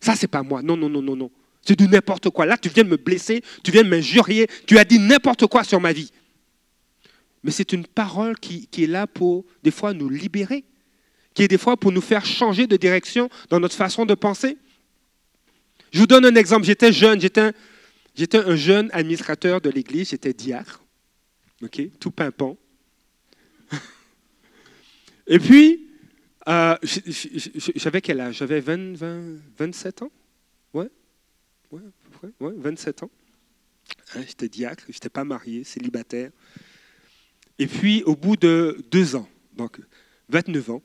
Ça, 0.00 0.16
c'est 0.16 0.26
pas 0.26 0.42
moi. 0.42 0.62
Non, 0.62 0.76
non, 0.76 0.88
non, 0.88 1.00
non, 1.00 1.14
non. 1.14 1.30
C'est 1.62 1.78
du 1.78 1.86
n'importe 1.86 2.28
quoi. 2.30 2.44
Là, 2.44 2.58
tu 2.58 2.68
viens 2.68 2.82
de 2.82 2.88
me 2.88 2.96
blesser, 2.96 3.44
tu 3.62 3.70
viens 3.70 3.84
de 3.84 3.88
m'injurier, 3.88 4.48
tu 4.66 4.76
as 4.78 4.84
dit 4.84 4.98
n'importe 4.98 5.46
quoi 5.46 5.62
sur 5.62 5.80
ma 5.80 5.92
vie. 5.92 6.10
Mais 7.44 7.52
c'est 7.52 7.72
une 7.72 7.86
parole 7.86 8.36
qui, 8.36 8.68
est 8.78 8.88
là 8.88 9.06
pour, 9.06 9.44
des 9.62 9.70
fois, 9.70 9.92
nous 9.92 10.08
libérer, 10.08 10.64
qui 11.32 11.44
est 11.44 11.48
des 11.48 11.56
fois 11.56 11.76
pour 11.76 11.92
nous 11.92 12.00
faire 12.00 12.26
changer 12.26 12.66
de 12.66 12.76
direction 12.76 13.30
dans 13.48 13.60
notre 13.60 13.76
façon 13.76 14.06
de 14.06 14.14
penser. 14.14 14.58
Je 15.92 16.00
vous 16.00 16.08
donne 16.08 16.24
un 16.24 16.34
exemple. 16.34 16.66
J'étais 16.66 16.92
jeune, 16.92 17.20
j'étais 17.20 17.42
un, 17.42 17.52
un 18.44 18.56
jeune 18.56 18.90
administrateur 18.92 19.60
de 19.60 19.70
l'église, 19.70 20.08
j'étais 20.10 20.32
diacre, 20.32 20.82
ok, 21.62 21.80
tout 22.00 22.10
pimpant. 22.10 22.58
Et 25.26 25.38
puis, 25.38 25.88
euh, 26.48 26.76
j'avais 27.74 28.00
quel 28.00 28.20
âge? 28.20 28.36
J'avais 28.36 28.60
27 28.60 30.02
ans? 30.02 30.12
Ouais, 30.72 30.88
ouais, 31.72 31.80
à 31.80 32.04
peu 32.04 32.10
près, 32.10 32.46
ouais, 32.46 32.54
27 32.56 33.02
ans. 33.02 33.10
Hein, 34.14 34.22
j'étais 34.26 34.48
diacre, 34.48 34.84
je 34.88 34.94
n'étais 34.94 35.08
pas 35.08 35.24
marié, 35.24 35.64
célibataire. 35.64 36.30
Et 37.58 37.66
puis, 37.66 38.02
au 38.04 38.14
bout 38.14 38.36
de 38.36 38.84
deux 38.90 39.16
ans, 39.16 39.28
donc 39.54 39.80
29 40.28 40.70
ans, 40.70 40.82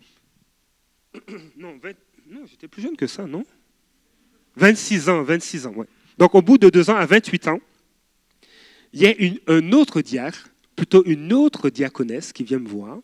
non, 1.58 1.80
non 2.28 2.46
j'étais 2.46 2.68
plus 2.68 2.82
jeune 2.82 2.96
que 2.96 3.08
ça, 3.08 3.26
non? 3.26 3.44
26 4.56 5.10
ans, 5.10 5.24
26 5.24 5.68
ans, 5.68 5.74
ouais. 5.74 5.88
Donc, 6.18 6.36
au 6.36 6.42
bout 6.42 6.58
de 6.58 6.70
deux 6.70 6.90
ans, 6.90 6.96
à 6.96 7.06
28 7.06 7.48
ans, 7.48 7.60
il 8.94 9.02
y 9.02 9.06
a 9.06 9.16
une, 9.18 9.40
un 9.48 9.72
autre 9.72 10.02
diacre, 10.02 10.50
plutôt 10.76 11.04
une 11.06 11.32
autre 11.34 11.70
diaconesse 11.70 12.34
qui 12.34 12.44
vient 12.44 12.60
me 12.60 12.68
voir 12.68 13.00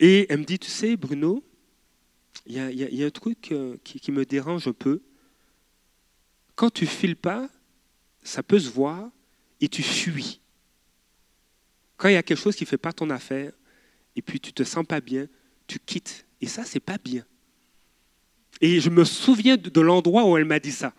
et 0.00 0.26
elle 0.28 0.40
me 0.40 0.44
dit, 0.44 0.58
tu 0.58 0.70
sais, 0.70 0.96
Bruno, 0.96 1.44
il 2.46 2.54
y, 2.54 3.02
a 3.02 3.06
un 3.06 3.10
truc 3.10 3.52
euh, 3.52 3.76
qui, 3.84 4.10
me 4.10 4.24
dérange 4.24 4.68
un 4.68 4.72
peu. 4.72 5.02
Quand 6.54 6.70
tu 6.70 6.86
files 6.86 7.16
pas, 7.16 7.48
ça 8.22 8.42
peut 8.42 8.58
se 8.58 8.70
voir 8.70 9.10
et 9.60 9.68
tu 9.68 9.82
fuis. 9.82 10.40
Quand 11.96 12.08
il 12.08 12.14
y 12.14 12.16
a 12.16 12.22
quelque 12.22 12.38
chose 12.38 12.56
qui 12.56 12.64
ne 12.64 12.68
fait 12.68 12.78
pas 12.78 12.92
ton 12.92 13.10
affaire 13.10 13.52
et 14.16 14.22
puis 14.22 14.40
tu 14.40 14.52
te 14.52 14.62
sens 14.62 14.86
pas 14.86 15.00
bien, 15.00 15.26
tu 15.66 15.78
quittes. 15.78 16.26
Et 16.40 16.46
ça, 16.46 16.64
c'est 16.64 16.80
pas 16.80 16.96
bien. 16.96 17.24
Et 18.60 18.80
je 18.80 18.88
me 18.88 19.04
souviens 19.04 19.56
de, 19.56 19.80
l'endroit 19.80 20.24
où 20.24 20.36
elle 20.36 20.44
m'a 20.44 20.60
dit 20.60 20.72
ça. 20.72 20.94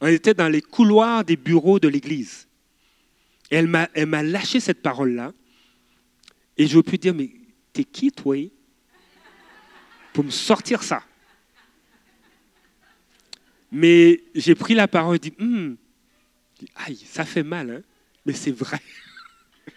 On 0.00 0.06
était 0.06 0.34
dans 0.34 0.48
les 0.48 0.62
couloirs 0.62 1.24
des 1.24 1.36
bureaux 1.36 1.78
de 1.78 1.88
l'église. 1.88 2.48
Elle 3.50 3.66
m'a 3.66 4.22
lâché 4.22 4.58
cette 4.58 4.82
parole-là. 4.82 5.32
Et 6.56 6.66
je 6.66 6.80
pu 6.80 6.98
dire, 6.98 7.14
mais 7.14 7.30
t'es 7.72 7.84
qui, 7.84 8.10
toi, 8.10 8.50
pour 10.12 10.24
me 10.24 10.30
sortir 10.30 10.82
ça? 10.82 11.02
Mais 13.70 14.22
j'ai 14.34 14.54
pris 14.54 14.74
la 14.74 14.88
parole 14.88 15.16
et 15.16 15.18
dit, 15.18 15.34
hum, 15.38 15.76
aïe, 16.76 16.96
ça 16.96 17.24
fait 17.24 17.42
mal, 17.42 17.70
hein, 17.70 17.82
mais 18.24 18.32
c'est 18.32 18.50
vrai. 18.50 18.80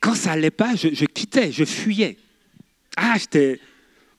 Quand 0.00 0.14
ça 0.14 0.30
n'allait 0.30 0.50
pas, 0.50 0.74
je, 0.76 1.04
quittais, 1.04 1.52
je 1.52 1.64
fuyais. 1.64 2.16
Ah, 2.96 3.16
j'étais, 3.18 3.60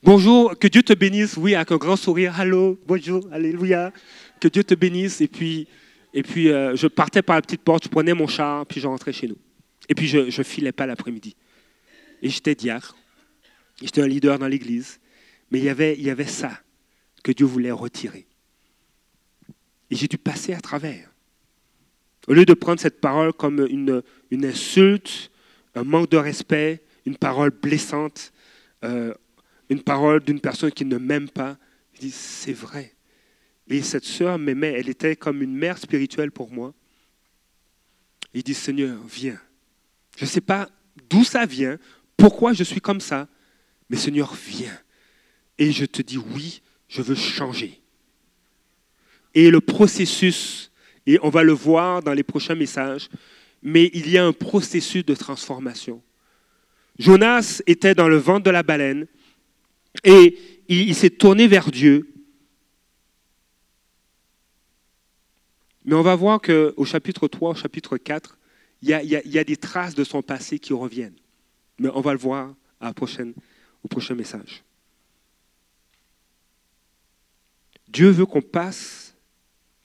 bonjour, 0.03 0.57
que 0.57 0.67
Dieu 0.67 0.83
te 0.83 0.93
bénisse, 0.93 1.37
oui, 1.37 1.55
avec 1.55 1.71
un 1.71 1.77
grand 1.77 1.95
sourire, 1.95 2.39
allô, 2.39 2.79
bonjour, 2.85 3.27
alléluia, 3.31 3.91
que 4.39 4.47
Dieu 4.47 4.63
te 4.63 4.75
bénisse. 4.75 5.21
Et 5.21 5.27
puis, 5.27 5.67
et 6.13 6.23
puis 6.23 6.49
euh, 6.49 6.75
je 6.75 6.87
partais 6.87 7.21
par 7.21 7.35
la 7.35 7.41
petite 7.41 7.61
porte, 7.61 7.85
je 7.85 7.89
prenais 7.89 8.13
mon 8.13 8.27
char, 8.27 8.65
puis 8.65 8.79
je 8.79 8.87
rentrais 8.87 9.13
chez 9.13 9.27
nous. 9.27 9.37
Et 9.89 9.95
puis 9.95 10.07
je 10.07 10.17
ne 10.17 10.43
filais 10.43 10.71
pas 10.71 10.85
l'après-midi. 10.85 11.35
Et 12.21 12.29
j'étais 12.29 12.55
diacre, 12.55 12.95
j'étais 13.81 14.01
un 14.01 14.07
leader 14.07 14.39
dans 14.39 14.47
l'église, 14.47 14.99
mais 15.51 15.59
il 15.59 15.65
y, 15.65 15.69
avait, 15.69 16.25
ça 16.25 16.59
que 17.23 17.31
Dieu 17.31 17.45
voulait 17.45 17.71
retirer. 17.71 18.27
Et 19.89 19.95
j'ai 19.95 20.07
dû 20.07 20.17
passer 20.17 20.53
à 20.53 20.59
travers. 20.59 21.09
Au 22.27 22.33
lieu 22.33 22.45
de 22.45 22.53
prendre 22.53 22.79
cette 22.79 22.99
parole 22.99 23.33
comme 23.33 23.65
une, 23.69 24.01
une 24.31 24.45
insulte, 24.45 25.31
un 25.75 25.83
manque 25.83 26.09
de 26.09 26.17
respect, 26.17 26.83
une 27.05 27.17
parole 27.17 27.51
blessante, 27.51 28.33
euh, 28.83 29.13
une 29.69 29.81
parole 29.81 30.23
d'une 30.23 30.39
personne 30.39 30.71
qui 30.71 30.85
ne 30.85 30.97
m'aime 30.97 31.29
pas, 31.29 31.57
je 31.93 31.99
dis 32.01 32.11
c'est 32.11 32.53
vrai. 32.53 32.95
Et 33.67 33.81
cette 33.81 34.05
sœur 34.05 34.37
m'aimait, 34.37 34.73
elle 34.73 34.89
était 34.89 35.15
comme 35.15 35.41
une 35.41 35.55
mère 35.55 35.77
spirituelle 35.77 36.31
pour 36.31 36.51
moi. 36.51 36.73
Il 38.33 38.43
dit 38.43 38.53
Seigneur, 38.53 39.01
viens. 39.07 39.39
Je 40.17 40.25
ne 40.25 40.29
sais 40.29 40.41
pas 40.41 40.69
d'où 41.09 41.23
ça 41.23 41.45
vient, 41.45 41.77
pourquoi 42.17 42.53
je 42.53 42.63
suis 42.63 42.81
comme 42.81 43.01
ça, 43.01 43.27
mais 43.89 43.97
Seigneur, 43.97 44.33
viens. 44.33 44.77
Et 45.57 45.71
je 45.71 45.85
te 45.85 46.01
dis 46.01 46.17
oui, 46.17 46.61
je 46.87 47.01
veux 47.01 47.15
changer. 47.15 47.81
Et 49.33 49.51
le 49.51 49.61
processus, 49.61 50.71
et 51.05 51.19
on 51.21 51.29
va 51.29 51.43
le 51.43 51.53
voir 51.53 52.01
dans 52.01 52.13
les 52.13 52.23
prochains 52.23 52.55
messages, 52.55 53.09
mais 53.61 53.89
il 53.93 54.09
y 54.09 54.17
a 54.17 54.25
un 54.25 54.33
processus 54.33 55.05
de 55.05 55.15
transformation. 55.15 56.01
Jonas 56.97 57.61
était 57.67 57.95
dans 57.95 58.07
le 58.07 58.17
ventre 58.17 58.43
de 58.43 58.51
la 58.51 58.63
baleine 58.63 59.07
et 60.03 60.37
il, 60.67 60.95
s'est 60.95 61.09
tourné 61.09 61.47
vers 61.47 61.69
Dieu. 61.71 62.11
Mais 65.83 65.95
on 65.95 66.01
va 66.01 66.15
voir 66.15 66.41
qu'au 66.41 66.85
chapitre 66.85 67.27
3, 67.27 67.51
au 67.51 67.55
chapitre 67.55 67.97
4, 67.97 68.37
il 68.81 68.89
y, 68.89 68.93
a, 68.93 69.03
il 69.03 69.09
y, 69.09 69.39
a, 69.39 69.43
des 69.43 69.57
traces 69.57 69.95
de 69.95 70.03
son 70.03 70.21
passé 70.21 70.59
qui 70.59 70.73
reviennent. 70.73 71.15
Mais 71.77 71.89
on 71.93 72.01
va 72.01 72.13
le 72.13 72.19
voir 72.19 72.53
au 72.81 72.93
prochain 72.93 74.15
message. 74.15 74.63
Dieu 77.87 78.09
veut 78.09 78.25
qu'on 78.25 78.41
passe 78.41 79.15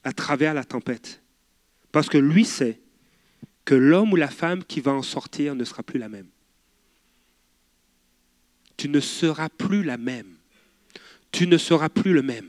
à 0.05 0.12
travers 0.12 0.55
la 0.55 0.64
tempête. 0.64 1.20
Parce 1.93 2.09
que 2.09 2.18
lui 2.18 2.45
sait 2.45 2.80
que 3.64 3.74
l'homme 3.74 4.12
ou 4.12 4.16
la 4.16 4.28
femme 4.28 4.64
qui 4.64 4.80
va 4.80 4.93
en 4.93 5.03
sortir 5.03 5.55
ne 5.55 5.64
sera 5.64 5.82
plus 5.82 5.99
la 5.99 6.09
même. 6.09 6.28
Tu 8.76 8.88
ne 8.88 9.01
seras 9.01 9.49
plus 9.49 9.82
la 9.82 9.99
même. 9.99 10.36
Tu 11.32 11.47
ne 11.47 11.59
seras 11.59 11.88
plus 11.88 12.12
le 12.12 12.22
même. 12.22 12.49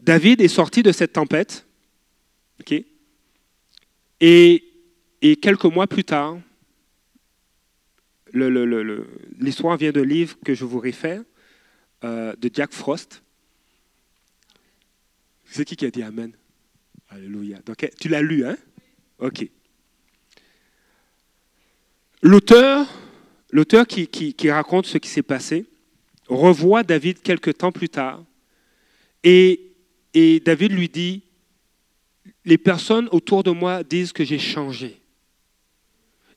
David 0.00 0.40
est 0.42 0.48
sorti 0.48 0.82
de 0.82 0.92
cette 0.92 1.14
tempête. 1.14 1.66
et, 4.20 4.73
et, 5.24 5.36
quelques 5.36 5.64
mois 5.64 5.86
plus 5.86 6.04
tard, 6.04 6.38
l'histoire 8.32 9.76
vient 9.76 9.92
d'un 9.92 10.04
livre 10.04 10.36
que 10.44 10.54
je 10.54 10.64
vous 10.64 10.78
réfère, 10.78 11.22
euh, 12.04 12.36
de 12.36 12.50
Jack 12.52 12.72
Frost. 12.72 13.22
C'est 15.44 15.64
qui 15.64 15.76
qui 15.76 15.86
a 15.86 15.90
dit 15.90 16.02
Amen? 16.02 16.32
Alléluia. 17.08 17.58
Donc, 17.64 17.88
tu 17.98 18.08
l'as 18.08 18.22
lu, 18.22 18.44
hein? 18.44 18.56
Ok. 19.18 19.48
L'auteur, 22.22 22.86
l'auteur 23.50 23.86
qui, 23.86 24.08
qui, 24.08 24.50
raconte 24.50 24.86
ce 24.86 24.98
qui 24.98 25.08
s'est 25.08 25.22
passé 25.22 25.66
revoit 26.26 26.82
David 26.82 27.20
quelques 27.22 27.58
temps 27.58 27.72
plus 27.72 27.88
tard 27.88 28.24
et, 29.22 29.72
et 30.14 30.40
David 30.40 30.72
lui 30.72 30.88
dit, 30.88 31.22
les 32.44 32.58
personnes 32.58 33.08
autour 33.12 33.42
de 33.42 33.50
moi 33.50 33.84
disent 33.84 34.12
que 34.12 34.24
j'ai 34.24 34.38
changé. 34.38 35.03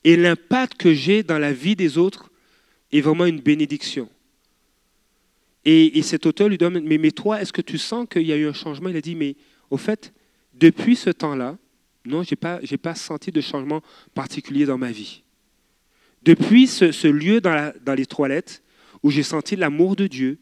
Et 0.07 0.15
l'impact 0.15 0.77
que 0.77 0.93
j'ai 0.93 1.21
dans 1.21 1.37
la 1.37 1.51
vie 1.51 1.75
des 1.75 1.97
autres 1.97 2.31
est 2.93 3.01
vraiment 3.01 3.25
une 3.25 3.41
bénédiction. 3.41 4.07
Et, 5.65 6.01
cet 6.01 6.25
auteur 6.25 6.47
lui 6.47 6.57
demande, 6.57 6.81
mais, 6.81 7.11
toi, 7.11 7.41
est-ce 7.41 7.51
que 7.51 7.61
tu 7.61 7.77
sens 7.77 8.07
qu'il 8.09 8.21
y 8.21 8.31
a 8.31 8.37
eu 8.37 8.47
un 8.47 8.53
changement? 8.53 8.87
Il 8.87 8.95
a 8.95 9.01
dit, 9.01 9.15
mais 9.15 9.35
au 9.69 9.75
fait, 9.75 10.13
depuis 10.53 10.95
ce 10.95 11.09
temps-là, 11.09 11.57
non, 12.05 12.23
je 12.23 12.35
n'ai 12.71 12.77
pas, 12.77 12.95
senti 12.95 13.33
de 13.33 13.41
changement 13.41 13.81
particulier 14.13 14.65
dans 14.65 14.77
ma 14.77 14.93
vie. 14.93 15.23
Depuis 16.23 16.67
ce, 16.67 17.07
lieu 17.09 17.41
dans, 17.41 17.73
les 17.93 18.05
toilettes 18.05 18.63
où 19.03 19.11
j'ai 19.11 19.23
senti 19.23 19.57
l'amour 19.57 19.97
de 19.97 20.07
Dieu, 20.07 20.39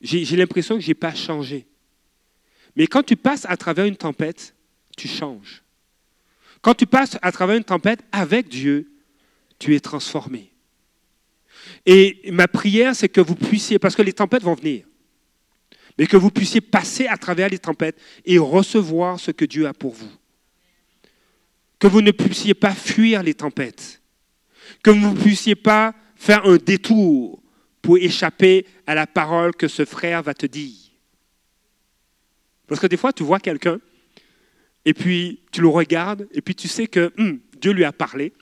j'ai 0.00 0.36
l'impression 0.36 0.76
que 0.76 0.82
je 0.82 0.88
n'ai 0.88 0.94
pas 0.94 1.16
changé. 1.16 1.66
Mais 2.76 2.86
quand 2.86 3.02
tu 3.02 3.16
passes 3.16 3.44
à 3.48 3.56
travers 3.56 3.86
une 3.86 3.96
tempête, 3.96 4.54
tu 4.96 5.08
changes. 5.08 5.64
Quand 6.66 6.74
tu 6.74 6.86
passes 6.86 7.16
à 7.22 7.30
travers 7.30 7.56
une 7.56 7.62
tempête 7.62 8.00
avec 8.10 8.48
Dieu, 8.48 8.90
tu 9.60 9.76
es 9.76 9.78
transformé. 9.78 10.50
Et 11.86 12.28
ma 12.32 12.48
prière, 12.48 12.96
c'est 12.96 13.08
que 13.08 13.20
vous 13.20 13.36
puissiez, 13.36 13.78
parce 13.78 13.94
que 13.94 14.02
les 14.02 14.12
tempêtes 14.12 14.42
vont 14.42 14.56
venir, 14.56 14.84
mais 15.96 16.08
que 16.08 16.16
vous 16.16 16.32
puissiez 16.32 16.60
passer 16.60 17.06
à 17.06 17.16
travers 17.18 17.50
les 17.50 17.60
tempêtes 17.60 17.96
et 18.24 18.38
recevoir 18.38 19.20
ce 19.20 19.30
que 19.30 19.44
Dieu 19.44 19.68
a 19.68 19.74
pour 19.74 19.92
vous. 19.92 20.10
Que 21.78 21.86
vous 21.86 22.02
ne 22.02 22.10
puissiez 22.10 22.54
pas 22.54 22.74
fuir 22.74 23.22
les 23.22 23.34
tempêtes. 23.34 24.02
Que 24.82 24.90
vous 24.90 25.14
ne 25.14 25.20
puissiez 25.20 25.54
pas 25.54 25.94
faire 26.16 26.46
un 26.46 26.56
détour 26.56 27.40
pour 27.80 27.96
échapper 27.96 28.66
à 28.88 28.96
la 28.96 29.06
parole 29.06 29.54
que 29.54 29.68
ce 29.68 29.84
frère 29.84 30.20
va 30.20 30.34
te 30.34 30.46
dire. 30.46 30.90
Parce 32.66 32.80
que 32.80 32.88
des 32.88 32.96
fois, 32.96 33.12
tu 33.12 33.22
vois 33.22 33.38
quelqu'un, 33.38 33.78
et 34.86 34.94
puis 34.94 35.40
tu 35.50 35.60
le 35.60 35.68
regardes, 35.68 36.28
et 36.30 36.40
puis 36.40 36.54
tu 36.54 36.68
sais 36.68 36.86
que 36.86 37.12
hum, 37.18 37.40
Dieu 37.60 37.72
lui 37.72 37.84
a 37.84 37.92
parlé, 37.92 38.32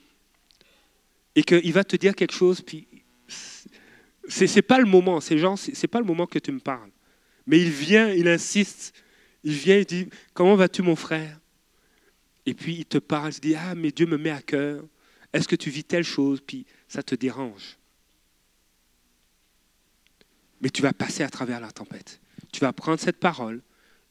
et 1.35 1.43
qu'il 1.43 1.73
va 1.73 1.83
te 1.83 1.97
dire 1.97 2.15
quelque 2.15 2.35
chose, 2.35 2.61
puis 2.61 2.87
c'est 4.29 4.55
n'est 4.55 4.63
pas 4.63 4.79
le 4.79 4.85
moment, 4.85 5.21
ces 5.21 5.39
gens, 5.39 5.57
c'est 5.57 5.89
pas 5.89 5.99
le 5.99 6.05
moment 6.05 6.27
que 6.27 6.39
tu 6.39 6.53
me 6.53 6.61
parles. 6.61 6.91
Mais 7.47 7.61
il 7.61 7.71
vient, 7.71 8.11
il 8.11 8.29
insiste, 8.29 8.95
il 9.43 9.55
vient, 9.55 9.79
il 9.79 9.87
dit, 9.87 10.09
comment 10.33 10.55
vas-tu 10.55 10.83
mon 10.83 10.97
frère? 10.97 11.41
Et 12.47 12.55
puis 12.55 12.75
il 12.77 12.85
te 12.85 12.99
parle, 12.99 13.33
il 13.33 13.41
dit, 13.41 13.55
ah 13.55 13.75
mais 13.75 13.91
Dieu 13.91 14.07
me 14.07 14.19
met 14.19 14.31
à 14.31 14.43
cœur, 14.43 14.85
est-ce 15.33 15.49
que 15.49 15.57
tu 15.57 15.71
vis 15.71 15.85
telle 15.85 16.05
chose? 16.05 16.41
Puis 16.47 16.67
ça 16.89 17.03
te 17.03 17.15
dérange. 17.15 17.79
Mais 20.61 20.69
tu 20.69 20.83
vas 20.83 20.93
passer 20.93 21.23
à 21.23 21.31
travers 21.31 21.61
la 21.61 21.73
tempête. 21.73 22.21
Tu 22.53 22.61
vas 22.61 22.73
prendre 22.73 23.01
cette 23.01 23.19
parole 23.19 23.63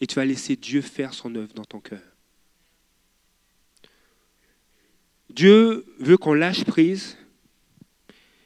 et 0.02 0.08
tu 0.08 0.16
vas 0.16 0.26
laisser 0.26 0.56
Dieu 0.56 0.82
faire 0.82 1.14
son 1.14 1.34
œuvre 1.36 1.54
dans 1.54 1.64
ton 1.64 1.80
cœur. 1.80 2.13
Dieu 5.34 5.86
veut 6.00 6.18
qu'on 6.18 6.34
lâche 6.34 6.64
prise 6.64 7.18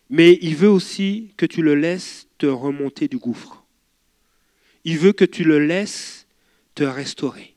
mais 0.10 0.38
il 0.42 0.56
veut 0.56 0.70
aussi 0.70 1.34
que 1.38 1.46
tu 1.46 1.62
le 1.62 1.76
laisses 1.76 2.28
te 2.38 2.46
remonter 2.46 3.08
du 3.08 3.18
gouffre. 3.18 3.66
Il 4.84 4.98
veut 4.98 5.12
que 5.12 5.26
tu 5.26 5.44
le 5.44 5.60
laisses 5.60 6.28
te 6.76 6.84
restaurer. 6.84 7.56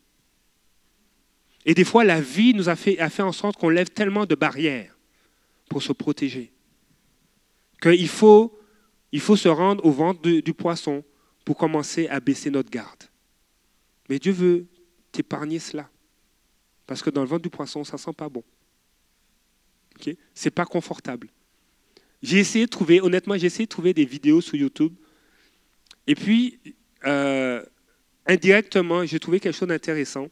Et 1.65 1.75
des 1.75 1.85
fois, 1.85 2.05
la 2.05 2.21
vie 2.21 2.55
nous 2.55 2.69
a 2.69 2.77
fait, 2.77 3.01
en 3.21 3.33
sorte 3.33 3.57
qu'on 3.57 3.69
lève 3.69 3.91
tellement 3.91 4.27
de 4.27 4.35
barrières 4.35 4.97
pour 5.69 5.83
se 5.83 5.93
protéger 5.93 6.53
qu'il 7.81 8.09
faut, 8.09 8.59
se 9.13 9.49
rendre 9.49 9.85
au 9.87 9.91
ventre 9.91 10.21
du, 10.21 10.43
du 10.43 10.53
poisson 10.53 11.03
pour 11.47 11.57
commencer 11.57 12.09
à 12.09 12.21
baisser 12.21 12.51
notre 12.51 12.69
garde. 12.69 13.05
Mais 14.09 14.19
Dieu 14.19 14.33
veut 14.33 14.67
t'épargner 15.13 15.59
cela. 15.59 15.89
Parce 16.87 17.03
que 17.03 17.09
dans 17.09 17.23
le 17.23 17.29
ventre 17.29 17.43
du 17.43 17.49
poisson, 17.49 17.83
ça 17.83 17.95
ne 17.95 17.99
sent 17.99 18.13
pas 18.13 18.29
bon. 18.29 18.45
Ce 20.35 20.47
n'est 20.47 20.51
pas 20.51 20.65
confortable. 20.65 21.29
J'ai 22.23 22.39
essayé 22.39 22.67
de 22.67 22.71
trouver, 22.71 23.01
honnêtement, 23.01 23.37
j'ai 23.37 23.47
essayé 23.47 23.65
de 23.65 23.71
trouver 23.71 23.95
des 23.95 24.05
vidéos 24.05 24.41
sur 24.41 24.55
YouTube. 24.55 24.95
Et 26.07 26.15
puis, 26.15 26.59
euh, 27.07 27.63
indirectement, 28.27 29.05
j'ai 29.07 29.19
trouvé 29.19 29.41
quelque 29.41 29.57
chose 29.57 29.69
d'intéressant. 29.69 30.29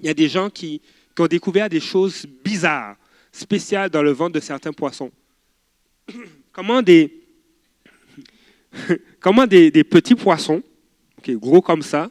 Il 0.00 0.06
y 0.06 0.08
a 0.08 0.14
des 0.14 0.28
gens 0.28 0.50
qui, 0.50 0.80
ont 1.18 1.26
découvert 1.26 1.68
des 1.68 1.80
choses 1.80 2.26
bizarres, 2.44 2.96
spéciales 3.32 3.90
dans 3.90 4.02
le 4.02 4.12
ventre 4.12 4.34
de 4.34 4.40
certains 4.40 4.72
poissons. 4.72 5.10
Comment 6.52 6.80
des, 6.80 7.12
comment 9.20 9.46
des, 9.46 9.84
petits 9.84 10.14
poissons, 10.14 10.62
gros 11.26 11.60
comme 11.60 11.82
ça, 11.82 12.10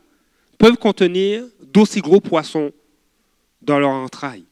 peuvent 0.57 0.77
contenir 0.77 1.45
d'aussi 1.61 2.01
gros 2.01 2.21
poissons 2.21 2.71
dans 3.61 3.79
leur 3.79 3.89
entrailles? 3.89 4.45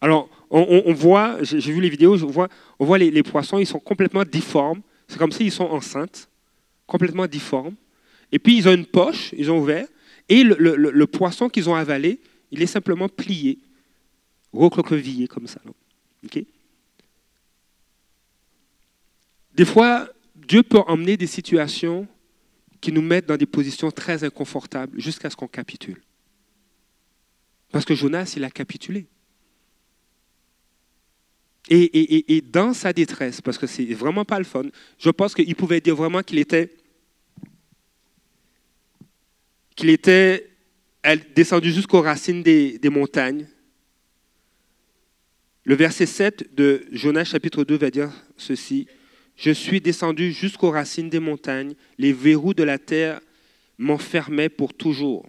Alors, 0.00 0.28
on, 0.54 0.92
voit, 0.92 1.42
j'ai 1.42 1.72
vu 1.72 1.80
les 1.80 1.88
vidéos, 1.88 2.22
on 2.22 2.84
voit, 2.84 2.98
les, 2.98 3.22
poissons, 3.24 3.58
ils 3.58 3.66
sont 3.66 3.80
complètement 3.80 4.24
difformes, 4.24 4.82
C'est 5.08 5.18
comme 5.18 5.32
s'ils 5.32 5.50
sont 5.50 5.64
enceintes, 5.64 6.28
complètement 6.86 7.26
difformes. 7.26 7.74
Et 8.30 8.38
puis 8.38 8.56
ils 8.56 8.68
ont 8.68 8.72
une 8.72 8.86
poche, 8.86 9.34
ils 9.36 9.50
ont 9.50 9.58
ouvert, 9.58 9.86
et 10.28 10.44
le, 10.44 11.04
poisson 11.06 11.48
qu'ils 11.48 11.68
ont 11.68 11.74
avalé, 11.74 12.20
il 12.52 12.62
est 12.62 12.66
simplement 12.66 13.08
plié, 13.08 13.58
recroquevillé 14.52 15.26
comme 15.26 15.48
ça. 15.48 15.60
Des 19.54 19.64
fois, 19.64 20.08
Dieu 20.36 20.62
peut 20.62 20.80
emmener 20.86 21.16
des 21.16 21.26
situations 21.26 22.06
qui 22.80 22.92
nous 22.92 23.02
mettent 23.02 23.26
dans 23.26 23.36
des 23.36 23.46
positions 23.46 23.90
très 23.90 24.22
inconfortables 24.22 25.00
jusqu'à 25.00 25.30
ce 25.30 25.36
qu'on 25.36 25.48
capitule. 25.48 26.00
Parce 27.72 27.84
que 27.84 27.94
Jonas, 27.94 28.34
il 28.36 28.44
a 28.44 28.50
capitulé. 28.50 29.06
Et, 31.70 32.42
dans 32.42 32.74
sa 32.74 32.92
détresse, 32.92 33.40
parce 33.40 33.56
que 33.56 33.66
c'est 33.66 33.84
vraiment 33.94 34.24
pas 34.24 34.38
le 34.38 34.44
fun, 34.44 34.64
je 34.98 35.10
pense 35.10 35.34
qu'il 35.34 35.56
pouvait 35.56 35.80
dire 35.80 35.96
vraiment 35.96 36.22
qu'il 36.22 36.38
était, 36.38 36.70
qu'il 39.74 39.88
était 39.88 40.50
descendu 41.34 41.72
jusqu'aux 41.72 42.02
racines 42.02 42.42
des, 42.42 42.78
montagnes. 42.90 43.46
Le 45.64 45.74
verset 45.74 46.04
7 46.04 46.54
de 46.54 46.84
Jonas 46.92 47.24
chapitre 47.24 47.64
2 47.64 47.76
va 47.78 47.90
dire 47.90 48.12
ceci. 48.36 48.86
Je 49.36 49.50
suis 49.50 49.80
descendu 49.80 50.32
jusqu'aux 50.32 50.70
racines 50.70 51.08
des 51.08 51.18
montagnes, 51.18 51.74
les 51.98 52.12
verrous 52.12 52.52
de 52.52 52.62
la 52.62 52.78
terre 52.78 53.20
m'enfermaient 53.78 54.50
pour 54.50 54.74
toujours. 54.74 55.26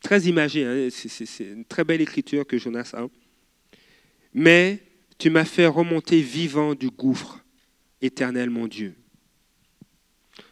Très 0.00 0.22
imagé, 0.22 0.64
hein, 0.64 0.88
c'est 0.90 1.44
une 1.44 1.64
très 1.64 1.84
belle 1.84 2.00
écriture 2.00 2.44
que 2.46 2.58
Jonas 2.58 2.92
a. 2.94 3.06
Mais 4.34 4.80
tu 5.18 5.30
m'as 5.30 5.44
fait 5.44 5.66
remonter 5.66 6.22
vivant 6.22 6.74
du 6.74 6.90
gouffre, 6.90 7.44
éternel 8.00 8.50
mon 8.50 8.68
Dieu. 8.68 8.94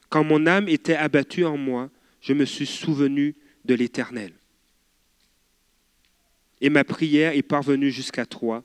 Quand 0.09 0.25
mon 0.25 0.47
âme 0.47 0.69
était 0.69 0.97
abattue 0.97 1.45
en 1.45 1.57
moi, 1.57 1.91
je 2.21 2.33
me 2.33 2.45
suis 2.45 2.67
souvenu 2.67 3.37
de 3.65 3.75
l'Éternel. 3.75 4.33
Et 6.61 6.71
ma 6.71 6.85
prière 6.85 7.33
est 7.33 7.43
parvenue 7.43 7.91
jusqu'à 7.91 8.27
toi 8.27 8.65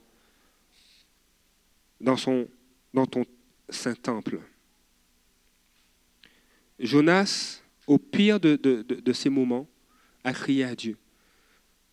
dans, 2.00 2.16
ton 2.16 3.26
saint 3.70 3.94
temple. 3.94 4.40
Jonas, 6.80 7.62
au 7.86 7.98
pire 7.98 8.40
de, 8.40 9.14
ces 9.14 9.30
moments, 9.30 9.68
a 10.24 10.34
crié 10.34 10.64
à 10.64 10.76
Dieu. 10.76 10.98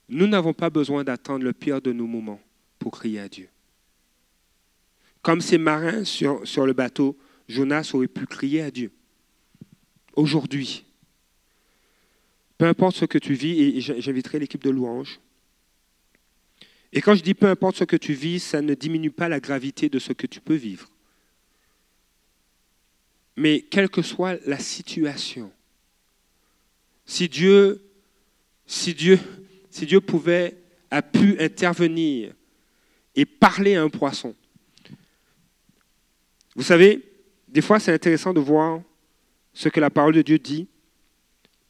Nous 0.09 0.27
n'avons 0.27 0.55
pas 0.55 0.71
besoin 0.71 1.05
d'attendre 1.05 1.45
le 1.45 1.53
pire 1.53 1.83
de 1.83 1.93
nos 1.93 2.07
moments 2.07 2.41
pour 2.79 2.93
crier 2.93 3.21
à 3.21 3.29
Dieu. 3.29 3.49
Comme 5.23 5.41
ces 5.41 5.59
marins 5.59 6.05
sur, 6.05 6.67
le 6.67 6.73
bateau, 6.73 7.19
Jonas 7.49 7.91
aurait 7.95 8.09
pu 8.09 8.27
crier 8.27 8.63
à 8.63 8.71
Dieu. 8.71 8.93
Aujourd'hui, 10.15 10.85
peu 12.57 12.67
importe 12.67 12.97
ce 12.97 13.05
que 13.05 13.19
tu 13.19 13.35
vis, 13.35 13.61
et 13.61 13.81
j'inviterai 13.81 14.39
l'équipe 14.39 14.63
de 14.63 14.71
louange. 14.71 15.21
Et 16.93 17.01
quand 17.01 17.15
je 17.15 17.23
dis 17.23 17.35
peu 17.35 17.47
importe 17.47 17.77
ce 17.77 17.85
que 17.85 17.97
tu 17.97 18.15
vis, 18.15 18.41
ça 18.41 18.63
ne 18.63 18.75
diminue 18.75 19.11
pas 19.11 19.29
la 19.29 19.41
gravité 19.41 19.89
de 19.89 19.99
ce 19.99 20.13
que 20.13 20.27
tu 20.27 20.41
peux 20.41 20.55
vivre. 20.55 20.89
Mais 23.37 23.61
quelle 23.61 23.89
que 23.89 24.03
soit 24.03 24.39
la 24.47 24.59
situation, 24.59 25.53
si 27.07 27.29
Dieu, 27.29 27.81
si 28.67 28.95
Dieu, 28.95 29.19
si 29.71 29.87
Dieu 29.87 30.01
pouvait, 30.01 30.57
a 30.91 31.03
pu 31.03 31.41
intervenir 31.41 32.33
et 33.15 33.25
parler 33.25 33.75
à 33.75 33.83
un 33.83 33.91
poisson. 33.91 34.35
Vous 36.59 36.65
savez, 36.65 37.05
des 37.47 37.63
fois 37.63 37.79
c'est 37.79 37.93
intéressant 37.93 38.35
de 38.35 38.41
voir 38.41 38.83
ce 39.55 39.69
que 39.69 39.79
la 39.79 39.91
parole 39.91 40.13
de 40.13 40.23
Dieu 40.23 40.41
dit. 40.41 40.67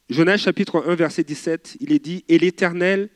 Jonas 0.09 0.37
chapitre 0.37 0.83
1 0.87 0.95
verset 0.95 1.23
17, 1.23 1.77
il 1.79 1.93
est 1.93 1.99
dit, 1.99 2.25
et 2.27 2.39
l'Éternel 2.39 3.09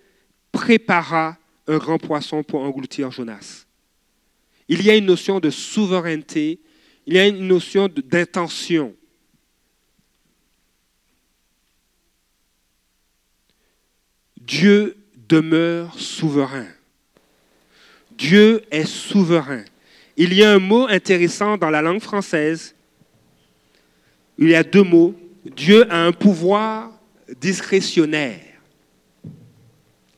prépara 0.51 1.35
un 1.65 1.79
grand 1.79 1.97
poisson 1.97 2.43
pour 2.43 2.61
engloutir 2.61 3.09
Jonas. 3.09 3.65
Il 4.67 4.83
y 4.83 4.91
a 4.91 4.95
une 4.95 5.07
notion 5.07 5.39
de 5.39 5.49
souveraineté 5.49 6.61
il 7.07 7.15
y 7.15 7.19
a 7.19 7.27
une 7.27 7.47
notion 7.47 7.89
d'intention. 7.89 8.95
Dieu 14.37 14.95
demeure 15.27 15.99
souverain. 15.99 16.67
Dieu 18.11 18.63
est 18.69 18.85
souverain. 18.85 19.65
Il 20.15 20.33
y 20.33 20.43
a 20.43 20.51
un 20.51 20.59
mot 20.59 20.87
intéressant 20.87 21.57
dans 21.57 21.69
la 21.69 21.81
langue 21.81 22.01
française. 22.01 22.75
Il 24.37 24.49
y 24.49 24.55
a 24.55 24.63
deux 24.63 24.83
mots. 24.83 25.15
Dieu 25.55 25.91
a 25.91 26.05
un 26.05 26.11
pouvoir 26.11 26.91
discrétionnaire. 27.39 28.39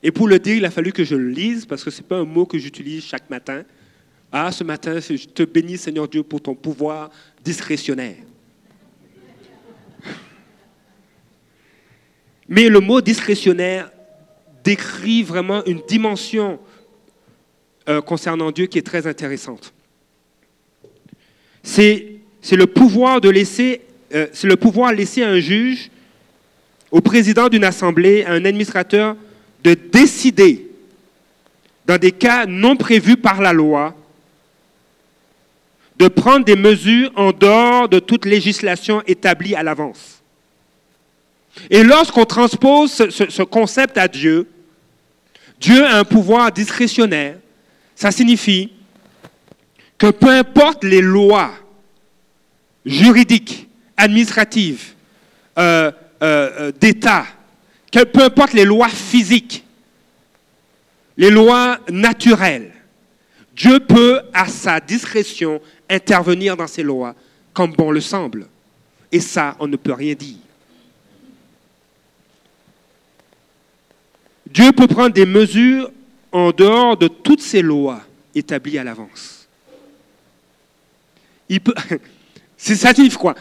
Et 0.02 0.10
pour 0.10 0.28
le 0.28 0.38
dire, 0.38 0.56
il 0.56 0.64
a 0.64 0.70
fallu 0.70 0.92
que 0.92 1.04
je 1.04 1.16
le 1.16 1.28
lise 1.28 1.66
parce 1.66 1.82
que 1.82 1.90
ce 1.90 2.00
n'est 2.00 2.06
pas 2.06 2.18
un 2.18 2.24
mot 2.24 2.46
que 2.46 2.58
j'utilise 2.58 3.04
chaque 3.04 3.28
matin. 3.30 3.64
Ah, 4.30 4.52
ce 4.52 4.62
matin, 4.64 5.00
je 5.00 5.26
te 5.26 5.42
bénis, 5.42 5.78
Seigneur 5.78 6.06
Dieu, 6.06 6.22
pour 6.22 6.40
ton 6.40 6.54
pouvoir 6.54 7.10
discrétionnaire. 7.42 8.16
Mais 12.48 12.68
le 12.68 12.80
mot 12.80 13.00
discrétionnaire 13.00 13.90
décrit 14.62 15.22
vraiment 15.22 15.64
une 15.64 15.80
dimension 15.88 16.60
euh, 17.88 18.00
concernant 18.00 18.50
Dieu 18.50 18.66
qui 18.66 18.78
est 18.78 18.86
très 18.86 19.06
intéressante. 19.06 19.72
C'est, 21.66 22.06
le 22.52 22.66
pouvoir 22.66 23.20
de 23.20 23.28
laisser, 23.28 23.80
euh, 24.14 24.28
c'est 24.32 24.46
le 24.46 24.56
pouvoir 24.56 24.92
laisser 24.92 25.24
à 25.24 25.30
un 25.30 25.40
juge, 25.40 25.90
au 26.92 27.00
président 27.00 27.48
d'une 27.48 27.64
assemblée, 27.64 28.24
à 28.24 28.30
un 28.30 28.44
administrateur, 28.44 29.16
de 29.64 29.74
décider, 29.74 30.70
dans 31.84 31.98
des 31.98 32.12
cas 32.12 32.46
non 32.46 32.76
prévus 32.76 33.16
par 33.16 33.42
la 33.42 33.52
loi, 33.52 33.96
de 35.98 36.06
prendre 36.06 36.44
des 36.44 36.54
mesures 36.54 37.10
en 37.16 37.32
dehors 37.32 37.88
de 37.88 37.98
toute 37.98 38.26
législation 38.26 39.02
établie 39.06 39.56
à 39.56 39.64
l'avance. 39.64 40.22
Et 41.68 41.82
lorsqu'on 41.82 42.26
transpose 42.26 42.92
ce, 42.92 43.42
concept 43.42 43.98
à 43.98 44.06
Dieu, 44.06 44.48
Dieu 45.60 45.84
a 45.84 45.98
un 45.98 46.04
pouvoir 46.04 46.52
discrétionnaire. 46.52 47.38
Ça 47.96 48.12
signifie 48.12 48.70
que 49.98 50.10
peu 50.10 50.30
importe 50.30 50.84
les 50.84 51.00
lois 51.00 51.52
juridiques, 52.84 53.68
administratives, 53.96 54.94
euh, 55.58 55.90
euh, 56.22 56.50
euh, 56.58 56.72
d'État, 56.72 57.26
que 57.90 58.04
peu 58.04 58.24
importe 58.24 58.52
les 58.52 58.64
lois 58.64 58.88
physiques, 58.88 59.64
les 61.16 61.30
lois 61.30 61.78
naturelles, 61.90 62.72
Dieu 63.54 63.80
peut, 63.80 64.20
à 64.34 64.46
sa 64.48 64.80
discrétion, 64.80 65.60
intervenir 65.88 66.56
dans 66.56 66.66
ces 66.66 66.82
lois 66.82 67.14
comme 67.54 67.72
bon 67.72 67.90
le 67.90 68.02
semble. 68.02 68.46
Et 69.10 69.20
ça, 69.20 69.56
on 69.60 69.66
ne 69.66 69.76
peut 69.76 69.94
rien 69.94 70.14
dire. 70.14 70.36
Dieu 74.46 74.72
peut 74.72 74.86
prendre 74.86 75.14
des 75.14 75.26
mesures 75.26 75.90
en 76.32 76.50
dehors 76.50 76.96
de 76.96 77.08
toutes 77.08 77.40
ces 77.40 77.62
lois 77.62 78.02
établies 78.34 78.78
à 78.78 78.84
l'avance. 78.84 79.35
Il 81.48 81.60
peut. 81.60 81.74
Ça 82.56 82.94
signifie 82.94 83.16
quoi 83.16 83.34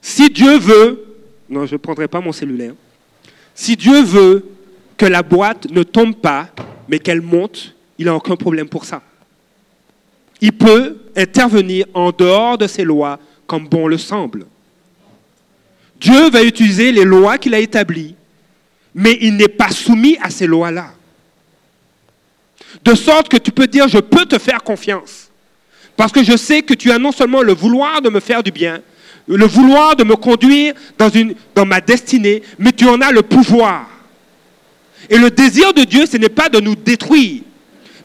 Si 0.00 0.28
Dieu 0.28 0.58
veut, 0.58 1.04
non, 1.48 1.66
je 1.66 1.74
ne 1.74 1.78
prendrai 1.78 2.08
pas 2.08 2.20
mon 2.20 2.32
cellulaire. 2.32 2.74
Si 3.54 3.76
Dieu 3.76 4.02
veut 4.02 4.44
que 4.96 5.06
la 5.06 5.22
boîte 5.22 5.70
ne 5.70 5.82
tombe 5.82 6.16
pas, 6.16 6.50
mais 6.88 6.98
qu'elle 6.98 7.22
monte, 7.22 7.74
il 7.98 8.06
n'a 8.06 8.14
aucun 8.14 8.36
problème 8.36 8.68
pour 8.68 8.84
ça. 8.84 9.02
Il 10.40 10.52
peut 10.52 10.96
intervenir 11.16 11.86
en 11.94 12.10
dehors 12.10 12.58
de 12.58 12.66
ces 12.66 12.84
lois 12.84 13.18
comme 13.46 13.66
bon 13.66 13.88
le 13.88 13.98
semble. 13.98 14.46
Dieu 16.00 16.30
va 16.30 16.42
utiliser 16.44 16.92
les 16.92 17.04
lois 17.04 17.38
qu'il 17.38 17.54
a 17.54 17.58
établies, 17.58 18.14
mais 18.94 19.18
il 19.20 19.36
n'est 19.36 19.48
pas 19.48 19.70
soumis 19.70 20.16
à 20.22 20.30
ces 20.30 20.46
lois-là. 20.46 20.92
De 22.84 22.94
sorte 22.94 23.28
que 23.28 23.36
tu 23.36 23.50
peux 23.50 23.66
dire, 23.66 23.88
je 23.88 23.98
peux 23.98 24.26
te 24.26 24.38
faire 24.38 24.62
confiance, 24.62 25.27
parce 25.98 26.12
que 26.12 26.22
je 26.22 26.36
sais 26.36 26.62
que 26.62 26.74
tu 26.74 26.92
as 26.92 26.98
non 27.00 27.10
seulement 27.10 27.42
le 27.42 27.52
vouloir 27.52 28.00
de 28.00 28.08
me 28.08 28.20
faire 28.20 28.44
du 28.44 28.52
bien, 28.52 28.80
le 29.26 29.44
vouloir 29.46 29.96
de 29.96 30.04
me 30.04 30.14
conduire 30.14 30.72
dans, 30.96 31.66
ma 31.66 31.80
destinée, 31.80 32.40
mais 32.56 32.70
tu 32.70 32.86
en 32.86 33.00
as 33.00 33.10
le 33.10 33.22
pouvoir. 33.22 33.84
Et 35.10 35.18
le 35.18 35.28
désir 35.28 35.74
de 35.74 35.82
Dieu, 35.82 36.06
ce 36.06 36.16
n'est 36.16 36.28
pas 36.28 36.48
de 36.48 36.60
nous 36.60 36.76
détruire, 36.76 37.42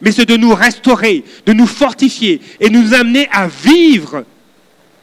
mais 0.02 0.12
c'est 0.12 0.26
de 0.26 0.36
nous 0.36 0.56
restaurer, 0.56 1.24
de 1.46 1.54
nous 1.54 1.68
fortifier 1.68 2.42
et 2.60 2.72
nous 2.72 2.96
amener 2.96 3.30
à 3.32 3.48
vivre 3.48 4.26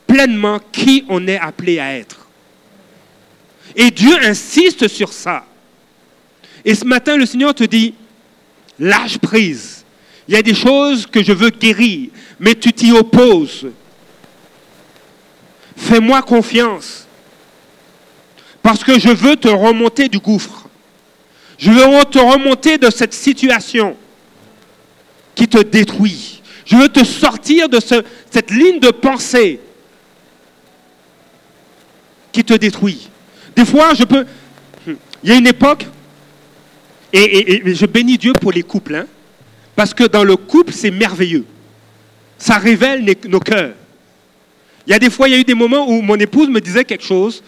pleinement 0.09 0.59
qui 0.72 1.05
on 1.09 1.28
est 1.28 1.38
appelé 1.38 1.78
à 1.78 1.97
être. 1.97 2.26
Et 3.76 3.93
Dieu 3.93 4.16
insiste 4.24 4.88
sur 4.88 5.12
ça. 5.12 5.47
Et 6.64 6.74
ce 6.74 6.84
matin, 6.84 7.16
le 7.16 7.24
Seigneur 7.24 7.55
te 7.55 7.62
dit, 7.62 7.95
lâche 8.80 9.18
prise. 9.18 9.80
Il 10.31 10.35
y 10.35 10.37
a 10.37 10.43
des 10.43 10.55
choses 10.55 11.07
que 11.07 11.24
je 11.24 11.33
veux 11.33 11.51
guérir, 11.51 12.09
mais 12.39 12.55
tu 12.55 12.72
t'y 12.72 12.93
opposes. 12.93 13.66
Fais-moi 15.76 16.22
confiance. 16.22 17.09
Parce 18.62 18.85
que 18.85 18.97
je 19.01 19.09
veux 19.09 19.35
te 19.35 19.49
remonter 19.49 20.09
du 20.09 20.20
gouffre. 20.20 20.68
Je 21.59 21.72
veux 21.72 22.05
te 22.05 22.20
remonter 22.20 22.78
de 22.78 22.91
cette 22.91 23.12
situation 23.12 23.97
qui 25.35 25.49
te 25.49 25.59
détruit. 25.59 26.43
Je 26.64 26.76
veux 26.76 26.89
te 26.89 27.03
sortir 27.03 27.68
de 27.68 27.81
cette 27.81 28.53
ligne 28.53 28.78
de 28.78 28.91
pensée 28.91 29.59
qui 32.31 32.45
te 32.45 32.55
détruit. 32.55 33.09
Des 33.57 33.64
fois, 33.64 33.95
je 33.95 34.05
peux... 34.05 34.24
Il 34.87 35.28
y 35.28 35.33
a 35.33 35.35
une 35.35 35.49
époque, 35.49 35.87
et, 37.12 37.74
je 37.74 37.87
bénis 37.87 38.16
Dieu 38.16 38.33
pour 38.33 38.53
les 38.53 38.62
couples, 38.62 38.95
hein, 38.95 39.07
parce 39.81 39.95
que 39.95 40.05
dans 40.05 40.24
le 40.24 40.37
couple, 40.37 40.74
c'est 40.74 40.91
merveilleux. 40.91 41.47
Ça 42.37 42.59
révèle 42.59 43.03
nos 43.26 43.41
cœurs. 43.41 43.72
Il 44.87 44.91
y 44.91 44.93
a 44.93 44.99
des 44.99 45.09
fois, 45.09 45.26
il 45.26 45.33
y 45.33 45.35
a 45.35 45.39
eu 45.39 45.45
des 45.45 45.55
moments 45.55 45.89
où 45.89 46.03
mon 46.03 46.16
épouse 46.16 46.51
me 46.51 46.61
disait 46.61 46.85
quelque 46.85 47.03
chose, 47.03 47.43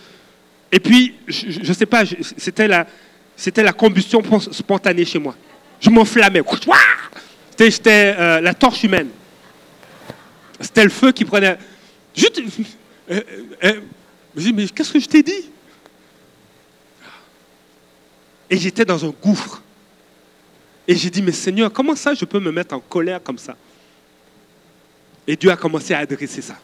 et 0.72 0.80
puis, 0.80 1.14
je 1.28 1.68
ne 1.68 1.74
sais 1.74 1.84
pas, 1.84 2.04
c'était 2.38 2.68
la, 2.68 3.72
combustion 3.74 4.22
spontanée 4.50 5.04
chez 5.04 5.18
moi. 5.18 5.36
Je 5.78 5.90
m'enflammais. 5.90 6.40
C'était 7.58 8.16
euh, 8.18 8.40
la 8.40 8.54
torche 8.54 8.82
humaine. 8.82 9.08
C'était 10.58 10.84
le 10.84 10.90
feu 10.90 11.12
qui 11.12 11.26
prenait. 11.26 11.58
Je, 12.16 12.28
euh, 13.10 13.20
euh, 13.62 13.80
dis, 14.34 14.54
mais 14.54 14.66
qu'est-ce 14.68 14.90
que 14.94 15.00
je 15.00 15.06
t'ai 15.06 15.22
dit? 15.22 15.50
Et 18.48 18.56
j'étais 18.56 18.86
dans 18.86 19.04
un 19.04 19.12
gouffre. 19.22 19.61
Et 20.86 20.96
j'ai 20.96 21.10
dit, 21.10 21.22
mais 21.22 21.32
Seigneur, 21.32 21.72
comment 21.72 21.94
ça 21.94 22.14
je 22.14 22.24
peux 22.24 22.40
me 22.40 22.50
mettre 22.50 22.74
en 22.74 22.80
colère 22.80 23.22
comme 23.22 23.38
ça? 23.38 23.56
Et 25.26 25.36
Dieu 25.36 25.50
a 25.50 25.56
commencé 25.56 25.94
à 25.94 25.98
adresser 25.98 26.42
ça. 26.42 26.58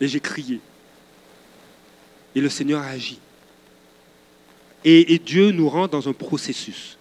Et 0.00 0.08
j'ai 0.08 0.20
crié. 0.20 0.60
Et 2.34 2.40
le 2.40 2.48
Seigneur 2.48 2.82
a 2.82 2.88
agi. 2.88 3.18
Et, 4.84 5.18
Dieu 5.18 5.50
nous 5.50 5.68
rend 5.68 5.88
dans 5.88 6.08
un 6.08 6.12
processus. 6.12 6.98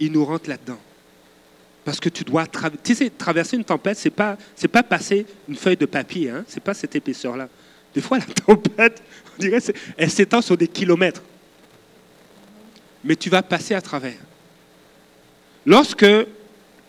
Il 0.00 0.12
nous 0.12 0.24
rentre 0.24 0.48
là-dedans. 0.48 0.78
Parce 1.84 2.00
que 2.00 2.08
tu 2.08 2.24
dois 2.24 2.46
traverser 2.46 3.56
une 3.56 3.64
tempête, 3.64 3.98
ce 3.98 4.08
n'est 4.08 4.14
pas, 4.14 4.38
pas 4.72 4.82
passer 4.82 5.26
une 5.48 5.54
feuille 5.54 5.76
de 5.76 5.86
papier, 5.86 6.30
hein? 6.30 6.44
ce 6.48 6.54
n'est 6.54 6.60
pas 6.60 6.72
cette 6.72 6.96
épaisseur-là. 6.96 7.48
Des 7.94 8.00
fois, 8.00 8.18
la 8.18 8.24
tempête, 8.46 9.02
on 9.36 9.40
dirait, 9.40 9.58
elle 9.96 10.10
s'étend 10.10 10.40
sur 10.40 10.56
des 10.56 10.68
kilomètres. 10.68 11.22
Mais 13.06 13.16
tu 13.16 13.30
vas 13.30 13.42
passer 13.42 13.74
à 13.74 13.80
travers. 13.80 14.18
Lorsque, 15.64 16.04
et 16.04 16.26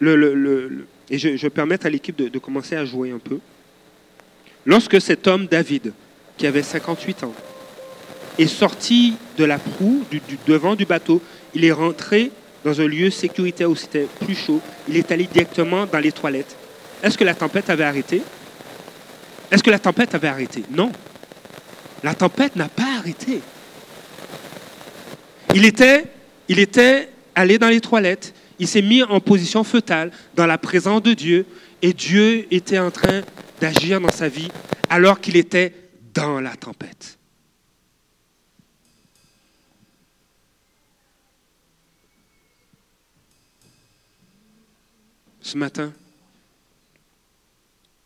je, 0.02 1.48
permettre 1.48 1.86
à 1.86 1.90
l'équipe 1.90 2.16
de, 2.16 2.28
de 2.28 2.40
commencer 2.40 2.76
à 2.76 2.86
jouer 2.86 3.12
un 3.12 3.20
peu, 3.20 3.40
lorsque 4.66 5.00
cet 5.00 5.28
homme, 5.28 5.48
David, 5.48 5.94
qui 6.38 6.46
avait 6.46 6.64
58 6.64 7.24
ans, 7.24 7.34
est 8.38 8.48
sorti 8.48 9.16
de 9.38 9.44
la 9.44 9.58
proue, 9.58 10.04
du, 10.12 10.22
devant 10.46 10.76
du 10.76 10.86
bateau. 10.86 11.22
Il 11.54 11.66
est 11.66 11.72
rentré 11.72 12.32
dans 12.64 12.80
un 12.82 12.88
lieu 12.88 13.10
sécuritaire 13.10 13.70
où 13.70 13.76
c'était 13.76 14.08
plus 14.20 14.36
chaud. 14.36 14.62
Il 14.88 14.98
est 14.98 15.12
allé 15.12 15.26
directement 15.26 15.86
dans 15.86 16.00
les 16.00 16.12
toilettes. 16.12 16.56
Est-ce 17.02 17.18
que 17.18 17.24
la 17.24 17.34
tempête 17.34 17.70
avait 17.70 17.84
arrêté? 17.84 18.22
Est-ce 19.52 19.64
que 19.64 19.70
la 19.70 19.80
tempête 19.80 20.14
avait 20.14 20.28
arrêté? 20.28 20.64
Non. 20.72 20.92
La 22.04 22.14
tempête 22.14 22.56
n'a 22.56 22.68
pas 22.68 22.98
arrêté. 23.00 23.42
Il 25.56 25.66
était, 25.66 27.10
allé 27.36 27.58
dans 27.58 27.70
les 27.70 27.82
toilettes. 27.82 28.34
Il 28.60 28.68
s'est 28.68 28.82
mis 28.82 29.04
en 29.04 29.20
position 29.20 29.64
fœtale 29.64 30.12
dans 30.36 30.46
la 30.46 30.58
présence 30.58 31.02
de 31.04 31.14
Dieu. 31.14 31.46
Et 31.82 31.94
Dieu 31.94 32.52
était 32.52 32.80
en 32.80 32.92
train 32.92 33.22
d'agir 33.62 34.02
dans 34.02 34.12
sa 34.12 34.30
vie 34.30 34.50
alors 34.90 35.20
qu'il 35.20 35.36
était 35.36 35.74
dans 36.14 36.40
la 36.40 36.56
tempête. 36.56 37.18
Ce 45.42 45.58
matin, 45.58 45.94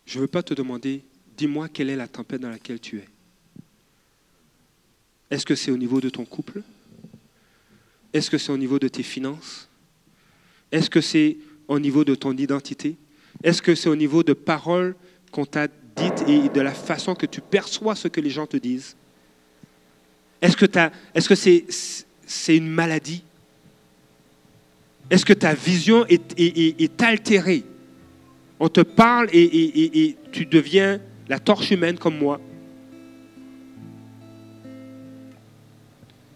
je 0.06 0.18
ne 0.18 0.22
veux 0.22 0.28
pas 0.28 0.44
te 0.44 0.54
demander, 0.54 1.04
dis-moi 1.38 1.70
quelle 1.70 1.90
est 1.90 1.96
la 1.96 2.08
tempête 2.08 2.42
dans 2.42 2.50
laquelle 2.50 2.80
tu 2.80 2.98
es. 2.98 3.08
Est-ce 5.32 5.46
que 5.46 5.56
c'est 5.56 5.72
au 5.72 5.78
niveau 5.78 6.02
de 6.02 6.10
ton 6.10 6.26
couple? 6.26 6.62
Est-ce 8.14 8.30
que 8.30 8.38
c'est 8.38 8.52
au 8.52 8.58
niveau 8.58 8.80
de 8.80 8.88
tes 8.88 9.04
finances? 9.04 9.70
Est-ce 10.72 10.90
que 10.90 11.02
c'est 11.02 11.38
au 11.68 11.80
niveau 11.80 12.04
de 12.04 12.16
ton 12.16 12.34
identité? 12.34 12.98
Est-ce 13.44 13.62
que 13.62 13.76
c'est 13.76 13.90
au 13.90 13.96
niveau 13.96 14.24
de 14.24 14.34
paroles 14.34 14.96
qu'on 15.32 15.46
t'a 15.46 15.68
dites 15.68 16.24
et 16.28 16.50
de 16.50 16.62
la 16.62 16.74
façon 16.74 17.16
que 17.16 17.26
tu 17.26 17.42
perçois 17.42 17.96
ce 17.96 18.08
que 18.08 18.22
les 18.22 18.30
gens 18.30 18.48
te 18.48 18.58
disent? 18.58 18.96
Est-ce 20.42 20.58
que, 20.58 20.66
est 20.66 21.20
-ce 21.20 21.28
que 21.30 21.36
c'est 22.26 22.58
une 22.58 22.70
maladie? 22.70 23.24
Est-ce 25.10 25.26
que 25.26 25.34
ta 25.34 25.54
vision 25.54 26.06
est, 26.08 27.02
altérée? 27.02 27.64
On 28.60 28.70
te 28.70 28.82
parle 28.82 29.28
et, 29.34 30.16
tu 30.32 30.46
deviens 30.46 31.02
la 31.28 31.40
torche 31.40 31.72
humaine 31.72 31.98
comme 31.98 32.18
moi. 32.18 32.40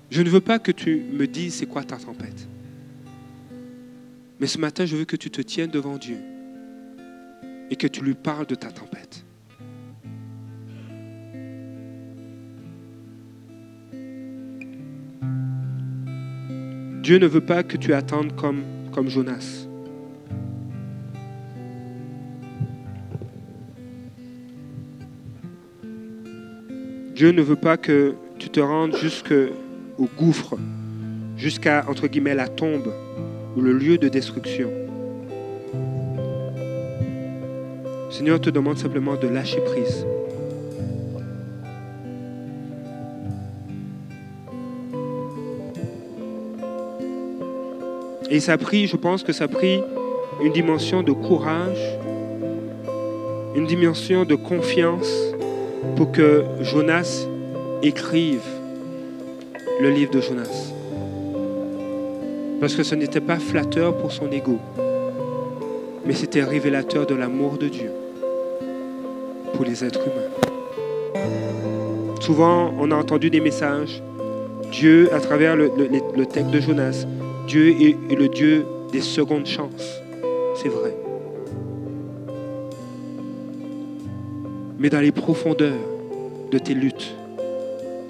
Je 0.09 0.21
ne 0.21 0.29
veux 0.29 0.41
pas 0.41 0.59
que 0.59 0.71
tu 0.71 1.03
me 1.11 1.27
dises 1.27 1.55
c'est 1.55 1.65
quoi 1.65 1.83
ta 1.83 1.97
tempête. 1.97 2.47
Mais 4.39 4.47
ce 4.47 4.57
matin, 4.57 4.85
je 4.85 4.95
veux 4.95 5.05
que 5.05 5.15
tu 5.15 5.29
te 5.31 5.41
tiennes 5.41 5.71
devant 5.71 5.97
Dieu 5.97 6.17
et 7.69 7.75
que 7.75 7.87
tu 7.87 8.03
lui 8.03 8.13
parles 8.13 8.45
de 8.45 8.55
ta 8.55 8.69
tempête. 8.69 9.23
Dieu 17.01 17.19
ne 17.19 17.27
veut 17.27 17.45
pas 17.45 17.63
que 17.63 17.77
tu 17.77 17.93
attendes 17.93 18.35
comme, 18.35 18.63
comme 18.91 19.09
Jonas. 19.09 19.67
Dieu 27.15 27.31
ne 27.31 27.41
veut 27.41 27.55
pas 27.55 27.77
que 27.77 28.15
tu 28.39 28.49
te 28.49 28.59
rendes 28.59 28.95
jusqu'au 29.97 30.09
gouffre, 30.17 30.55
jusqu'à, 31.37 31.85
entre 31.87 32.07
guillemets, 32.07 32.35
la 32.35 32.47
tombe 32.47 32.93
ou 33.55 33.61
le 33.61 33.73
lieu 33.73 33.97
de 33.97 34.07
destruction. 34.09 34.69
Seigneur 38.09 38.39
te 38.39 38.49
demande 38.49 38.77
simplement 38.77 39.15
de 39.15 39.27
lâcher 39.27 39.61
prise. 39.61 40.05
Et 48.29 48.39
ça 48.39 48.53
a 48.53 48.57
je 48.57 48.95
pense 48.95 49.23
que 49.23 49.31
ça 49.31 49.45
a 49.45 49.47
une 50.41 50.51
dimension 50.51 51.03
de 51.03 51.11
courage, 51.11 51.97
une 53.55 53.65
dimension 53.65 54.25
de 54.25 54.35
confiance 54.35 55.09
pour 55.95 56.11
que 56.11 56.43
Jonas 56.61 57.27
écrive 57.81 58.54
le 59.81 59.89
livre 59.89 60.11
de 60.11 60.21
Jonas. 60.21 60.71
Parce 62.59 62.75
que 62.75 62.83
ce 62.83 62.95
n'était 62.95 63.21
pas 63.21 63.37
flatteur 63.37 63.97
pour 63.97 64.11
son 64.11 64.31
ego, 64.31 64.57
mais 66.05 66.13
c'était 66.13 66.43
révélateur 66.43 67.05
de 67.05 67.15
l'amour 67.15 67.57
de 67.57 67.67
Dieu 67.67 67.91
pour 69.53 69.65
les 69.65 69.83
êtres 69.83 70.01
humains. 70.01 71.23
Souvent, 72.21 72.73
on 72.79 72.89
a 72.91 72.95
entendu 72.95 73.29
des 73.29 73.41
messages. 73.41 74.01
Dieu, 74.71 75.13
à 75.13 75.19
travers 75.19 75.55
le, 75.55 75.71
le 76.15 76.25
texte 76.25 76.51
de 76.51 76.59
Jonas, 76.59 77.05
Dieu 77.47 77.69
est 77.69 78.15
le 78.15 78.27
Dieu 78.29 78.65
des 78.91 79.01
secondes 79.01 79.45
chances. 79.45 80.01
C'est 80.55 80.69
vrai. 80.69 80.95
Mais 84.79 84.89
dans 84.89 85.01
les 85.01 85.11
profondeurs 85.11 85.73
de 86.51 86.57
tes 86.57 86.73
luttes, 86.73 87.15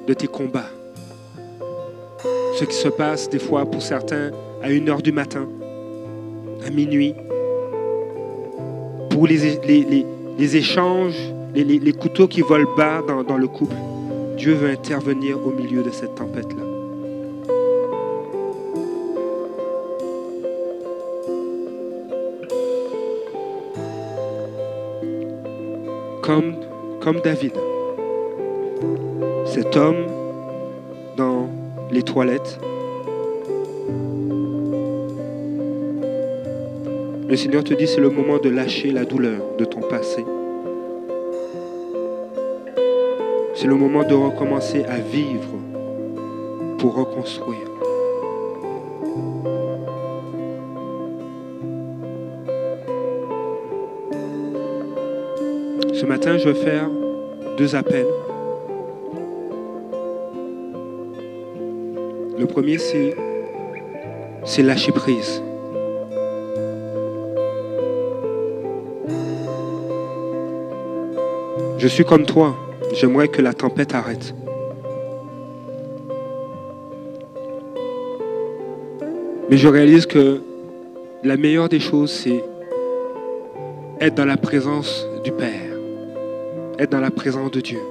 de 0.07 0.13
tes 0.13 0.27
combats, 0.27 0.69
ce 2.55 2.63
qui 2.65 2.75
se 2.75 2.87
passe 2.87 3.29
des 3.29 3.39
fois 3.39 3.65
pour 3.65 3.81
certains 3.81 4.31
à 4.63 4.71
une 4.71 4.89
heure 4.89 5.01
du 5.01 5.11
matin, 5.11 5.47
à 6.65 6.69
minuit, 6.69 7.13
pour 9.09 9.27
les, 9.27 9.59
les, 10.37 10.57
échanges, 10.57 11.19
les, 11.53 11.93
couteaux 11.93 12.27
qui 12.27 12.41
volent 12.41 12.69
bas 12.75 13.01
dans, 13.07 13.23
dans 13.23 13.37
le 13.37 13.47
couple, 13.47 13.75
Dieu 14.37 14.53
veut 14.53 14.69
intervenir 14.69 15.37
au 15.45 15.51
milieu 15.51 15.83
de 15.83 15.91
cette 15.91 16.15
tempête-là. 16.15 16.63
comme, 26.21 26.55
comme 27.01 27.19
David. 27.21 27.53
Cet 29.45 29.77
homme 29.77 30.24
les 31.91 32.03
toilettes. 32.03 32.59
Le 37.27 37.35
Seigneur 37.35 37.63
te 37.63 37.73
dit 37.73 37.87
c'est 37.87 38.01
le 38.01 38.09
moment 38.09 38.37
de 38.37 38.49
lâcher 38.49 38.91
la 38.91 39.05
douleur 39.05 39.41
de 39.57 39.65
ton 39.65 39.81
passé 39.81 40.25
C'est 43.55 43.67
le 43.67 43.75
moment 43.75 44.03
de 44.03 44.13
recommencer 44.13 44.83
à 44.83 44.97
vivre 44.97 45.49
pour 46.77 46.93
reconstruire. 46.93 47.67
Ce 55.93 56.05
matin, 56.05 56.37
je 56.37 56.49
vais 56.49 56.53
faire 56.53 56.89
deux 57.57 57.75
appels. 57.75 58.24
Premier, 62.55 62.77
c'est, 62.77 63.13
c'est 64.45 64.63
lâcher 64.63 64.93
prise. 64.93 65.43
Je 71.77 71.87
suis 71.89 72.05
comme 72.05 72.25
toi. 72.25 72.55
J'aimerais 72.93 73.27
que 73.27 73.41
la 73.41 73.53
tempête 73.53 73.93
arrête. 73.93 74.33
Mais 79.49 79.57
je 79.57 79.67
réalise 79.67 80.05
que 80.05 80.39
la 81.25 81.35
meilleure 81.35 81.67
des 81.67 81.81
choses, 81.81 82.09
c'est 82.09 82.41
être 83.99 84.15
dans 84.15 84.23
la 84.23 84.37
présence 84.37 85.05
du 85.25 85.33
Père, 85.33 85.73
être 86.79 86.93
dans 86.93 87.01
la 87.01 87.11
présence 87.11 87.51
de 87.51 87.59
Dieu. 87.59 87.81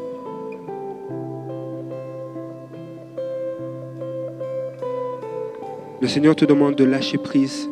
Le 6.05 6.11
Seigneur 6.11 6.36
te 6.36 6.44
demande 6.44 6.74
de 6.74 6.84
lâcher 6.84 7.16
prise 7.16 7.66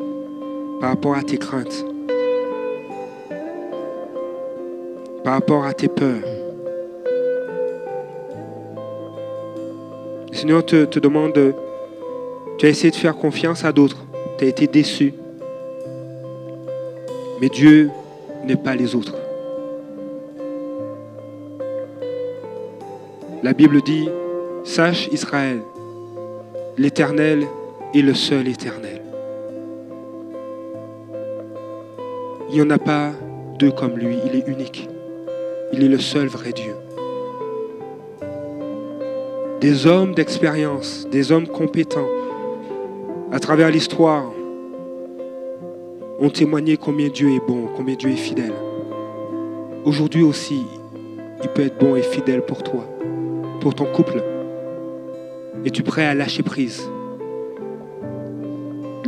par 0.81 0.89
rapport 0.89 1.15
à 1.15 1.23
tes 1.23 1.37
craintes, 1.37 1.85
par 5.23 5.35
rapport 5.35 5.67
à 5.67 5.75
tes 5.75 5.89
peurs. 5.89 6.23
Le 10.31 10.35
Seigneur 10.35 10.65
te, 10.65 10.99
demande 10.99 11.35
de... 11.35 11.53
Tu 12.57 12.65
as 12.65 12.71
essayé 12.71 12.91
de 12.91 12.97
faire 12.97 13.17
confiance 13.17 13.67
à 13.67 13.73
d'autres. 13.73 14.03
Tu 14.39 14.47
as 14.47 14.49
été 14.49 14.67
déçu. 14.67 15.13
Mais 17.39 17.51
Dieu 17.51 17.91
n'est 18.47 18.57
pas 18.57 18.75
les 18.75 18.95
autres. 18.95 19.15
La 23.43 23.53
Bible 23.53 23.83
dit, 23.83 24.09
sache 24.65 25.11
Israël, 25.13 25.61
l'Éternel 26.79 27.47
est 27.95 28.03
le 28.03 28.15
seul 28.15 28.49
éternel. 28.49 29.03
Il 32.49 32.55
n'y 32.55 32.63
en 32.63 32.71
a 32.71 32.79
pas 32.79 33.13
deux 33.59 33.71
comme 33.71 33.97
lui, 33.97 34.17
il 34.27 34.35
est 34.35 34.49
unique. 34.49 34.89
Il 35.73 35.85
est 35.85 35.89
le 35.89 35.99
seul 35.99 36.27
vrai 36.27 36.53
Dieu. 36.53 36.75
Des 39.61 39.87
hommes 39.87 40.15
d'expérience, 40.15 41.07
des 41.11 41.33
hommes 41.33 41.47
compétents, 41.47 42.09
à 43.31 43.39
travers 43.39 43.71
l'histoire, 43.71 44.33
ont 46.19 46.31
témoigné 46.31 46.77
combien 46.77 47.09
Dieu 47.09 47.31
est 47.31 47.47
bon, 47.47 47.69
combien 47.77 47.95
Dieu 47.95 48.11
est 48.11 48.17
fidèle. 48.17 48.53
Aujourd'hui 49.85 50.23
aussi, 50.23 50.63
il 51.43 51.49
peut 51.51 51.63
être 51.63 51.79
bon 51.79 51.97
et 51.97 52.03
fidèle 52.03 52.43
pour 52.43 52.63
toi, 52.63 52.87
pour 53.61 53.75
ton 53.75 53.87
couple. 53.87 54.23
Es-tu 55.65 55.83
prêt 55.83 56.07
à 56.07 56.15
lâcher 56.15 56.43
prise? 56.43 56.89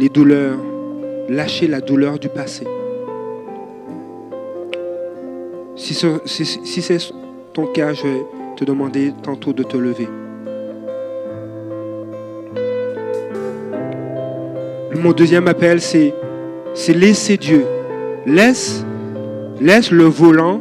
Les 0.05 0.11
douleurs, 0.11 0.59
lâcher 1.31 1.67
la 1.67 1.81
douleur 1.81 2.19
du 2.19 2.29
passé. 2.29 2.67
Si, 5.77 5.95
ce- 5.95 6.21
si- 6.27 6.45
si 6.45 6.83
c'est 6.83 6.99
ton 7.55 7.65
cas, 7.69 7.95
je 7.95 8.03
vais 8.03 8.23
te 8.55 8.67
demander 8.67 9.15
tantôt 9.23 9.55
de 9.55 9.63
te 9.63 9.79
lever. 9.79 10.07
Mon 14.95 15.13
deuxième 15.13 15.49
appel, 15.49 15.81
c'est, 15.81 16.13
c'est 16.75 16.93
laisser 16.93 17.39
Dieu. 17.39 17.65
Laisse, 18.27 18.85
laisse 19.59 19.91
le 19.91 20.05
volant 20.05 20.61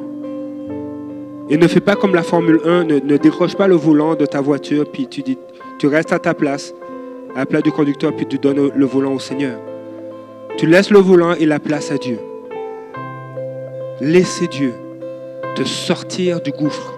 et 1.50 1.58
ne 1.58 1.68
fais 1.68 1.82
pas 1.82 1.98
comme 1.98 2.16
la 2.16 2.24
Formule 2.24 2.62
1, 2.66 2.86
ne, 2.86 3.00
ne 3.02 3.18
décroche 3.18 3.56
pas 3.58 3.68
le 3.68 3.76
volant 3.76 4.16
de 4.16 4.26
ta 4.26 4.39
voiture, 4.39 4.86
puis 4.89 5.08
tu, 5.08 5.22
dis, 5.22 5.38
tu 5.80 5.88
restes 5.88 6.14
à 6.14 6.20
ta 6.20 6.34
place, 6.34 6.74
à 7.36 7.39
la 7.39 7.45
place 7.45 7.63
du 7.63 7.71
conducteur, 7.71 8.15
puis 8.15 8.25
tu 8.25 8.38
donnes 8.38 8.71
le 8.75 8.86
volant 8.86 9.13
au 9.13 9.19
Seigneur. 9.19 9.57
Tu 10.57 10.67
laisses 10.67 10.91
le 10.91 10.99
volant 10.99 11.34
et 11.34 11.45
la 11.45 11.59
place 11.59 11.91
à 11.91 11.97
Dieu. 11.97 12.19
Laissez 14.01 14.47
Dieu 14.47 14.73
te 15.55 15.63
sortir 15.63 16.41
du 16.41 16.51
gouffre. 16.51 16.93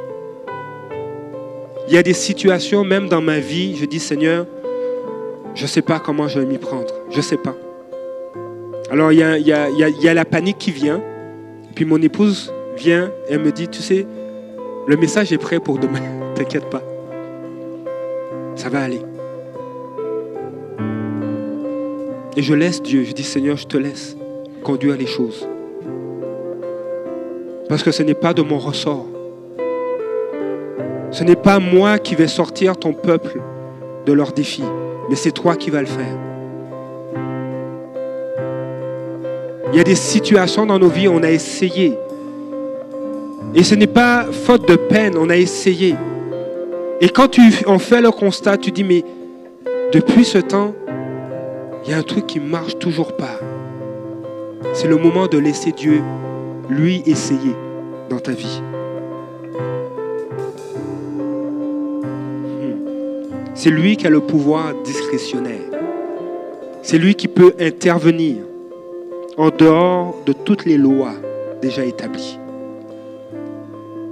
Il 1.88 1.94
y 1.94 1.98
a 1.98 2.04
des 2.04 2.14
situations, 2.14 2.84
même 2.84 3.08
dans 3.08 3.22
ma 3.22 3.40
vie, 3.40 3.76
je 3.76 3.86
dis 3.86 4.00
Seigneur, 4.00 4.46
je 5.54 5.64
ne 5.64 5.68
sais 5.68 5.82
pas 5.82 6.00
comment 6.00 6.28
je 6.28 6.40
vais 6.40 6.46
m'y 6.46 6.58
prendre. 6.58 6.94
Je 7.12 7.18
ne 7.18 7.22
sais 7.22 7.38
pas. 7.38 7.56
Alors 8.92 9.12
il 9.12 9.20
y 9.20 9.24
a, 9.24 9.38
il 9.38 9.48
y 9.48 10.08
a- 10.10 10.14
la 10.14 10.26
panique 10.26 10.58
qui 10.58 10.72
vient. 10.72 11.02
Puis 11.76 11.86
mon 11.86 12.02
épouse 12.02 12.54
vient 12.78 13.12
et 13.30 13.34
elle 13.34 13.40
me 13.42 13.52
dit, 13.52 13.68
tu 13.68 13.82
sais, 13.82 14.06
le 14.88 14.98
message 14.98 15.32
est 15.34 15.38
prêt 15.38 15.60
pour 15.60 15.78
demain. 15.78 16.02
T'inquiète 16.36 16.70
pas. 16.70 16.82
Ça 18.56 18.70
va 18.70 18.82
aller. 18.82 19.02
Et 22.38 22.42
je 22.42 22.54
laisse 22.54 22.82
Dieu. 22.82 23.04
Je 23.04 23.14
dis, 23.14 23.24
Seigneur, 23.24 23.58
je 23.58 23.66
te 23.66 23.78
laisse 23.78 24.18
conduire 24.64 24.98
les 24.98 25.08
choses. 25.08 25.48
Parce 27.70 27.84
que 27.84 27.92
ce 27.92 28.04
n'est 28.04 28.14
pas 28.14 28.34
de 28.34 28.42
mon 28.42 28.58
ressort. 28.58 29.06
Ce 31.12 31.24
n'est 31.24 31.36
pas 31.36 31.60
moi 31.60 31.98
qui 31.98 32.16
vais 32.16 32.28
sortir 32.28 32.76
ton 32.76 32.94
peuple 32.94 33.40
de 34.06 34.14
leurs 34.14 34.34
défis, 34.34 34.64
mais 35.10 35.16
c'est 35.16 35.32
toi 35.32 35.56
qui 35.56 35.70
vas 35.70 35.80
le 35.80 35.88
faire. 35.88 36.18
Il 39.72 39.78
y 39.78 39.80
a 39.80 39.84
des 39.84 39.96
situations 39.96 40.66
dans 40.66 40.78
nos 40.78 40.90
vies 40.90 41.08
on 41.08 41.24
a 41.24 41.32
essayé. 41.32 41.98
Et 43.54 43.64
ce 43.64 43.76
n'est 43.76 43.88
pas 43.88 44.26
faute 44.32 44.68
de 44.68 44.76
peine, 44.76 45.16
on 45.18 45.30
a 45.30 45.38
essayé. 45.38 45.96
Et 47.02 47.10
quand 47.10 47.30
tu 47.30 47.42
en 47.66 47.80
fais 47.80 48.02
le 48.02 48.12
constat, 48.12 48.58
tu 48.58 48.72
dis, 48.72 48.84
mais 48.84 49.04
depuis 49.94 50.26
ce 50.26 50.38
temps, 50.40 50.74
il 51.86 51.92
y 51.92 51.94
a 51.94 51.98
un 51.98 52.04
truc 52.04 52.26
qui 52.26 52.40
marche 52.40 52.80
toujours 52.80 53.16
pas. 53.16 53.40
C'est 54.74 54.88
le 54.88 54.98
moment 54.98 55.28
de 55.28 55.38
laisser 55.38 55.72
Dieu, 55.72 56.02
lui, 56.68 57.04
essayer 57.06 57.56
dans 58.10 58.20
ta 58.20 58.32
vie. 58.32 58.62
C'est 63.54 63.70
lui 63.70 63.98
qui 63.98 64.08
a 64.08 64.10
le 64.10 64.20
pouvoir 64.20 64.74
discrétionnaire. 64.84 65.62
C'est 66.82 66.98
lui 66.98 67.16
qui 67.16 67.28
peut 67.28 67.54
intervenir 67.60 68.38
en 69.38 69.50
dehors 69.50 70.16
de 70.26 70.34
toutes 70.34 70.66
les 70.66 70.78
lois 70.78 71.14
déjà 71.62 71.86
établies. 71.86 72.40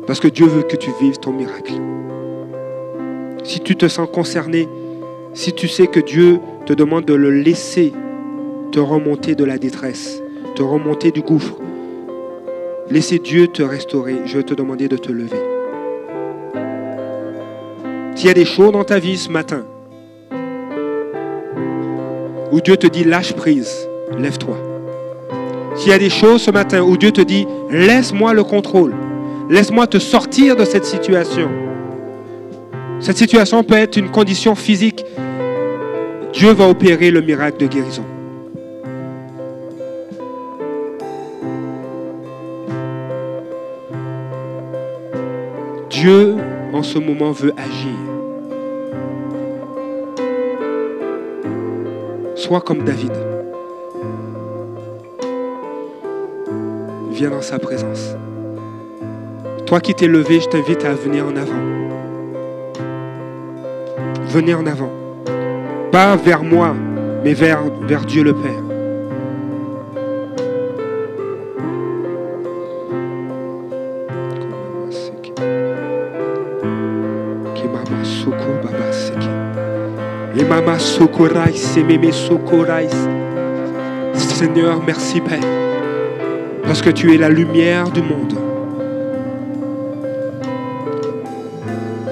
Parce 0.06 0.20
que 0.20 0.28
Dieu 0.28 0.46
veut 0.46 0.64
que 0.64 0.76
tu 0.76 0.92
vives 1.02 1.18
ton 1.18 1.32
miracle. 1.32 1.74
Si 3.44 3.60
tu 3.60 3.76
te 3.76 3.88
sens 3.88 4.08
concerné, 4.12 4.68
si 5.34 5.54
tu 5.54 5.68
sais 5.68 5.88
que 5.88 6.00
Dieu 6.00 6.40
te 6.66 6.74
demande 6.74 7.06
de 7.06 7.14
le 7.14 7.30
laisser 7.30 7.94
te 8.72 8.80
remonter 8.80 9.36
de 9.36 9.44
la 9.44 9.58
détresse, 9.58 10.22
te 10.56 10.64
remonter 10.64 11.12
du 11.12 11.22
gouffre, 11.22 11.58
laisser 12.90 13.20
Dieu 13.20 13.48
te 13.48 13.62
restaurer, 13.62 14.16
je 14.26 14.38
vais 14.38 14.44
te 14.44 14.54
demander 14.54 14.88
de 14.88 14.98
te 14.98 15.12
lever. 15.12 15.38
S'il 18.16 18.28
y 18.28 18.32
a 18.32 18.34
des 18.34 18.46
choses 18.46 18.72
dans 18.72 18.84
ta 18.84 19.00
vie 19.00 19.18
ce 19.18 19.30
matin 19.30 19.64
où 22.52 22.62
Dieu 22.62 22.78
te 22.78 22.88
dit 22.88 23.04
lâche 23.04 23.34
prise, 23.34 23.88
lève-toi. 24.18 24.58
S'il 25.76 25.90
y 25.90 25.94
a 25.94 26.00
des 26.00 26.10
choses 26.10 26.44
ce 26.44 26.52
matin 26.52 26.82
où 26.82 26.98
Dieu 26.98 27.12
te 27.12 27.22
dit 27.22 27.46
laisse-moi 27.70 28.34
le 28.34 28.44
contrôle, 28.44 28.94
laisse-moi 29.50 29.88
te 29.88 30.00
sortir 30.00 30.56
de 30.56 30.64
cette 30.64 30.86
situation. 30.86 31.50
Cette 33.00 33.18
situation 33.18 33.64
peut 33.64 33.76
être 33.76 33.98
une 33.98 34.10
condition 34.10 34.56
physique. 34.56 35.04
Dieu 36.34 36.52
va 36.52 36.68
opérer 36.68 37.12
le 37.12 37.22
miracle 37.22 37.58
de 37.58 37.68
guérison. 37.68 38.04
Dieu, 45.92 46.36
en 46.74 46.82
ce 46.82 46.98
moment, 46.98 47.32
veut 47.32 47.54
agir. 47.56 47.96
Sois 52.36 52.62
comme 52.62 52.84
David. 52.84 53.14
Viens 57.12 57.30
dans 57.30 57.44
sa 57.44 57.60
présence. 57.60 58.16
Toi 59.68 59.80
qui 59.80 59.94
t'es 59.94 60.08
levé, 60.08 60.40
je 60.40 60.50
t'invite 60.50 60.84
à 60.84 60.96
venir 60.96 61.28
en 61.28 61.36
avant. 61.36 61.54
Venez 64.30 64.56
en 64.56 64.66
avant. 64.66 65.03
Pas 65.94 66.16
vers 66.16 66.42
moi, 66.42 66.74
mais 67.24 67.36
vers, 67.36 67.60
vers 67.84 68.04
Dieu 68.04 68.24
le 68.24 68.34
Père. 68.34 68.52
E 80.36 80.40
e 84.16 84.18
Seigneur, 84.18 84.82
merci 84.84 85.22
Père, 85.22 85.40
parce 86.64 86.82
que 86.82 86.90
tu 86.90 87.14
es 87.14 87.20
la 87.20 87.30
lumière 87.30 87.92
du 87.92 88.02
monde. 88.02 88.34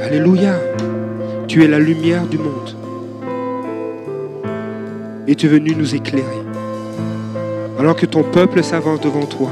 Alléluia, 0.06 0.54
tu 1.48 1.64
es 1.64 1.68
la 1.68 1.80
lumière 1.80 2.28
du 2.28 2.38
monde. 2.38 2.81
Et 5.32 5.36
tu 5.36 5.46
es 5.46 5.50
venu 5.50 5.74
nous 5.78 5.96
éclairer. 5.96 6.42
Alors 7.80 7.96
que 7.96 8.06
ton 8.06 8.22
peuple 8.22 8.62
s'avance 8.62 9.00
devant 9.00 9.26
toi. 9.26 9.50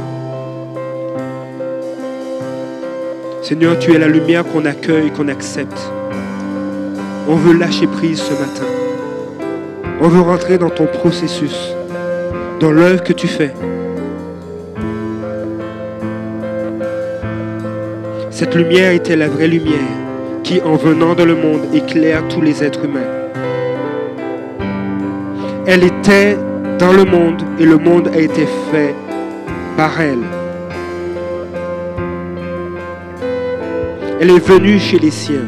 Seigneur, 3.42 3.80
tu 3.80 3.94
es 3.94 3.98
la 3.98 4.10
lumière 4.10 4.44
qu'on 4.44 4.66
accueille, 4.66 5.10
qu'on 5.10 5.30
accepte. 5.30 5.80
On 7.30 7.36
veut 7.36 7.58
lâcher 7.58 7.88
prise 7.88 8.20
ce 8.20 8.34
matin. 8.34 8.66
On 10.02 10.10
veut 10.10 10.20
rentrer 10.20 10.58
dans 10.58 10.70
ton 10.70 10.86
processus, 10.86 11.74
dans 12.60 12.72
l'œuvre 12.72 13.02
que 13.02 13.14
tu 13.14 13.28
fais. 13.28 13.54
Cette 18.32 18.54
lumière 18.54 18.92
était 18.92 19.16
la 19.16 19.30
vraie 19.30 19.48
lumière 19.48 19.80
qui, 20.44 20.60
en 20.62 20.76
venant 20.76 21.16
dans 21.16 21.26
le 21.26 21.36
monde, 21.36 21.74
éclaire 21.74 22.28
tous 22.28 22.42
les 22.42 22.66
êtres 22.66 22.84
humains. 22.84 23.19
Elle 25.72 25.84
était 25.84 26.36
dans 26.80 26.94
le 26.94 27.06
monde 27.06 27.44
et 27.60 27.64
le 27.64 27.78
monde 27.78 28.10
a 28.12 28.20
été 28.20 28.48
fait 28.72 28.96
par 29.78 30.02
elle. 30.02 30.24
Elle 34.20 34.32
est 34.32 34.48
venue 34.48 34.80
chez 34.80 34.98
les 34.98 35.12
siens. 35.12 35.46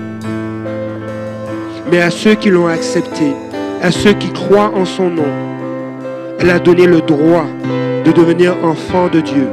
Mais 1.90 2.02
à 2.02 2.12
ceux 2.12 2.36
qui 2.36 2.52
l'ont 2.52 2.68
acceptée, 2.68 3.34
à 3.82 3.90
ceux 3.90 4.14
qui 4.14 4.32
croient 4.32 4.72
en 4.76 4.86
son 4.86 5.10
nom, 5.10 5.32
elle 6.40 6.52
a 6.52 6.60
donné 6.60 6.86
le 6.86 7.02
droit 7.02 7.48
de 8.06 8.12
devenir 8.12 8.56
enfants 8.64 9.08
de 9.12 9.22
Dieu, 9.22 9.48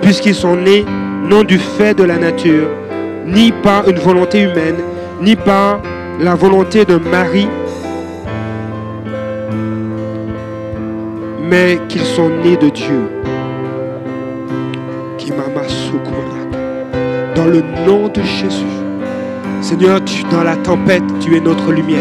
puisqu'ils 0.00 0.34
sont 0.34 0.56
nés 0.56 0.84
non 1.22 1.44
du 1.44 1.60
fait 1.60 1.94
de 1.94 2.02
la 2.02 2.18
nature, 2.18 2.66
ni 3.24 3.52
par 3.52 3.88
une 3.88 4.00
volonté 4.00 4.40
humaine, 4.40 4.80
ni 5.20 5.36
par 5.36 5.80
la 6.18 6.34
volonté 6.34 6.84
de 6.84 6.96
Marie, 6.96 7.46
mais 11.52 11.78
qu'ils 11.86 12.06
sont 12.16 12.30
nés 12.42 12.56
de 12.56 12.70
Dieu. 12.70 13.02
Dans 17.36 17.46
le 17.46 17.62
nom 17.86 18.08
de 18.08 18.22
Jésus. 18.22 18.76
Seigneur, 19.60 20.00
dans 20.30 20.42
la 20.42 20.56
tempête, 20.56 21.02
tu 21.20 21.36
es 21.36 21.40
notre 21.40 21.70
lumière. 21.70 22.00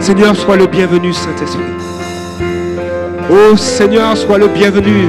Seigneur, 0.00 0.34
sois 0.34 0.56
le 0.56 0.66
bienvenu, 0.66 1.12
Saint-Esprit. 1.12 1.74
Oh 3.30 3.56
Seigneur, 3.56 4.16
sois 4.16 4.38
le 4.38 4.48
bienvenu. 4.48 5.08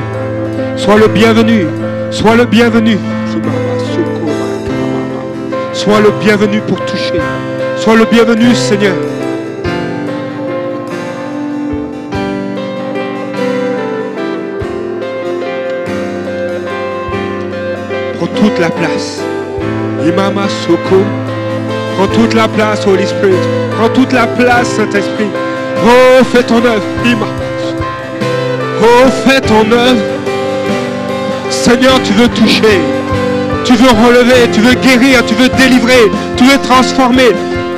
Sois 0.76 0.98
le 0.98 1.08
bienvenu. 1.08 1.66
Sois 2.12 2.36
le 2.36 2.46
bienvenu. 2.46 2.98
Sois 5.72 6.02
le 6.02 6.12
bienvenu 6.22 6.60
pour 6.68 6.84
toucher. 6.86 7.22
Sois 7.78 7.96
le 7.96 8.06
bienvenu, 8.06 8.54
Seigneur. 8.54 9.13
Toute 18.44 18.60
la 18.60 18.70
place. 18.70 19.22
Imama 20.06 20.48
Soko. 20.50 21.02
Prends 21.96 22.08
toute 22.08 22.34
la 22.34 22.48
place, 22.50 22.86
Holy 22.86 23.08
Spirit. 23.08 23.48
Prends 23.78 23.90
toute 23.90 24.12
la 24.12 24.28
place, 24.28 24.68
Saint-Esprit. 24.68 25.30
Oh, 25.86 26.24
fais 26.26 26.44
ton 26.44 26.58
œuvre. 26.58 26.84
Oh, 28.82 29.10
fais 29.26 29.40
ton 29.40 29.72
œuvre. 29.72 30.04
Seigneur, 31.50 32.02
tu 32.04 32.12
veux 32.14 32.28
toucher. 32.28 32.82
Tu 33.64 33.76
veux 33.76 33.92
relever, 34.06 34.52
tu 34.52 34.60
veux 34.60 34.74
guérir, 34.74 35.26
tu 35.26 35.36
veux 35.36 35.48
délivrer, 35.48 36.12
tu 36.36 36.44
veux 36.44 36.58
transformer, 36.58 37.32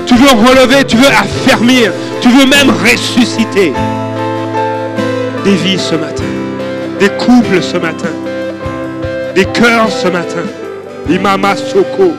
tu 0.07 0.15
veux 0.15 0.31
relever, 0.49 0.83
tu 0.83 0.97
veux 0.97 1.09
affermir, 1.09 1.91
tu 2.21 2.29
veux 2.29 2.47
même 2.47 2.71
ressusciter 2.71 3.71
des 5.43 5.55
vies 5.57 5.77
ce 5.77 5.93
matin, 5.93 6.23
des 6.99 7.09
couples 7.09 7.61
ce 7.61 7.77
matin, 7.77 8.09
des 9.35 9.45
cœurs 9.45 9.91
ce 9.91 10.07
matin. 10.07 10.45
Imama 11.09 11.55
Soko. 11.55 12.13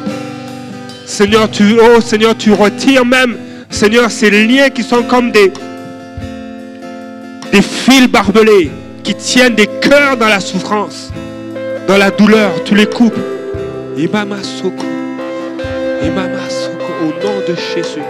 Seigneur, 1.07 1.51
tu, 1.51 1.79
oh 1.81 2.01
Seigneur, 2.01 2.37
tu 2.37 2.53
retires 2.53 3.05
même, 3.05 3.37
Seigneur, 3.71 4.11
ces 4.11 4.31
liens 4.31 4.69
qui 4.69 4.83
sont 4.83 5.03
comme 5.03 5.33
des, 5.33 5.53
des 7.53 7.63
fils 7.63 8.07
barbelés 8.09 8.71
qui 9.03 9.15
tiennent 9.15 9.55
des 9.55 9.67
cœurs 9.67 10.17
dans 10.17 10.29
la 10.29 10.41
souffrance, 10.41 11.11
dans 11.89 11.97
la 11.97 12.11
douleur, 12.11 12.51
tu 12.65 12.75
les 12.75 12.87
coupes. 12.87 13.19
Imama 13.97 14.43
Soko. 14.43 14.85
Imama 16.03 16.51
Soko, 16.51 16.93
au 17.03 17.25
nom 17.25 17.41
de 17.49 17.55
Jésus. 17.75 18.03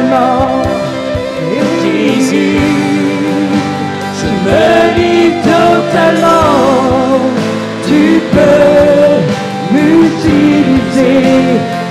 finalement 0.00 0.62
Jésus, 1.82 2.58
je 4.18 4.28
me 4.44 4.96
livre 4.96 5.42
totalement, 5.42 7.18
tu 7.86 8.20
peux 8.32 9.12
m'utiliser, 9.72 11.20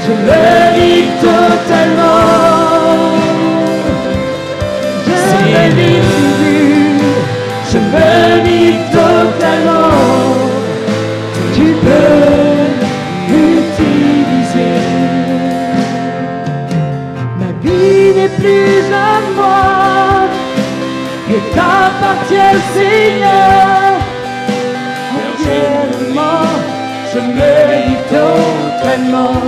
je 0.06 0.12
me 0.12 0.59
Seigneur. 22.74 24.00
Continuellement, 25.16 26.50
je 27.14 27.20
mérite 27.20 28.14
entraînement. 28.32 29.42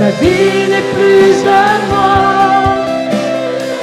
Ma 0.00 0.10
vie 0.20 0.58
n'est 0.70 0.88
plus 0.94 1.36
à 1.46 1.48
moi, 1.90 2.16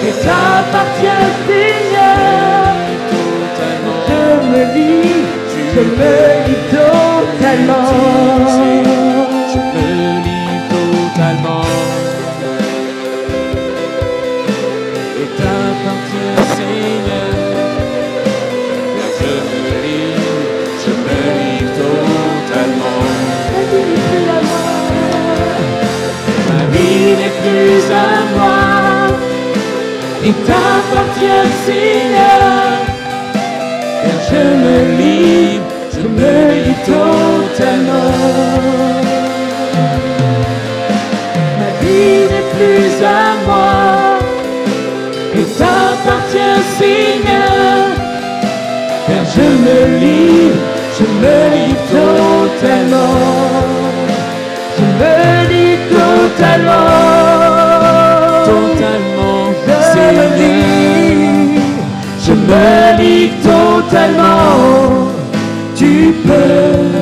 et 0.02 0.16
t'appartient, 0.24 1.26
Seigneur. 1.48 2.68
Je 4.08 4.22
me 4.50 4.62
lis, 4.76 5.24
je 5.76 5.82
mérite 6.00 6.68
totalement. 6.72 8.95
et 30.28 30.34
t'appartient, 30.48 31.48
Seigneur. 31.66 32.66
Car 34.02 34.20
je 34.30 34.44
me 34.64 34.78
livre, 35.02 35.66
je 35.94 36.06
me 36.20 36.34
livre 36.54 36.84
totalement. 36.86 38.12
Ma 41.60 41.70
vie 41.82 42.22
n'est 42.32 42.50
plus 42.56 42.96
à 43.06 43.26
moi 43.48 43.74
et 45.40 45.48
t'appartient, 45.60 46.62
Seigneur. 46.80 47.80
Car 49.08 49.24
je 49.36 49.48
me 49.66 49.80
livre, 50.06 50.62
je 50.98 51.06
me 51.22 51.38
livre 51.56 51.86
totalement. 51.98 53.25
totalement, 63.44 65.10
tu 65.76 66.14
peux 66.26 66.96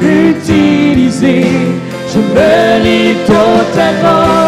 l'utiliser. 0.00 1.46
Je 2.12 2.18
me 2.18 2.82
lis 2.84 3.16
totalement. 3.26 4.39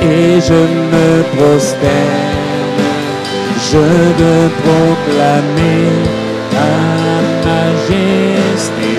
et 0.00 0.40
je 0.48 0.60
me 0.92 1.10
prosterne. 1.34 2.32
Je 3.70 3.84
veux 4.18 4.48
proclamer 4.64 5.86
ta 6.52 6.74
majesté. 7.48 8.90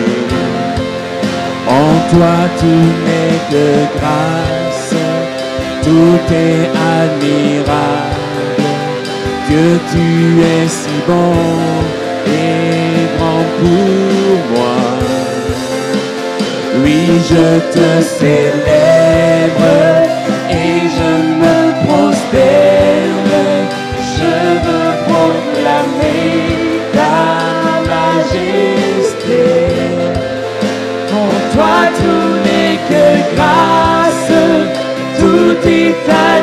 En 1.67 1.93
toi 2.11 2.35
tout 2.59 2.87
n'est 3.05 3.41
que 3.51 3.67
grâce, 3.97 4.93
tout 5.83 6.19
est 6.33 6.65
admirable. 6.99 8.23
Dieu, 9.47 9.71
tu 9.91 10.07
es 10.53 10.67
si 10.67 10.95
bon 11.07 11.35
et 12.27 13.17
grand 13.17 13.45
pour 13.59 14.37
moi. 14.53 14.72
Oui, 16.81 17.05
je 17.29 17.59
te 17.71 18.01
célèbre 18.01 19.73
et 20.49 20.79
je 20.97 21.11
me 21.41 21.57
prosterne. 21.85 23.43
Je 24.17 24.35
veux 24.65 24.91
proclamer 25.07 26.33
ta 26.93 27.19
majesté. 27.93 29.41
En 31.13 31.33
toi 31.53 31.77
tout 31.99 32.29
n'est 32.45 32.79
que 32.89 33.07
grâce, 33.35 34.33
tout 35.19 35.55
est 35.67 36.01
admirable. 36.09 36.42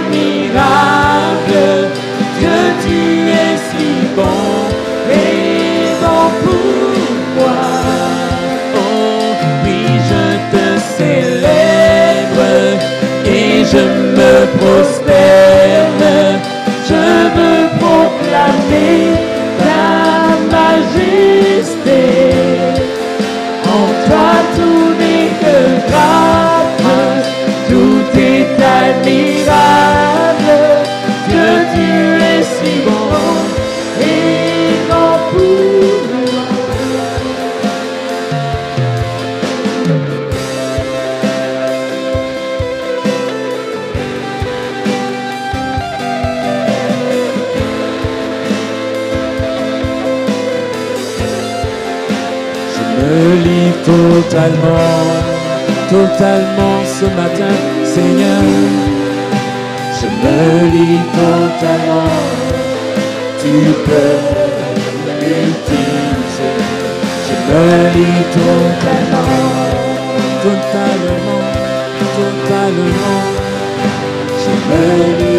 Et 13.80 13.86
je 16.06 16.19
totalement, 53.90 54.98
totalement 55.90 56.78
ce 56.98 57.06
matin, 57.18 57.54
Seigneur. 57.84 58.42
Je 59.98 60.06
me 60.22 60.40
livre 60.76 61.04
totalement, 61.18 62.16
tu 63.40 63.54
peux 63.86 64.16
l'utiliser. 65.20 66.54
Je 67.26 67.34
me 67.48 67.64
livre 67.96 68.26
totalement, 68.36 69.34
totalement, 70.44 71.44
totalement. 72.18 73.22
Je 74.42 74.52
me 74.68 74.82
livre 75.18 75.29